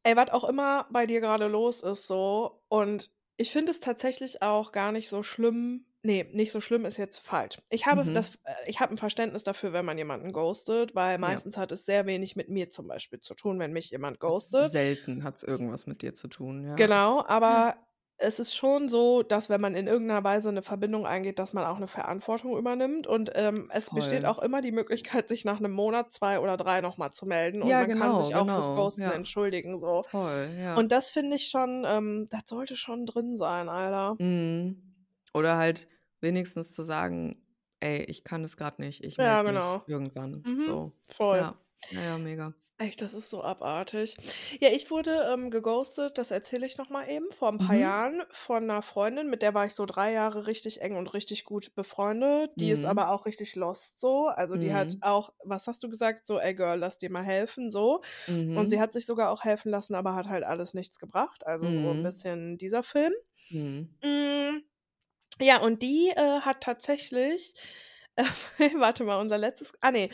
[0.05, 4.41] ey, was auch immer bei dir grade los ist so und ich finde es tatsächlich
[4.41, 7.61] auch gar nicht so schlimm ne, nicht so schlimm ist jetzt falsch.
[7.69, 8.11] Ich habe Mhm.
[8.11, 11.43] das äh, ich habe 'n Verständnis dafür, wenn man jemanden ghostet, weil Ja.
[11.43, 14.73] meistens hat es sehr wenig mit mir zum Beispiel zu tun, wenn mich jemand ghostet.
[14.73, 16.77] selten hat's irgendwas mit dir zu tun, ja.
[16.77, 17.77] Genau, aber
[18.23, 21.53] es ist schon so, dass wenn man in irgend 'ner Weise 'ne Verbindung eingeht, dass
[21.53, 24.27] man auch 'ne Verantwortung übernimmt und, ähm, es besteht Voll.
[24.27, 27.61] auch immer die Möglichkeit, sich nach 'nem Monat, 2 oder 3 noch mal zu melden
[27.63, 28.73] und Ja, man kann genau, sich auch fürs genau.
[28.73, 29.11] Ghosten Ja.
[29.11, 30.05] entschuldigen so.
[30.11, 30.83] Voll, ja.
[30.83, 34.17] Und das finde ich schon ähm, das sollte schon drin sein, Alter.
[34.19, 34.95] Mhm.
[35.33, 35.87] Oder halt
[36.21, 37.45] wenigstens zu sagen:
[37.79, 39.03] „Ey, ich kann es grad nicht.
[39.03, 39.85] Ich Ja, genau.
[39.85, 40.99] irgendwann.“ Mhm, So.
[41.09, 41.45] voll.
[41.45, 41.62] Ja.
[41.89, 42.53] Ja, ja, mega.
[42.79, 44.17] Echt, das ist so abartig.
[44.59, 47.75] Ja, ich wurde, ähm, geghostet, das erzähle ich noch mal eben, vor 'n paar Mhm.
[47.75, 51.45] Jahren von 'ner Freundin, mit der war ich so 3 Jahre richtig eng und richtig
[51.45, 52.49] gut befreundet.
[52.59, 52.83] Die ist Mhm.
[52.83, 54.25] aber auch richtig lost so.
[54.27, 55.01] Also, die hat Mhm.
[55.01, 56.25] auch was hast du gesagt?
[56.25, 58.01] So: „Ey Girl, lass dir mal helfen“, so.
[58.53, 58.81] Und sie Mhm.
[58.81, 61.45] hat sich sogar auch helfen lassen, aber hat halt alles nichts gebracht.
[61.45, 62.03] Also, so 'n Mhm.
[62.03, 63.13] bisschen dieser Film.
[63.51, 63.93] Mhm.
[64.03, 64.63] Hm,
[65.41, 67.55] ja, und die, äh, hat tatsächlich
[68.77, 70.09] warte mal, unser letztes ah, ne.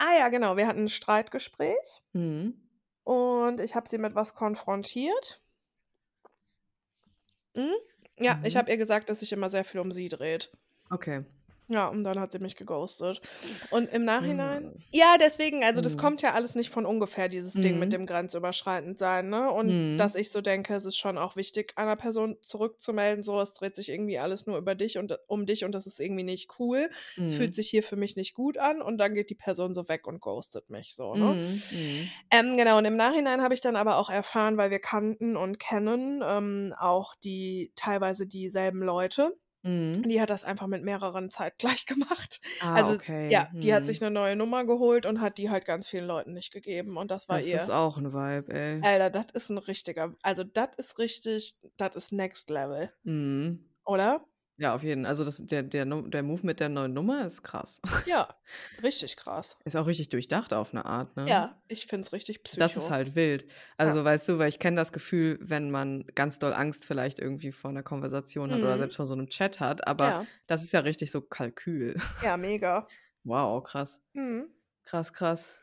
[0.00, 2.58] Ah ja, genau, wir hatten 'n Streitgespräch Mhm.
[3.06, 5.40] und ich habe sie mit was konfrontiert.
[7.56, 7.74] Mhm.
[8.18, 8.56] Ja, ich Mhm.
[8.56, 10.50] habe ihr gesagt, dass sich immer sehr viel um sie dreht.
[10.90, 11.24] Okay.
[11.70, 13.20] Ja, und dann hat sie mich geghostet.
[13.68, 14.78] Und im Nachhinein Ah.
[14.90, 15.98] ja, deswegen, also, das Mhm.
[15.98, 17.94] kommt ja alles nicht von ungefähr, dieses Ding mit Mhm.
[17.94, 19.50] dem grenzüberschreitend sein, ne?
[19.52, 20.14] Und dass Mhm.
[20.14, 23.90] ich so denke, es ist schon auch wichtig, einer Person zurückzumelden, so: „Es dreht sich
[23.90, 26.88] irgendwie alles nur über dich und um dich und das ist irgendwie nicht cool.
[27.22, 27.54] Es fühlt Mhm.
[27.54, 30.20] sich hier für mich nicht gut an.“ Und dann geht die Person so weg und
[30.22, 31.36] ghostet mich so, ne?
[31.38, 31.64] Mhm.
[31.70, 32.18] Mhm.
[32.30, 35.58] Ähm, genau, und im Nachhinein habe ich dann aber auch erfahren, weil wir kannten und
[35.58, 39.36] kennen, ähm, auch die teilweise dieselben Leute.
[39.68, 40.02] Mhm.
[40.08, 42.40] Die hat das einfach mit mehreren zeitgleich gemacht.
[42.60, 43.30] Ah, Also, okay.
[43.30, 44.02] ja, die hat sich Mhm.
[44.02, 47.28] 'ne neue Nummer geholt und hat die halt ganz vielen Leuten nicht gegeben und das
[47.28, 48.84] war Das ist ihr auch 'n Vibe, ey.
[48.84, 52.92] Alter, das ist 'n richtiger also, das ist richtig das ist Next Level.
[53.04, 53.68] Mhm.
[53.84, 54.26] Oder?
[54.60, 57.44] Ja, auf jeden also, das der der Nu der Move mit der neuen Nummer ist
[57.44, 57.80] krass.
[58.04, 58.28] Ja,
[58.82, 59.58] richtig krass.
[59.66, 61.36] Ist auch richtig durchdacht auf 'ne Art, ne?
[61.36, 63.46] Ja, ich finde es richtig Das ist halt wild.
[63.84, 63.94] Ja.
[63.94, 67.52] Also, weißt du, weil ich kenne das Gefühl, wenn man ganz doll Angst vielleicht irgendwie
[67.52, 68.78] vor 'ner Konversation hat oder Mhm.
[68.78, 70.28] selbst vor so 'nem Chat hat, aber Ja.
[70.48, 71.94] das ist ja richtig so Kalkül.
[72.20, 72.88] Ja, mega.
[73.24, 74.00] Wow, krass.
[74.14, 74.48] Mhm.
[74.84, 75.58] Krass, krass.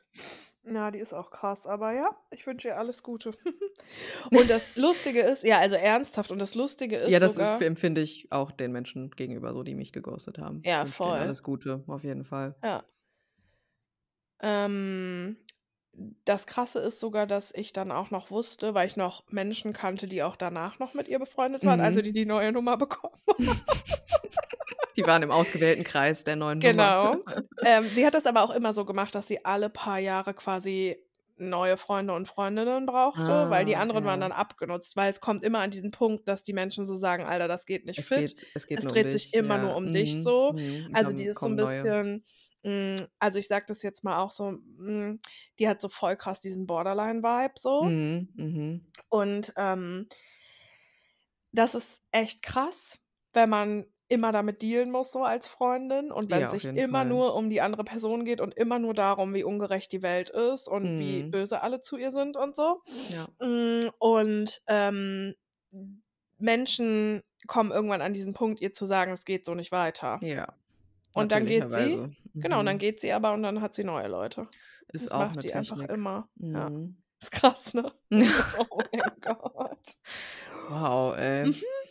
[0.67, 3.31] Ja, die ist auch krass, aber ja, ich wünsche ihr alles Gute.
[4.31, 8.01] Und das Lustige ist ja, also, ernsthaft und das Lustige ist Ja, das sogar empfinde
[8.01, 10.61] ich auch den Menschen gegenüber so, die mich geghostet haben.
[10.65, 11.19] Ja, voll.
[11.19, 12.55] alles Gute, auf jeden Fall.
[12.63, 12.83] Ja.
[14.41, 15.37] Ähm,
[16.25, 20.07] das Krasse ist sogar, dass ich dann auch noch wusste, weil ich noch Menschen kannte,
[20.07, 22.13] die auch danach noch mit ihr befreundet waren, also, die Mhm.
[22.13, 23.21] die neue Nummer bekommen.
[24.97, 27.17] Die waren im ausgewählten Kreis der neuen Genau.
[27.21, 27.23] Nummer.
[27.63, 30.97] Ähm, sie hat das aber auch immer so gemacht, dass sie alle paar Jahre quasi
[31.37, 34.21] neue Freunde und Freundinnen brauchte, weil die Ah, anderen waren ja.
[34.21, 37.47] dann abgenutzt, weil es kommt immer an diesen Punkt, dass die Menschen so sagen: „Alter,
[37.49, 38.33] das geht nicht Es fit.
[38.33, 39.57] geht es geht Es nur um dreht sich dich, immer ja.
[39.57, 40.55] nur um dich Mhm, so.“
[40.87, 40.93] mhm.
[40.93, 41.95] Also, die ist so 'n kommen neue.
[41.95, 42.23] bisschen
[43.19, 45.19] also, ich sage das jetzt mal auch so, hm,
[45.59, 47.91] die hat so voll krass diesen Borderline-Vibe so.
[47.91, 48.81] Mhm, mhm.
[49.11, 50.07] Und, ähm
[51.51, 52.99] das ist echt krass,
[53.33, 57.05] wenn man immer damit dealen muss so als Freundin und Ja, auf sich immer Fall.
[57.05, 60.67] nur um die andere Person geht und immer nur darum, wie ungerecht die Welt ist
[60.67, 61.31] und wie Mhm.
[61.31, 62.81] böse alle zu ihr sind und so.
[63.07, 63.27] Ja.
[63.39, 65.33] Hm, und, ähm,
[66.37, 70.45] Menschen kommen irgendwann an diesen Punkt, ihr zu sagen: „Es geht so nicht weiter.“ Ja,
[71.15, 72.15] Und dann geht sie natürlicherweise.
[72.41, 72.79] genau, und dann Mhm.
[72.79, 74.49] geht sie aber und dann hat sie neue Leute.
[74.93, 75.89] Ist Das auch macht 'ne die einfach Technik.
[75.89, 76.29] immer.
[76.53, 76.69] Ja.
[76.69, 76.97] Mhm.
[77.21, 77.93] Ist krass, ne?
[78.69, 79.97] Oh mein Gott.
[80.67, 81.45] Wow, ey.
[81.45, 81.84] Mhm.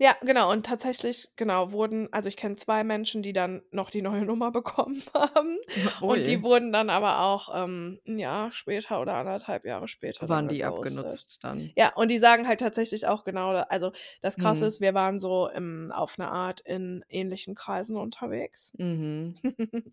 [0.00, 0.50] Ja, genau.
[0.52, 4.50] Und tatsächlich, genau, wurden, also ich kenne zwei Menschen, die dann noch die neue Nummer
[4.52, 5.58] bekommen haben.
[6.06, 6.42] Und die Ui.
[6.42, 10.64] wurden dann aber auch ähm, 'n Jahr später oder anderthalb Jahre später Waren die geghostet.
[10.64, 11.74] abgenutzt dann?
[11.76, 13.92] Ja, und die sagen halt tatsächlich auch genau, also
[14.22, 14.66] das Krasse Mhm.
[14.66, 18.74] ist, wir waren so im auf 'ne Art in ähnlichen Kreisen unterwegs.
[18.78, 19.34] Mhm.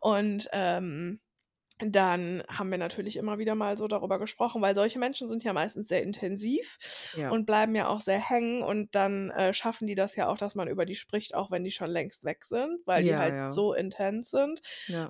[0.00, 1.20] Und, ähm,
[1.82, 5.52] dann haben wir natürlich immer wieder mal so darüber gesprochen, weil solche Menschen sind ja
[5.52, 6.78] meistens sehr intensiv
[7.12, 7.34] Ja.
[7.34, 10.54] und bleiben ja auch sehr hängen und dann, äh, schaffen die das ja auch, dass
[10.54, 13.36] man über die spricht, auch wenn die schon längst weg sind, weil die Ja, halt
[13.36, 13.46] ja.
[13.46, 14.60] so intens sind.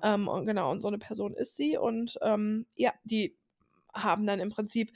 [0.03, 3.37] Ähm, und genau, und so 'ne Person ist sie und, ähm, ja, die
[3.95, 4.93] haben dann im Prinzip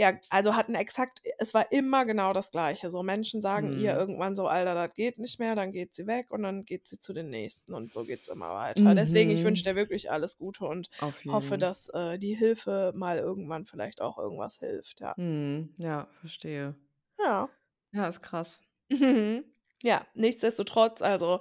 [0.00, 2.90] ja, also hatten exakt es war immer genau das Gleiche.
[2.90, 3.96] So Menschen sagen ihr Mhm.
[3.96, 6.98] irgendwann so: „Alter, das geht nicht mehr“, dann geht sie weg und dann geht sie
[6.98, 8.94] zu den Nächsten und so geht's immer weiter.
[8.94, 9.70] Deswegen, ich wünsche Mhm.
[9.70, 10.90] dir wirklich alles Gute und
[11.30, 15.16] hoffe, dass, äh, die Hilfe mal irgendwann vielleicht auch irgendwas hilft, ja.
[15.16, 15.72] Mhm.
[15.78, 16.74] Ja, verstehe.
[17.18, 17.50] Ja.
[17.92, 18.60] Ja, ist krass.
[18.90, 19.44] Mhm.
[19.82, 21.40] Ja, nichtsdestotrotz, also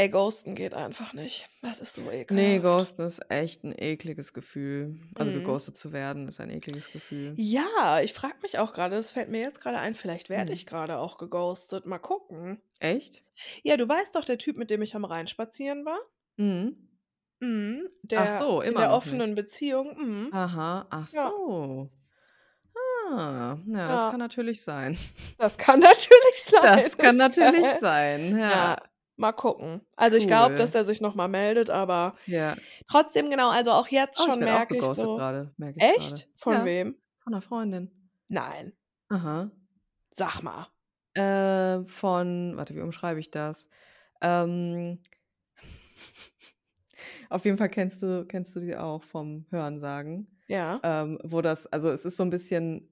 [0.00, 1.46] ey, ghosten geht einfach nicht.
[1.62, 2.60] Das ist so ekelhaft.
[2.60, 4.98] ghosten ist echt 'n ekliges Gefühl.
[5.14, 5.32] Also Mhm.
[5.32, 7.38] geghostet zu werden, ist ein ekliges Gefühl.
[7.38, 10.52] Ja, ich frage mich auch grade, das fällt mir jetzt grade ein, vielleicht werde Mhm.
[10.52, 11.86] ich grade auch geghostet.
[11.86, 12.60] Mal gucken.
[12.80, 13.22] Echt?
[13.64, 15.98] Ja, du weißt doch, der Typ, mit dem ich am Rhein spazieren war?
[16.38, 16.90] Mhm.
[17.42, 17.88] Mhm.
[18.14, 19.34] Ach Der so, in immer der noch offenen nicht.
[19.34, 19.96] Beziehung.
[19.98, 20.32] Mhm.
[20.32, 21.34] Aha, ach Ja.
[21.46, 21.90] so.
[23.12, 24.06] Ah, ja, das Ja.
[24.06, 24.96] kann natürlich sein.
[25.38, 26.90] Das kann natürlich sein.
[26.90, 28.89] Das kann Das natürlich kann sein, ja, ja.
[29.20, 29.82] Mal gucken.
[29.96, 30.74] Also, ich glaube, dass Cool.
[30.74, 32.60] der sich noch mal meldet, aber Ja.
[32.88, 36.22] trotzdem, genau, also auch jetzt Oh, schon merke ich so grade, merke ich grade.
[36.22, 36.28] echt?
[36.36, 37.00] Von Ja, wem?
[37.20, 38.10] von 'ner Freundin.
[38.30, 38.72] Nein.
[39.10, 39.50] Aha.
[40.12, 40.70] Sag mal.
[41.16, 43.68] Äh, von warte, wie umschreibe ich das?
[44.22, 45.00] Ähm
[47.30, 50.28] auf jeden Fall kennst du kennst du die auch vom Hörensagen.
[50.48, 50.82] Ja.
[50.82, 52.90] Ähm, wo das also, es ist so 'n bisschen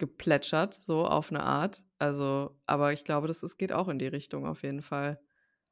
[0.00, 1.84] auseinandergeplätschert, so auf 'ne Art.
[1.98, 5.20] Also, aber ich glaube, das es geht auch in die Richtung auf jeden Fall.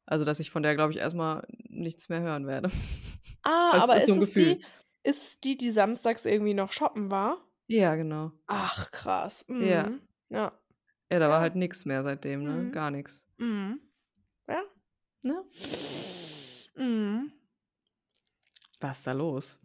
[0.07, 2.71] Also, dass ich von der, glaube ich, erst mal nichts mehr hören werde.
[3.43, 4.57] Ah, Das aber ist ist so 'n es Gefühl.
[4.57, 4.65] die
[5.03, 7.39] ist es die, die samstags irgendwie noch shoppen war?
[7.69, 8.33] Ja, genau.
[8.47, 9.45] Ach krass.
[9.49, 9.85] Ja.
[9.89, 10.01] Mhm.
[10.31, 10.53] Ja.
[11.11, 11.41] Ja, da war Ja.
[11.41, 12.65] halt nix mehr seitdem, ne?
[12.65, 12.73] Mhm.
[12.73, 13.25] Gar nix.
[13.39, 13.81] Mhm.
[14.49, 14.63] Ja.
[15.23, 15.45] Ne?
[16.77, 17.33] Mhm.
[18.81, 19.61] Was ist da los?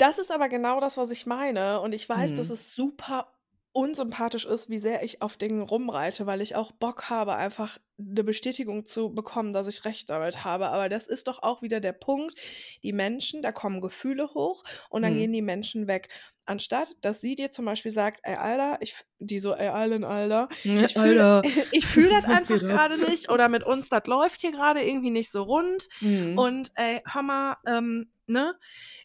[0.00, 1.80] Das ist aber genau das, was ich meine.
[1.80, 2.50] Und ich weiß, dass Mhm.
[2.50, 3.28] es super
[3.76, 8.22] unsympathisch ist, wie sehr ich auf Dingen rumreite, weil ich auch Bock habe, einfach 'ne
[8.22, 10.68] Bestätigung zu bekommen, dass ich recht damit habe.
[10.68, 12.38] Aber das ist doch auch wieder der Punkt,
[12.84, 15.32] die Menschen da kommen Gefühle hoch und dann gehen Mhm.
[15.32, 16.08] die Menschen weg.
[16.44, 20.04] Anstatt, dass sie dir zum Beispiel sagt: „Ey, Alter, ich f“ die so: „Ey, Allen,
[20.04, 20.48] Alter,
[20.78, 21.24] ich fühle
[21.70, 25.32] ich fühle das einfach grade nicht oder mit uns, das läuft hier grade irgendwie nicht
[25.32, 25.88] so rund.
[26.00, 26.44] Mhm.
[26.44, 28.58] Und ey, hör mal, ähm, ne,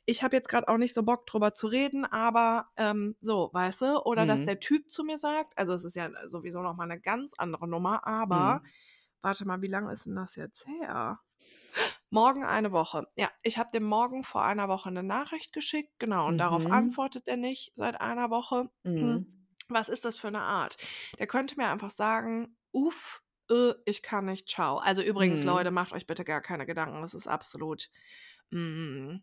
[0.06, 3.82] ich habe jetzt grad auch nicht so Bock, drüber zu reden, aber, ähm, so, weißt
[3.84, 4.04] du?
[4.06, 4.46] Oder dass Mhm.
[4.46, 7.68] der Typ zu mir sagt also, es ist ja sowieso noch mal 'ne ganz andere
[7.68, 8.70] Nummer, aber Mhm.
[9.24, 11.20] warte mal, wie lang ist 'n das jetzt her?
[12.12, 13.08] Morgen eine Woche.
[13.18, 16.70] Ja, ich habe dem morgen vor einer Woche 'ne Nachricht geschickt, genau, und darauf Mhm.
[16.72, 18.72] antwortet er nicht seit einer Woche.
[19.00, 19.50] Hm, Mhm.
[19.70, 20.78] was ist das für 'ne Art?
[21.20, 25.74] Der könnte mir einfach sagen: „Uff, äh, ich kann nicht, tschau.“ Also, übrigens, Leute, Mhm.
[25.74, 27.02] macht euch bitte gar keine Gedanken.
[27.04, 27.90] Das ist absolut
[28.52, 29.22] hm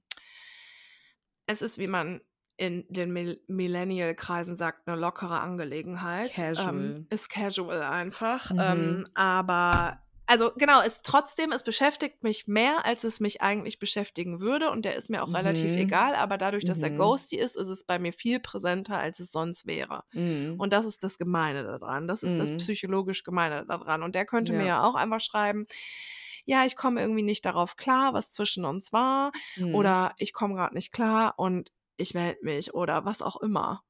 [1.48, 2.20] es ist, wie man
[2.56, 6.46] in den Mil Millennial-Kreisen sagt, 'ne lockere Angelegenheit.
[6.56, 7.06] Ähm, Casual.
[7.10, 8.50] ist casual einfach.
[8.50, 8.56] Mhm.
[8.58, 9.98] Ähm, aber
[10.28, 14.84] also, genau, es trotzdem es beschäftigt mich mehr, als es mich eigentlich beschäftigen würde und
[14.84, 15.76] der ist mir auch relativ Mhm.
[15.76, 16.90] egal, aber dadurch, dass er Mhm.
[16.90, 20.02] ghosty ist, ist es bei mir viel präsenter, als es sonst wäre.
[20.14, 20.56] Mhm.
[20.56, 22.08] Und das ist das Gemeine da dran.
[22.08, 22.56] Das ist das Mhm.
[22.56, 24.02] psychologisch Gemeine da dran.
[24.02, 24.68] Und der könnte mir Ja.
[24.68, 25.66] ja auch einfach schreiben:
[26.46, 29.66] „Ja, ich komme irgendwie nicht darauf klar, was zwischen uns war“ Mhm.
[29.70, 33.82] oder „Ich komme grad nicht klar und ich melde mich“ oder was auch immer.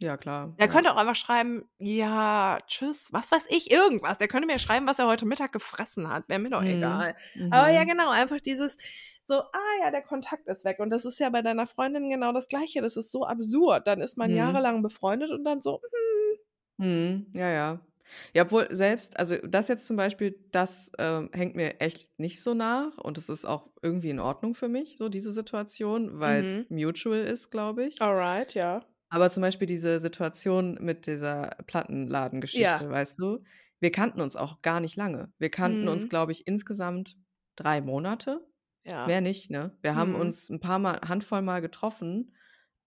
[0.00, 0.68] Ja, klar, Der ja.
[0.68, 4.18] könnte auch einfach schreiben: „Ja, tschüss“, was weiß ich, irgendwas.
[4.18, 6.64] Der könnte mir schreiben, was er heute Mittag gefressen hat, wäre mir doch Mhm.
[6.64, 7.16] egal.
[7.50, 7.84] Aber ja, Mhm.
[7.84, 8.76] genau, einfach dieses
[9.24, 12.32] so: „Ah ja, der Kontakt ist weg.“ Und das ist ja bei deiner Freundin genau
[12.32, 12.80] das Gleiche.
[12.82, 13.86] Das ist so absurd.
[13.86, 14.32] Dann ist man Mhm.
[14.34, 16.38] jahrelang befreundet und dann so: „Hm.“
[16.78, 17.30] Mhm.
[17.34, 17.91] Ja, ja.
[18.34, 22.54] Ja, obwohl selbst also, das jetzt zum Beispiel, das, ähm, hängt mir echt nicht so
[22.54, 26.66] nach und das ist auch irgendwie in Ordnung für mich, so diese Situation, weil's Mhm.
[26.68, 28.00] mutual ist, glaube ich.
[28.00, 28.82] Alright, ja.
[29.10, 32.88] Aber zum Beispiel diese Situation mit dieser Plattenladengeschichte, Ja.
[32.88, 33.44] weißt du?
[33.80, 35.32] Wir kannten uns auch gar nicht lange.
[35.38, 36.08] Wir kannten uns, Mhm.
[36.08, 37.16] glaube ich, insgesamt
[37.56, 38.46] 3 Monate,
[38.86, 39.08] Ja.
[39.08, 39.78] mehr nicht, ne?
[39.82, 40.16] Wir haben Mhm.
[40.16, 42.32] uns 'n paar Mal Handvoll Mal getroffen,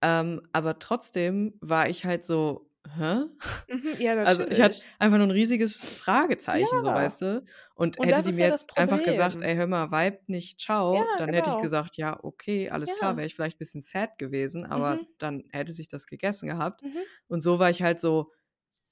[0.01, 3.25] ähm, aber trotzdem war ich halt so hä?
[3.69, 4.91] Mhm, ja, Also, ich hatte natürlich.
[4.99, 6.95] einfach nur 'n riesiges Fragezeichen, so, Ja.
[6.95, 7.45] weißt du?
[7.75, 9.41] Und Und hätte die mir ja jetzt einfach gesagt.
[9.41, 10.59] „Ey, hör mal, vibe nicht,
[10.91, 11.59] Ja, tschau“, dann hätte ich genau.
[11.59, 13.17] gesagt: „Ja, okay, alles klar“, Ja.
[13.17, 15.15] wäre ich vielleicht bisschen sad gewesen, aber Mhm.
[15.19, 16.81] dann hätte sich das gegessen gehabt.
[16.81, 17.05] Mhm.
[17.27, 18.31] Und so war ich halt so: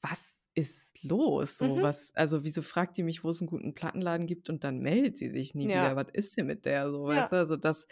[0.02, 1.84] „Was ist los?“ So, Mhm.
[1.84, 5.18] was also, wieso fragt die mich, wo es 'n guten Plattenladen gibt und dann meldet
[5.18, 5.96] sie sich nie wieder?
[5.96, 5.98] Ja.
[5.98, 7.34] Was ist denn mit der so, weißt Ja.
[7.34, 7.36] du?
[7.38, 7.88] Also, das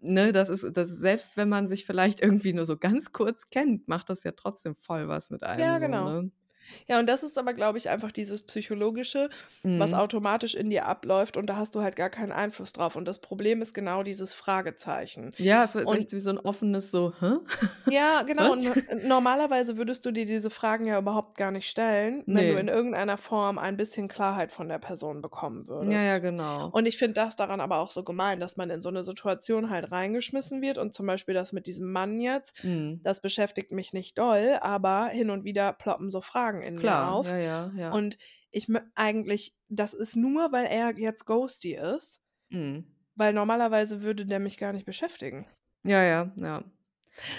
[0.00, 3.88] ne, das ist das selbst wenn man sich vielleicht irgendwie nur so ganz kurz kennt,
[3.88, 6.12] macht das ja trotzdem voll was mit Ja, einem so, genau.
[6.12, 6.30] ne?
[6.88, 9.30] Ja, und das ist aber, glaube ich, einfach dieses Psychologische,
[9.74, 9.94] was Mhm.
[9.94, 12.96] automatisch in dir abläuft und da hast du halt gar keinen Einfluss drauf.
[12.96, 15.34] Und das Problem ist genau dieses Fragezeichen.
[15.38, 17.38] Ja, es ist Und echt wie so 'n offenes so: „Hä?
[17.88, 18.54] Ja, genau.
[18.54, 22.54] Was?“ no normalerweise würdest du dir diese Fragen ja überhaupt gar nicht stellen, wenn du
[22.54, 22.68] in Ne.
[22.68, 26.20] irgendeiner Form ein bisschen Klarheit von der Person bekommen Ja, ja, würdest.
[26.20, 26.72] genau.
[26.72, 29.68] Und ich finde das daran aber auch so gemein, dass man in so 'ne Situation
[29.68, 33.02] halt reingeschmissen wird und zum Beispiel das mit diesem Mann jetzt, Mhm.
[33.02, 37.04] das beschäftigt mich nicht doll, aber hin und wieder ploppen so Fragen in mir Klar,
[37.04, 37.34] auf.
[37.34, 37.98] ja, ja, ja.
[37.98, 38.18] Und
[38.50, 42.20] ich eigentlich das ist nur, weil er jetzt ghosty ist,
[42.50, 42.92] Mhm.
[43.16, 45.46] weil normalerweise würde der mich gar nicht beschäftigen.
[45.84, 46.62] Ja, ja, ja.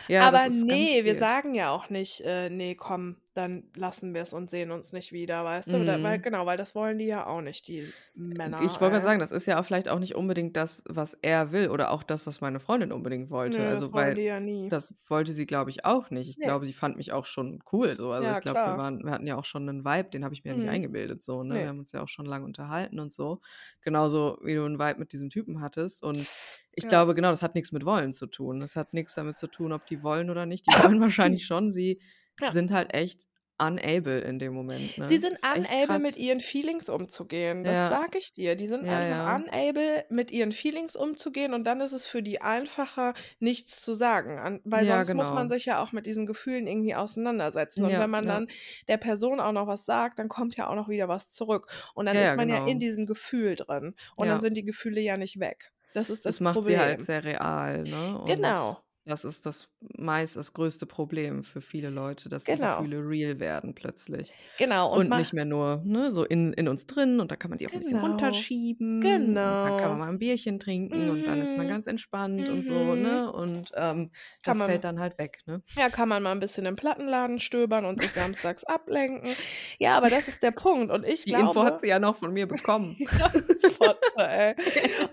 [0.07, 4.13] Ja, Aber ist ganz ne, wir sagen ja auch nicht, äh: „Ne, komm, dann lassen
[4.15, 5.83] wir's und sehen uns nicht wieder“, weißt du?
[5.85, 6.23] Da weil Mhm.
[6.23, 9.03] genau, weil das wollen die ja auch nicht, die Männer, ich wollte grad ey.
[9.03, 12.03] sagen, das ist ja auch vielleicht auch nicht unbedingt das, was er will oder auch
[12.03, 13.65] das, was meine Freundin unbedingt wollte.
[13.65, 14.69] Ne, das Also, wollen weil die ja nie.
[14.69, 16.29] das wollte sie, glaube ich, auch nicht.
[16.29, 16.39] Ich Ne.
[16.39, 18.11] glaube, sie fand mich auch schon cool so.
[18.11, 20.33] Also, ich Ja, glaube, wir waren wir hatten ja auch schon 'nen Vibe, den habe
[20.33, 20.69] ich mir ja nicht Mhm.
[20.69, 21.61] eingebildet so, ne?
[21.61, 21.69] Wir Ne.
[21.69, 23.41] haben uns ja auch schon lang unterhalten und so.
[23.81, 26.03] Genauso wie du 'n Vibe mit diesem Typen hattest.
[26.03, 26.29] Und
[26.71, 26.87] ich Ja.
[26.87, 28.59] glaube, genau, das hat nix mit Wollen zu tun.
[28.61, 30.65] Das hat nix damit zu tun, ob die wollen oder nicht.
[30.65, 31.71] Die wollen wahrscheinlich schon.
[31.71, 32.01] Sie
[32.39, 32.51] Ja.
[32.51, 33.23] sind halt echt
[33.59, 35.07] unable in dem Moment, Sie ne?
[35.19, 37.63] sind Ist echt unable, mit ihren Feelings umzugehen.
[37.63, 37.89] Das Ja.
[37.89, 38.55] sage ich dir.
[38.55, 39.35] Die sind Ja, einfach ja.
[39.35, 44.39] unable, mit ihren Feelings umzugehen und dann ist es für die einfacher, nichts zu sagen,
[44.39, 45.55] an weil sonst muss man genau.
[45.55, 47.83] sich ja auch mit diesen Gefühlen irgendwie auseinandersetzen.
[47.85, 48.47] Und wenn man dann
[48.87, 51.67] der Person auch noch was sagt, dann kommt ja auch noch wieder was zurück.
[51.93, 52.79] Und dann ist man ja in genau.
[52.79, 53.95] diesem Gefühl drin.
[54.17, 55.71] Und dann sind die Gefühle ja nicht weg.
[55.93, 57.05] Das ist Das das macht sie halt Problem.
[57.05, 58.19] sehr real, ne?
[58.19, 58.83] Und Genau.
[59.05, 62.89] Das ist das meist das größte Problem für viele Leute, dass die Genau.
[62.95, 64.35] Gefühle real werden plötzlich.
[64.59, 67.49] Genau, und Und nicht mehr nur, ne, so in in uns drin und da kann
[67.49, 67.97] man die auch 'n bisschen Genau.
[67.99, 70.05] runterschieben und dann kann man Genau.
[70.07, 71.69] mal 'n Bierchen trinken und dann ist man Mhm.
[71.69, 72.97] ganz entspannt und so, Mhm.
[72.97, 73.31] ne?
[73.31, 74.11] Und, ähm,
[74.43, 75.63] das man fällt dann halt weg, ne?
[75.77, 79.37] ja, kann man mal 'n bisschen im Plattenladen stöbern und sich samstags ablenken.
[79.79, 80.91] Ja, aber das ist der Punkt.
[80.93, 83.01] Und ich Die Info hat glaube sie ja noch von mir bekommen.
[83.65, 84.55] Fotze, ey.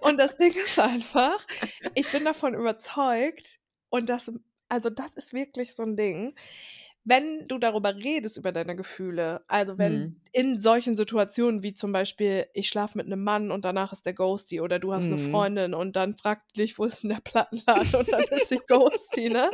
[0.00, 1.46] Und das Ding ist einfach,
[1.94, 3.59] ich bin davon überzeugt
[3.90, 4.32] und das
[4.70, 6.34] also, das ist wirklich so 'n Ding,
[7.04, 10.20] wenn du darüber redest, über deine Gefühle, also, wenn Mhm.
[10.32, 14.14] in solchen Situationen wie zum Beispiel, ich schlafe mit 'nem Mann und danach ist der
[14.14, 15.50] ghosty oder du hast 'ne Mhm.
[15.58, 19.30] Freundin und dann fragt dich: „Wo ist denn der Plattenladen?“ Und dann ist sie ghosty,
[19.30, 19.52] ne?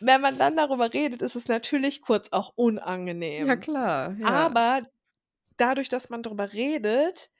[0.00, 2.52] Wenn man dann darüber redet, ist es natürlich kurz auch
[3.38, 3.56] Ja unangenehm.
[3.56, 4.56] klar, ja.
[4.56, 4.82] Aber
[5.58, 7.30] dadurch, dass man drüber redet,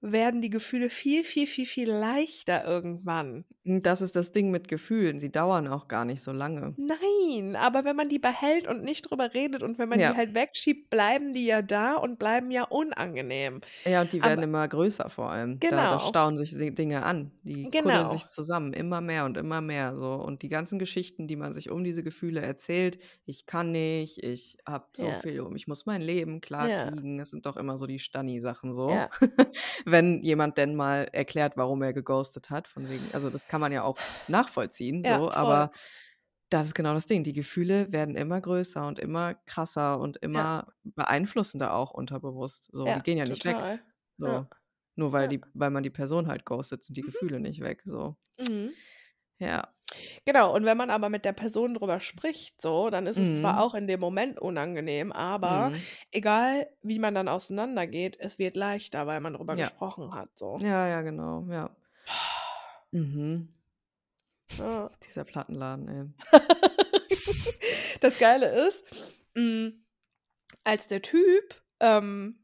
[0.00, 3.44] werden die Gefühle viel, viel, viel, viel leichter irgendwann.
[3.64, 5.18] Hm, das ist das Ding mit Gefühlen.
[5.20, 6.76] Sie dauern auch gar nicht so lange.
[6.76, 10.16] Nein, aber wenn man die behält und nicht drüber redet und wenn man die Ja.
[10.16, 13.60] halt wegschiebt, bleiben die ja da und bleiben ja unangenehm.
[13.86, 15.64] Ja, und die werden Aber immer größer vor allem.
[15.66, 15.98] Da da Genau.
[15.98, 17.32] stauen sich si Dinge an.
[17.42, 18.10] Die kuddeln Genau.
[18.10, 20.16] sich zusammen, immer mehr und immer mehr so.
[20.16, 24.58] Und die ganzen Geschichten, die man sich um diese Gefühle erzählt: „Ich kann nicht, ich
[24.68, 25.14] habe so Ja.
[25.14, 26.94] viel um ich muss mein Leben Ja.
[26.94, 29.00] klarkriegen.“ Das sind doch immer so die Stani-Sachen so.
[29.00, 29.08] Ja.
[29.90, 33.72] Wenn jemand denn mal erklärt, warum er geghostet hat, von wegen also, das kann man
[33.72, 35.30] ja auch nachvollziehen Ja, so, voll.
[35.32, 35.72] aber
[36.50, 37.24] das ist genau das Ding.
[37.24, 40.50] Die Gefühle werden immer größer und immer krasser und Ja.
[40.58, 42.70] immer beeinflussender auch unterbewusst.
[42.72, 43.64] So, die Ja, gehen ja nicht weg.
[43.64, 43.80] total.
[44.18, 44.46] So.
[44.46, 44.50] Ja.
[44.96, 45.30] Nur weil Ja.
[45.30, 47.04] die weil man die Person halt ghostet, sind die Mhm.
[47.04, 48.16] Gefühle nicht weg, so.
[48.38, 48.80] Mhm.
[49.40, 49.72] Ja.
[50.24, 53.54] Genau, und wenn man aber mit der Person drüber spricht so, dann ist es zwar
[53.54, 53.58] Mhm.
[53.58, 55.74] auch in dem Moment unangenehm, aber Mhm.
[56.12, 59.64] egal, wie man dann auseinandergeht, es wird leichter, weil man drüber Ja.
[59.64, 60.56] gesprochen hat, so.
[60.60, 61.70] Ja, ja, genau, ja.
[62.92, 63.48] Mhm.
[64.58, 64.88] Ja.
[65.08, 66.04] Dieser Plattenladen, ey.
[68.00, 68.82] Das Geile ist,
[69.34, 69.84] hm,
[70.64, 72.38] als der Typ, ähm,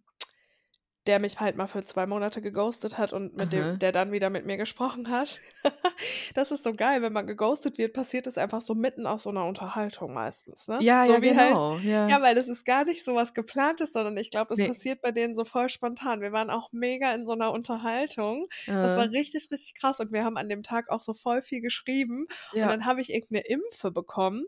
[1.07, 3.79] der mich halt mal für 2 Monate geghostet hat und mit dem Aha.
[3.79, 5.43] der dann wieder mit mir gesprochen hat.
[6.35, 9.31] Das ist so geil, wenn man geghostet wird, passiert das einfach so mitten aus so
[9.33, 10.85] 'ner Unterhaltung meistens, ne?
[10.85, 12.11] Ja, So ja, wie halt genau, ja.
[12.11, 14.63] ja, weil das ist gar nicht so was Geplantes, sondern ich glaube, das Ne.
[14.63, 16.21] passiert bei denen so voll spontan.
[16.21, 18.45] Wir waren auch mega in so 'ner Unterhaltung.
[18.81, 21.61] Das war richtig, richtig krass und wir haben an dem Tag auch so voll viel
[21.63, 22.27] geschrieben
[22.61, 22.71] und Ja.
[22.71, 24.47] dann habe ich irgend 'ne Impfe bekommen.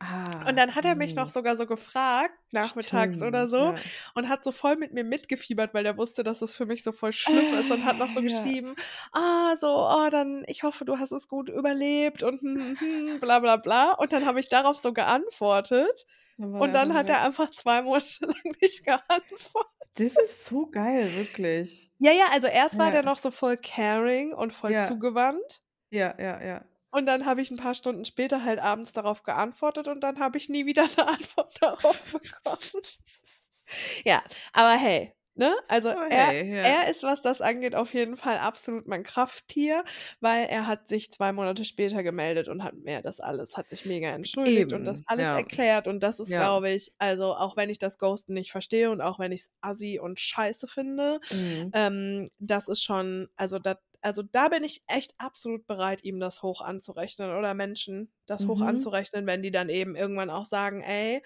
[0.00, 1.30] Ah, Und dann hat er mich noch mhm.
[1.30, 3.84] sogar so gefragt, nachmittags oder Stimmt, so, ja.
[4.14, 6.92] und hat so voll mit mir mitgefiebert, weil der wusste, dass es für mich so
[6.92, 8.50] voll schlimm ist und hat noch so Äh, ja.
[8.50, 8.74] geschrieben:
[9.12, 13.20] „Ah, so, oh, dann ich hoffe, du hast es gut überlebt und hm, hm, hm,
[13.20, 16.06] bla bla bla.“ Und dann habe ich darauf so geantwortet
[16.36, 19.70] Dann und dann hat er einfach zwei Monate lang nicht geantwortet.
[19.94, 21.90] Das ist so geil, wirklich.
[21.98, 22.78] Ja, ja, also erst ja.
[22.78, 25.62] war der noch so voll caring und voll zugewandt.
[25.90, 26.64] Ja, ja, ja.
[26.94, 30.38] Und dann habe ich ein paar Stunden später halt abends darauf geantwortet und dann habe
[30.38, 32.82] ich nie wieder eine Antwort darauf bekommen.
[34.04, 34.22] ja,
[34.52, 35.52] aber hey, Ne?
[35.66, 36.62] Also oh, er, hey, ja.
[36.62, 39.82] er ist, was das angeht, auf jeden Fall absolut mein Krafttier,
[40.20, 43.84] weil er hat sich zwei Monate später gemeldet und hat mir das alles, hat sich
[43.84, 45.36] mega entschuldigt Eben, und das alles ja.
[45.36, 45.88] erklärt.
[45.88, 46.38] Und das ist, ja.
[46.38, 49.50] glaube ich, also auch wenn ich das Ghosten nicht verstehe und auch wenn ich es
[49.60, 51.70] assi und scheiße finde, mhm.
[51.74, 56.42] ähm, das ist schon, also das also da bin ich echt absolut bereit, ihm das
[56.42, 58.48] hoch anzurechnen oder Menschen das mhm.
[58.48, 61.22] hoch anzurechnen, wenn die dann eben irgendwann auch sagen, ey,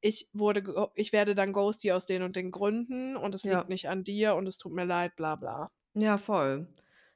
[0.00, 3.58] ich wurde, ich werde dann Ghosty aus den und den Gründen und es ja.
[3.58, 5.72] liegt nicht an dir und es tut mir leid, bla bla.
[5.94, 6.68] Ja, voll.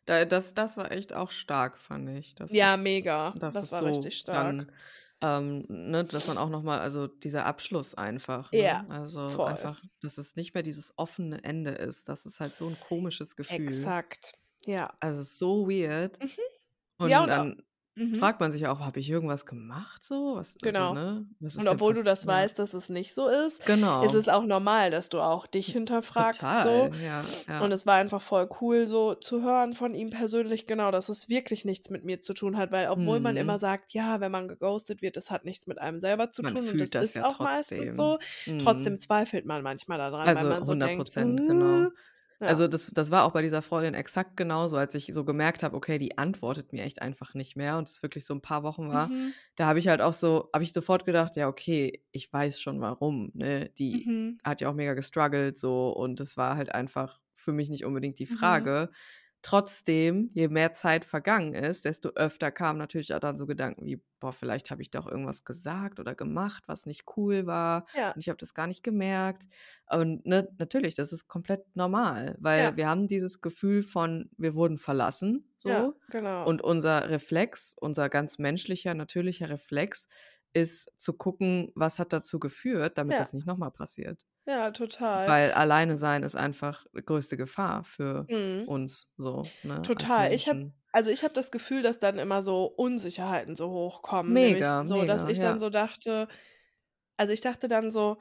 [0.04, 2.34] Da, das, das war echt auch stark, fand ich.
[2.34, 3.34] Das ja, ist, mega.
[3.38, 4.36] Das, das war so richtig stark.
[4.36, 4.72] Dann,
[5.20, 8.50] ähm, ne, dass man auch nochmal, also dieser Abschluss einfach.
[8.50, 8.62] Ne?
[8.62, 8.86] Ja.
[8.88, 9.48] Also voll.
[9.48, 12.08] einfach, dass es nicht mehr dieses offene Ende ist.
[12.08, 13.60] Das ist halt so ein komisches Gefühl.
[13.60, 14.32] Exakt.
[14.66, 14.92] Ja.
[15.00, 16.22] Also so weird.
[16.22, 16.28] Mhm.
[16.98, 17.62] Und, ja, und dann
[17.98, 18.14] Mhm.
[18.14, 20.36] Fragt man sich auch, habe ich irgendwas gemacht so?
[20.36, 20.90] Was, also, genau.
[20.90, 21.26] Also, ne?
[21.58, 24.04] und obwohl du das weißt, dass es nicht so ist, genau.
[24.04, 26.40] ist es auch normal, dass du auch dich hinterfragst.
[26.40, 26.96] Total, so.
[27.04, 27.60] ja, ja.
[27.60, 31.28] Und es war einfach voll cool, so zu hören von ihm persönlich, genau, dass es
[31.28, 33.24] wirklich nichts mit mir zu tun hat, weil obwohl mhm.
[33.24, 36.42] man immer sagt, ja, wenn man geghostet wird, das hat nichts mit einem selber zu
[36.42, 37.78] man tun und das, das ist ja auch trotzdem.
[37.78, 38.18] meistens so.
[38.46, 38.58] Mhm.
[38.60, 41.88] Trotzdem zweifelt man manchmal daran, also weil man so 100 Prozent, genau.
[42.40, 42.46] Ja.
[42.46, 45.76] Also das, das war auch bei dieser Freundin exakt genauso, als ich so gemerkt habe,
[45.76, 48.90] okay, die antwortet mir echt einfach nicht mehr und es wirklich so ein paar Wochen
[48.90, 49.08] war.
[49.08, 49.32] Mhm.
[49.56, 52.80] Da habe ich halt auch so, habe ich sofort gedacht, ja, okay, ich weiß schon
[52.80, 53.32] warum.
[53.34, 53.70] Ne?
[53.78, 54.38] Die mhm.
[54.44, 58.20] hat ja auch mega gestruggelt so und es war halt einfach für mich nicht unbedingt
[58.20, 58.36] die mhm.
[58.36, 58.88] Frage.
[58.90, 58.96] Mhm.
[59.42, 64.02] Trotzdem, je mehr Zeit vergangen ist, desto öfter kamen natürlich auch dann so Gedanken wie,
[64.18, 67.86] boah, vielleicht habe ich doch irgendwas gesagt oder gemacht, was nicht cool war.
[67.94, 68.10] Ja.
[68.12, 69.44] Und ich habe das gar nicht gemerkt.
[69.88, 72.76] Und ne, natürlich, das ist komplett normal, weil ja.
[72.76, 75.48] wir haben dieses Gefühl von, wir wurden verlassen.
[75.58, 75.68] So.
[75.68, 76.44] Ja, genau.
[76.44, 80.08] Und unser Reflex, unser ganz menschlicher, natürlicher Reflex
[80.52, 84.26] ist zu gucken, was hat dazu geführt, damit das nicht nochmal passiert.
[84.48, 85.28] Ja, total.
[85.28, 88.66] Weil alleine sein ist einfach die größte Gefahr für mhm.
[88.66, 89.44] uns so.
[89.62, 90.32] Ne, total.
[90.32, 94.32] Ich habe also ich habe das Gefühl, dass dann immer so Unsicherheiten so hochkommen.
[94.32, 95.44] Mega, so, mega, dass ich ja.
[95.44, 96.28] dann so dachte,
[97.18, 98.16] also ich dachte dann so,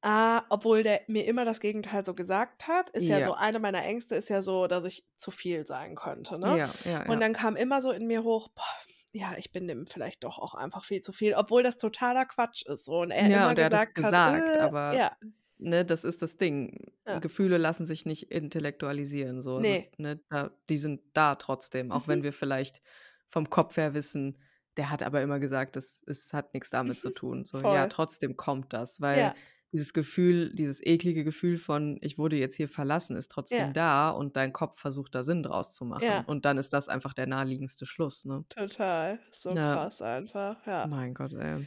[0.00, 3.58] ah, obwohl der mir immer das Gegenteil so gesagt hat, ist ja, ja so, eine
[3.58, 6.38] meiner Ängste ist ja so, dass ich zu viel sein könnte.
[6.38, 6.56] Ne?
[6.56, 8.64] Ja, ja, Und dann kam immer so in mir hoch, boah,
[9.12, 12.62] ja, ich bin dem vielleicht doch auch einfach viel zu viel, obwohl das totaler Quatsch
[12.64, 12.86] ist.
[12.86, 13.00] So.
[13.00, 15.12] Und er ja, immer und er gesagt, hat, gesagt äh, aber ja
[15.58, 16.92] ne, das ist das Ding.
[17.06, 17.18] Ja.
[17.18, 19.42] Gefühle lassen sich nicht intellektualisieren.
[19.42, 19.56] So.
[19.56, 19.90] Also, nee.
[19.98, 22.08] ne, da, die sind da trotzdem, auch mhm.
[22.08, 22.80] wenn wir vielleicht
[23.26, 24.38] vom Kopf her wissen,
[24.76, 27.44] der hat aber immer gesagt, es, es hat nichts damit zu tun.
[27.44, 27.74] So, Voll.
[27.74, 29.34] ja, trotzdem kommt das, weil ja.
[29.72, 33.72] dieses Gefühl, dieses eklige Gefühl von, ich wurde jetzt hier verlassen, ist trotzdem ja.
[33.72, 36.04] da und dein Kopf versucht da Sinn draus zu machen.
[36.04, 36.20] Ja.
[36.20, 38.44] Und dann ist das einfach der naheliegendste Schluss, ne?
[38.48, 39.18] Total.
[39.32, 40.86] So krass einfach, ja.
[40.86, 41.66] Mein Gott, ey.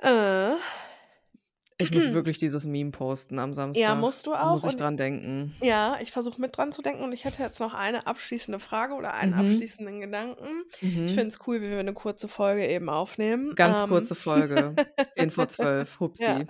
[0.00, 0.56] Äh,
[1.84, 3.82] ich muss wirklich dieses Meme posten am Samstag.
[3.82, 4.52] Ja, musst du auch.
[4.52, 5.54] Muss ich dran denken.
[5.62, 8.94] Ja, ich versuche mit dran zu denken und ich hätte jetzt noch eine abschließende Frage
[8.94, 9.40] oder einen mhm.
[9.40, 10.64] abschließenden Gedanken.
[10.80, 11.04] Mhm.
[11.04, 13.54] Ich finde es cool, wie wir eine kurze Folge eben aufnehmen.
[13.54, 13.88] Ganz ähm.
[13.88, 14.74] kurze Folge.
[15.18, 16.00] 10 vor 12.
[16.00, 16.24] Hupsi.
[16.24, 16.40] Ja.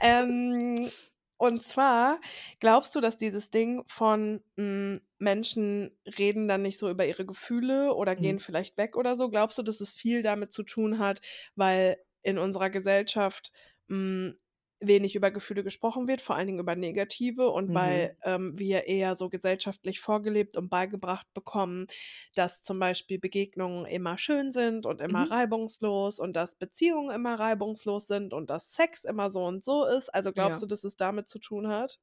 [0.00, 0.90] Ähm,
[1.38, 2.18] und zwar,
[2.60, 7.26] glaubst du, dass dieses Ding von mh, hm, Menschen reden dann nicht so über ihre
[7.26, 8.22] Gefühle oder mhm.
[8.22, 9.28] gehen vielleicht weg oder so?
[9.28, 11.20] Glaubst du, dass es viel damit zu tun hat,
[11.54, 13.52] weil in unserer Gesellschaft
[13.88, 14.38] mh, hm,
[14.80, 17.74] wenig über Gefühle gesprochen wird, vor allen Dingen über negative und mhm.
[17.74, 21.86] weil ähm, wir eher so gesellschaftlich vorgelebt und beigebracht bekommen,
[22.34, 25.32] dass zum Beispiel Begegnungen immer schön sind und immer mhm.
[25.32, 30.14] reibungslos und dass Beziehungen immer reibungslos sind und dass Sex immer so und so ist.
[30.14, 30.66] Also glaubst ja.
[30.66, 31.98] du, dass es damit zu tun hat?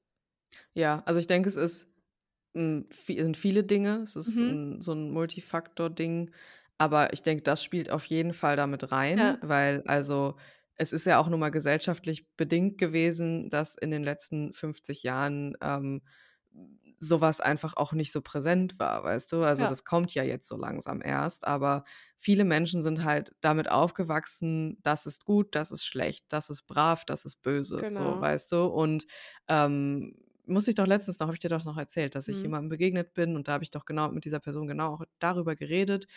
[0.73, 1.87] Ja, also ich denke, es ist
[2.53, 4.01] m, sind viele Dinge.
[4.03, 4.49] Es ist mhm.
[4.77, 6.31] ein, so ein Multifaktor-Ding.
[6.77, 9.37] Aber ich denke, das spielt auf jeden Fall damit rein, ja.
[9.41, 10.35] weil also
[10.75, 15.55] es ist ja auch nun mal gesellschaftlich bedingt gewesen, dass in den letzten 50 Jahren
[15.61, 16.01] ähm,
[16.99, 19.43] sowas einfach auch nicht so präsent war, weißt du?
[19.43, 19.69] Also ja.
[19.69, 21.83] das kommt ja jetzt so langsam erst, aber
[22.17, 27.05] viele Menschen sind halt damit aufgewachsen, das ist gut, das ist schlecht, das ist brav,
[27.05, 28.15] das ist böse, genau.
[28.15, 28.63] so, weißt du?
[28.65, 29.05] Und
[29.47, 32.43] ähm, muss ich doch letztens noch, habe ich dir doch noch erzählt, dass ich mhm.
[32.43, 35.55] jemandem begegnet bin und da habe ich doch genau mit dieser Person genau auch darüber
[35.55, 36.07] geredet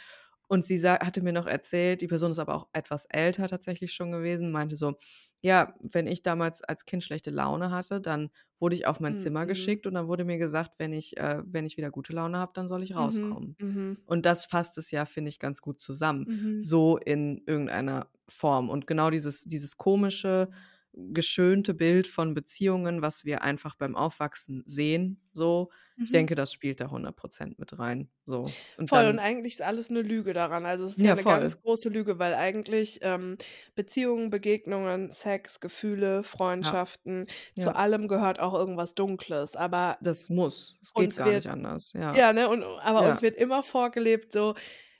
[0.49, 4.13] und sie hatte mir noch erzählt, die Person ist aber auch etwas älter tatsächlich schon
[4.13, 4.95] gewesen, meinte so,
[5.41, 9.19] ja, wenn ich damals als Kind schlechte Laune hatte, dann wurde ich auf mein mhm.
[9.19, 12.39] Zimmer geschickt und dann wurde mir gesagt, wenn ich, äh, wenn ich wieder gute Laune
[12.39, 13.57] habe, dann soll ich mhm, rauskommen.
[13.61, 13.99] Mhm.
[14.07, 16.27] Und das fasst es ja, finde ich, ganz gut zusammen.
[16.29, 16.63] Mhm.
[16.63, 18.71] So in irgendeiner Form.
[18.71, 20.49] Und genau dieses, dieses komische,
[20.97, 25.71] geschönte Bild von Beziehungen, was wir einfach beim Aufwachsen sehen, so.
[26.05, 26.13] Ich Mhm.
[26.13, 28.57] denke, das spielt da 100% mit rein, so.
[28.77, 30.65] Und Voll, und dann eigentlich ist alles 'ne Lüge daran.
[30.65, 31.57] Also, es ist ja Ja, 'ne voll.
[31.57, 33.37] ganz große Lüge, weil eigentlich, ähm,
[33.75, 36.23] Beziehungen, Begegnungen, Sex, Gefühle,
[36.61, 36.77] Ja.
[36.77, 37.75] Freundschaften, zu Ja.
[37.75, 40.77] allem gehört auch irgendwas Dunkles, aber Das muss.
[40.83, 42.21] Es geht gar nicht wird anders, ja.
[42.21, 44.55] ja, ne, und aber uns wird immer vorgelebt, so,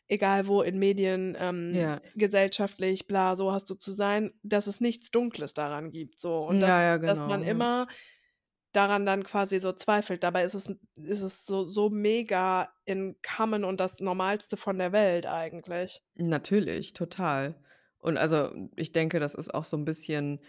[0.09, 2.01] egal wo in Medien, ähm, Ja.
[2.15, 6.39] gesellschaftlich, bla, so hast du zu sein, dass es nichts Dunkles daran gibt, so.
[6.47, 7.67] Und Ja, dass ja, dass man genau, ja.
[7.67, 7.87] immer
[8.73, 10.23] daran dann quasi so zweifelt.
[10.25, 10.67] Dabei ist es
[10.97, 16.01] ist es so so mega in Common und das Normalste von der Welt eigentlich.
[16.19, 17.57] Natürlich, total.
[17.99, 20.41] Und also, ich denke, das ist auch so 'n bisschen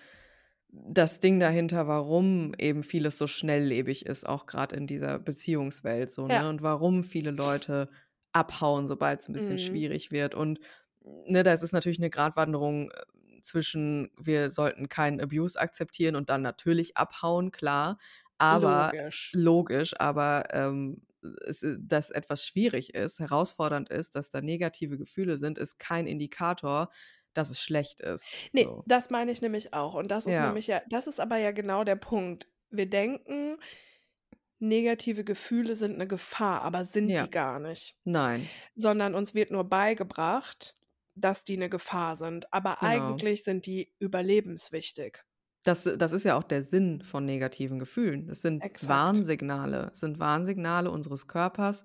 [0.70, 6.28] das Ding dahinter, warum eben vieles so schnelllebig ist, auch grad in dieser Beziehungswelt so,
[6.30, 6.44] Ja.
[6.44, 6.50] ne?
[6.50, 7.90] Und warum viele Leute
[8.38, 9.58] abhauen, sobald's 'n bisschen Mhm.
[9.60, 10.36] schwierig wird.
[10.36, 10.60] Und,
[11.04, 13.04] ne, das ist natürlich 'ne Gratwanderung, äh,
[13.44, 18.00] zwischen wir sollten keinen Abuse akzeptieren und dann natürlich abhauen, klar.
[18.40, 19.34] Aber Logisch.
[19.34, 21.04] logisch, aber, ähm,
[21.48, 26.08] es i dass etwas schwierig ist, herausfordernd ist, dass da negative Gefühle sind, ist kein
[26.08, 26.90] Indikator,
[27.34, 28.86] dass es schlecht ist, Ne, so.
[28.86, 29.94] das meine ich nämlich auch.
[29.94, 30.40] Und das ist Ja.
[30.40, 32.48] nämlich ja das ist aber ja genau der Punkt.
[32.70, 33.58] Wir denken,
[34.60, 37.22] negative Gefühle sind 'ne Gefahr, aber sind Ja.
[37.22, 37.96] die gar nicht.
[38.06, 38.52] Nein.
[38.76, 40.76] Sondern uns wird nur beigebracht,
[41.16, 43.24] dass die 'ne Gefahr sind, aber Genau.
[43.24, 45.24] eigentlich sind die überlebenswichtig.
[45.66, 48.30] Das das ist ja auch der Sinn von negativen Gefühlen.
[48.30, 49.24] Es sind Exakt.
[49.28, 49.90] Warnsignale.
[49.92, 51.84] Es sind Warnsignale unseres Körpers.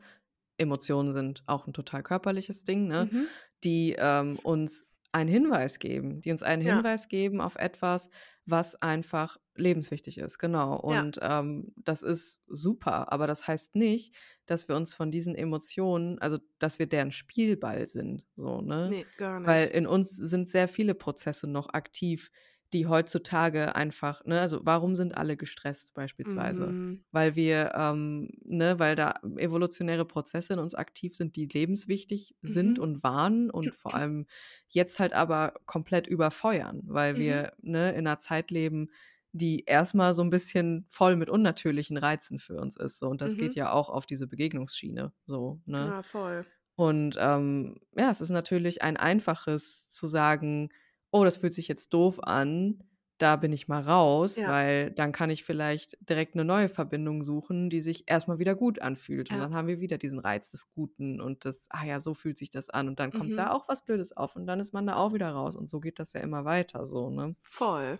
[0.59, 3.33] Emotionen sind auch 'n total körperliches Ding, ne, Mhm.
[3.65, 6.83] die, ähm, uns einen Hinweis geben die uns einen Ja.
[6.83, 8.11] Hinweis geben auf etwas,
[8.47, 10.81] was einfach lebenswichtig ist, genau.
[10.87, 11.01] Ja.
[11.01, 14.15] Und, ähm, das ist super, aber das heißt nicht,
[14.47, 18.89] dass wir uns von diesen Emotionen also, dass wir deren Spielball sind, so, ne?
[18.89, 19.75] Ne, gar Weil nicht.
[19.75, 22.31] in uns sind sehr viele Prozesse noch aktiv,
[22.73, 26.77] die heutzutage einfach ne, also, warum sind alle gestresst beispielsweise?
[26.77, 27.05] Mhm.
[27.13, 32.79] Weil wir, ähm ne, weil da evolutionäre Prozesse in uns aktiv sind, die lebenswichtig sind
[32.79, 32.81] Mhm.
[32.81, 34.27] und waren und vor allem
[34.69, 37.19] jetzt halt aber komplett überfeuern, weil Mhm.
[37.19, 38.89] wir, ne, in 'ner Zeit leben,
[39.33, 43.09] die erst mal so 'n bisschen voll mit unnatürlichen Reizen für uns ist, so.
[43.09, 43.57] Und das geht Mhm.
[43.57, 45.95] ja auch auf diese Begegnungsschiene so, ne?
[45.95, 46.45] Ja, voll.
[46.77, 50.71] Und, ähm, ja, es ist natürlich ein einfaches zu sagen:
[51.15, 52.85] „Oh, das fühlt sich jetzt doof an,
[53.19, 54.47] da bin ich mal raus“, Ja.
[54.47, 58.55] weil dann kann ich vielleicht direkt 'ne neue Verbindung suchen, die sich erst mal wieder
[58.57, 59.31] gut anfühlt.
[59.31, 59.43] Und Ja.
[59.43, 62.51] dann haben wir wieder diesen Reiz des Guten und das: „Ah ja, so fühlt sich
[62.51, 63.53] das an.“ Und dann kommt da Mhm.
[63.53, 65.99] auch was Blödes auf und dann ist man da auch wieder raus und so geht
[65.99, 67.37] das ja immer weiter so, ne?
[67.45, 67.99] Voll.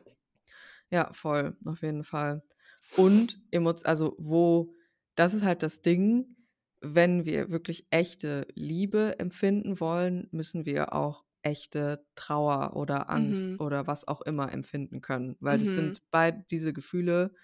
[0.93, 2.43] Ja, voll, auf jeden Fall.
[2.91, 3.41] Und
[3.87, 4.75] also, wo
[5.15, 6.37] das ist halt das Ding,
[6.83, 13.61] wenn wir wirklich echte Liebe empfinden wollen, müssen wir auch echte Trauer oder Angst Mhm.
[13.61, 15.75] oder was auch immer empfinden können, weil das Mhm.
[15.75, 17.35] sind beid diese Gefühle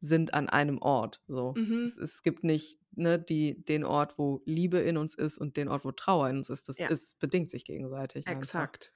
[0.00, 1.56] sind an einem Ort so.
[1.56, 1.84] Mhm.
[1.84, 5.68] Es es gibt nicht, ne, die den Ort, wo Liebe in uns ist und den
[5.68, 6.68] Ort, wo Trauer in uns ist.
[6.68, 6.88] Das Ja.
[6.88, 8.74] ist bedingt sich gegenseitig einfach.
[8.74, 8.92] Exakt.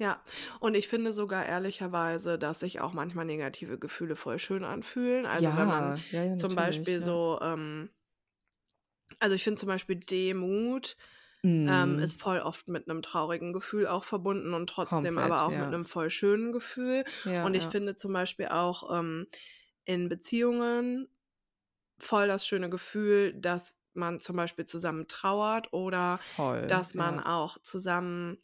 [0.00, 0.22] Ja,
[0.60, 5.26] und ich finde sogar ehrlicherweise, dass sich auch manchmal negative Gefühle voll schön anfühlen.
[5.26, 7.02] Also, wenn man Ja, ja, ja, zum Beispiel ja.
[7.02, 7.90] so, ähm
[9.20, 10.96] also, ich finde zum Beispiel Demut,
[11.66, 11.98] ähm, Mhm.
[11.98, 15.70] ist voll oft mit 'nem traurigen Gefühl auch verbunden und trotzdem aber Komplett, auch mit
[15.70, 15.72] ja.
[15.72, 17.04] 'nem voll schönen Gefühl.
[17.24, 17.70] Ja, Und ich ja.
[17.70, 19.26] finde zum Beispiel auch, ähm,
[19.84, 21.08] in Beziehungen
[21.98, 27.58] voll das schöne Gefühl, dass man zum Beispiel zusammen trauert oder Voll, dass man auch
[27.62, 28.38] zusammen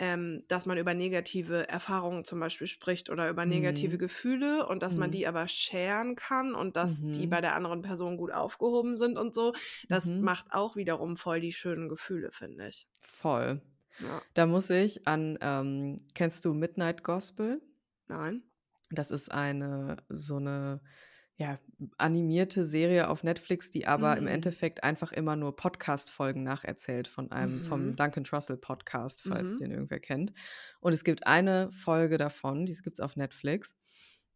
[0.00, 3.98] ähm, dass man über negative Erfahrungen zum Beispiel spricht oder über negative Mhm.
[3.98, 5.12] Gefühle und dass man Mhm.
[5.12, 7.28] die aber sharen kann und dass die Mhm.
[7.28, 9.54] bei der anderen Person gut aufgehoben sind und so.
[9.88, 10.20] Das Mhm.
[10.20, 12.86] macht auch wiederum voll die schönen Gefühle, finde ich.
[13.02, 13.62] Voll.
[13.98, 14.30] Ja.
[14.34, 17.62] Da muss ich an ähm, kennst du Midnight Gospel?
[18.08, 18.50] Nein.
[18.92, 20.80] Das ist eine so 'ne,
[21.40, 21.58] ja,
[21.96, 24.28] animierte Serie auf Netflix, die aber im Mhm.
[24.28, 27.96] Endeffekt einfach immer nur Podcast-Folgen nacherzählt von einem vom Mhm.
[27.96, 29.56] Duncan Trussell Podcast, falls Mhm.
[29.56, 30.34] den irgendwer kennt.
[30.80, 33.74] Und es gibt eine Folge davon, die gibt's auf Netflix,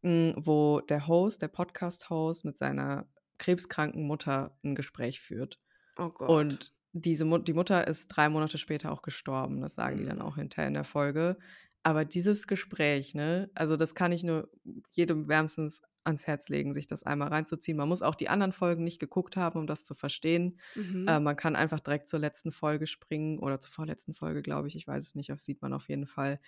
[0.02, 3.06] hm, wo der Host, der Podcast-Host mit seiner
[3.38, 5.60] krebskranken Mutter 'n Gespräch führt.
[5.98, 6.28] Oh Gott.
[6.30, 9.60] Und diese Mut die Mutter ist 3 Monate später auch gestorben.
[9.60, 10.22] Das sagen die dann Mhm.
[10.22, 11.36] auch hinterher in der Folge.
[11.82, 14.48] Aber dieses Gespräch, ne, also, das kann ich nur
[14.90, 17.76] jedem wärmstens ans Herz legen, sich das einmal reinzuziehen.
[17.76, 20.58] Man muss auch die anderen Folgen nicht geguckt haben, um das zu verstehen.
[20.76, 21.08] Mhm.
[21.08, 24.76] Äh, man kann einfach direkt zur letzten Folge springen oder zur vorletzten Folge, glaube ich.
[24.76, 26.40] Ich weiß es nicht, das sieht man auf jeden Fall,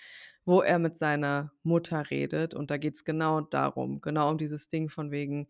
[0.45, 2.55] wo er mit seiner Mutter redet.
[2.55, 5.49] Und da geht's genau darum, genau um dieses Ding von wegen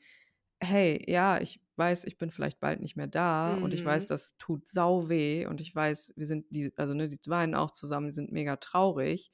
[0.60, 4.08] hey, ja, ich weiß, ich bin vielleicht bald nicht mehr da und ich weiß, Mhm.
[4.08, 7.70] das tut sau weh und ich weiß, wir sind die also, ne, die weinen auch
[7.70, 9.30] zusammen, die sind mega traurig,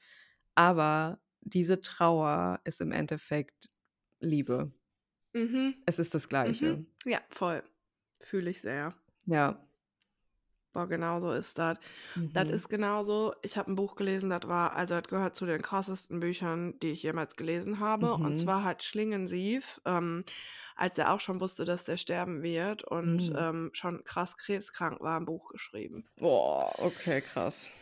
[0.54, 3.70] aber diese Trauer ist im Endeffekt
[4.22, 4.72] Liebe.
[5.34, 5.74] Mhm.
[5.88, 6.78] Es ist das Mhm.
[6.78, 6.84] Gleiche.
[7.06, 7.62] Ja, voll.
[8.20, 8.94] Fühle ich sehr.
[9.26, 9.62] Ja.
[10.74, 11.78] Boah, genau so ist das.
[12.32, 12.50] Das Mhm.
[12.50, 16.20] ist genauso ich habe 'n Buch gelesen, das war also, das gehört zu den krassesten
[16.20, 18.16] Büchern, die ich jemals gelesen habe.
[18.18, 18.38] Und Mhm.
[18.38, 20.24] zwar hat Schlingensief, ähm,
[20.76, 23.36] als er auch schon wusste, dass der sterben wird und, Mhm.
[23.36, 26.06] ähm, schon krass krebskrank war, 'n Buch geschrieben.
[26.18, 27.72] Boah, okay, krass.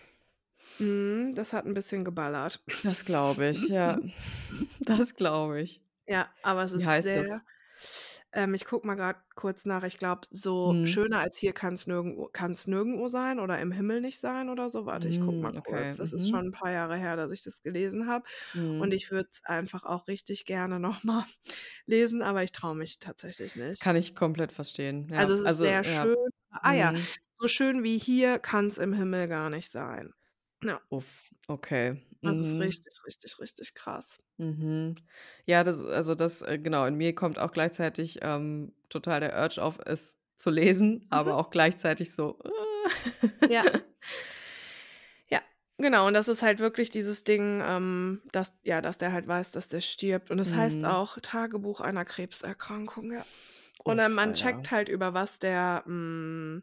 [0.80, 2.64] Mhm, das hat 'n bisschen geballert.
[2.82, 4.00] Das glaube ich, ja.
[4.86, 5.82] Das glaube ich.
[6.10, 7.44] Ja, aber es Wie ist heißt sehr das?
[8.32, 9.84] ähm, ich gucke mal grad kurz nach.
[9.84, 10.80] Ich glaube, so Mhm.
[10.84, 14.86] schöner als hier kann's nirgendwo kann's nirgendwo sein oder im Himmel nicht sein oder so.
[14.86, 15.94] Warte, ich gucke Hm, mal okay.
[15.94, 15.96] kurz.
[15.96, 16.30] Das ist Mhm.
[16.30, 18.24] schon 'n paar Jahre her, dass ich das gelesen habe.
[18.78, 18.94] Und Mhm.
[18.94, 21.24] ich würde es einfach auch richtig gerne noch mal
[21.86, 23.80] lesen, aber ich traue mich tatsächlich nicht.
[23.80, 25.30] Kann ich komplett verstehen, ja.
[25.30, 26.08] Also, es ist Also, sehr ja.
[26.08, 26.16] schön.
[26.50, 27.14] Ah ja, Mhm.
[27.38, 30.12] so schön wie hier kann's im Himmel gar nicht sein.
[30.62, 30.80] Ja.
[30.90, 32.02] Uff, okay.
[32.24, 32.60] Das ist Mhm.
[32.60, 34.18] richtig, richtig, richtig krass.
[34.38, 34.94] Mhm.
[35.44, 39.62] Ja, das also, das äh, genau, in mir kommt auch gleichzeitig, ähm, total der Urge
[39.62, 41.36] auf, es zu lesen, aber Mhm.
[41.36, 42.38] auch gleichzeitig so,
[43.46, 43.64] Ja.
[45.28, 45.40] Ja,
[45.78, 46.06] genau.
[46.06, 49.68] Und das ist halt wirklich dieses Ding, ähm, dass ja, dass der halt weiß, dass
[49.68, 50.30] der stirbt.
[50.30, 50.84] Und das heißt Mhm.
[50.84, 53.26] auch Tagebuch einer Krebserkrankung, ja.
[53.84, 56.62] Und, Uff, man checkt halt, über was der hm,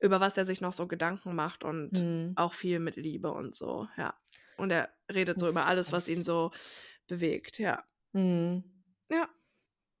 [0.00, 2.32] über was der sich noch so Gedanken macht und Mhm.
[2.36, 4.14] auch viel mit Liebe und so, ja.
[4.56, 6.50] Und er redet so über alles, was ihn so
[7.08, 7.84] bewegt, ja.
[8.12, 8.64] Mhm.
[9.10, 9.28] Ja.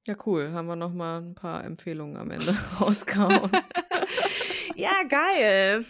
[0.06, 0.52] Ja, cool.
[0.52, 3.50] Haben wir noch mal 'n paar Empfehlungen am Ende rausgehauen.
[4.76, 5.84] Ja, geil.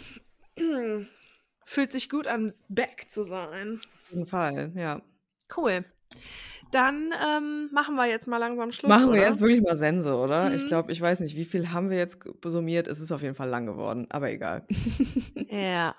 [1.65, 3.81] Fühlt sich gut an, back zu sein.
[4.05, 5.03] Auf jeden Fall, ja.
[5.57, 5.85] Cool.
[6.73, 9.29] Dann, ähm, machen wir jetzt mal langsam Schluss, Machen wir oder?
[9.29, 10.53] jetzt wirklich mal Sense, oder?
[10.55, 10.67] Ich Mhm.
[10.67, 12.89] glaube ich weiß nicht, wie viel haben wir jetzt summiert?
[12.89, 14.67] Es ist auf jeden Fall lang geworden, aber egal.
[15.51, 15.95] Ja.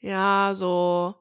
[0.00, 1.16] Ja, so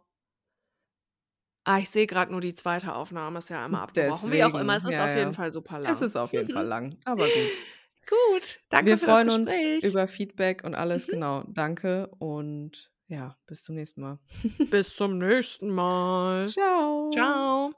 [1.66, 2.96] Ah, ich sehe grad nur die 2.
[2.96, 4.32] Aufnahme ist ja einmal abgebrochen.
[4.32, 5.34] Wie auch immer, es Deswegen, ist ja, auf jeden ja.
[5.34, 6.02] Fall super Es lang.
[6.02, 7.62] ist auf jeden Fall lang, aber gut.
[8.08, 9.84] Gut, danke Wir für das freuen uns Gespräch.
[9.84, 11.12] über Feedback und alles, Mhm.
[11.12, 11.44] genau.
[11.48, 14.20] Danke und ja, bis zum nächsten Mal.
[14.70, 16.54] Bis zum nächsten Mal.
[16.54, 17.10] Tschau.
[17.10, 17.72] Tschau.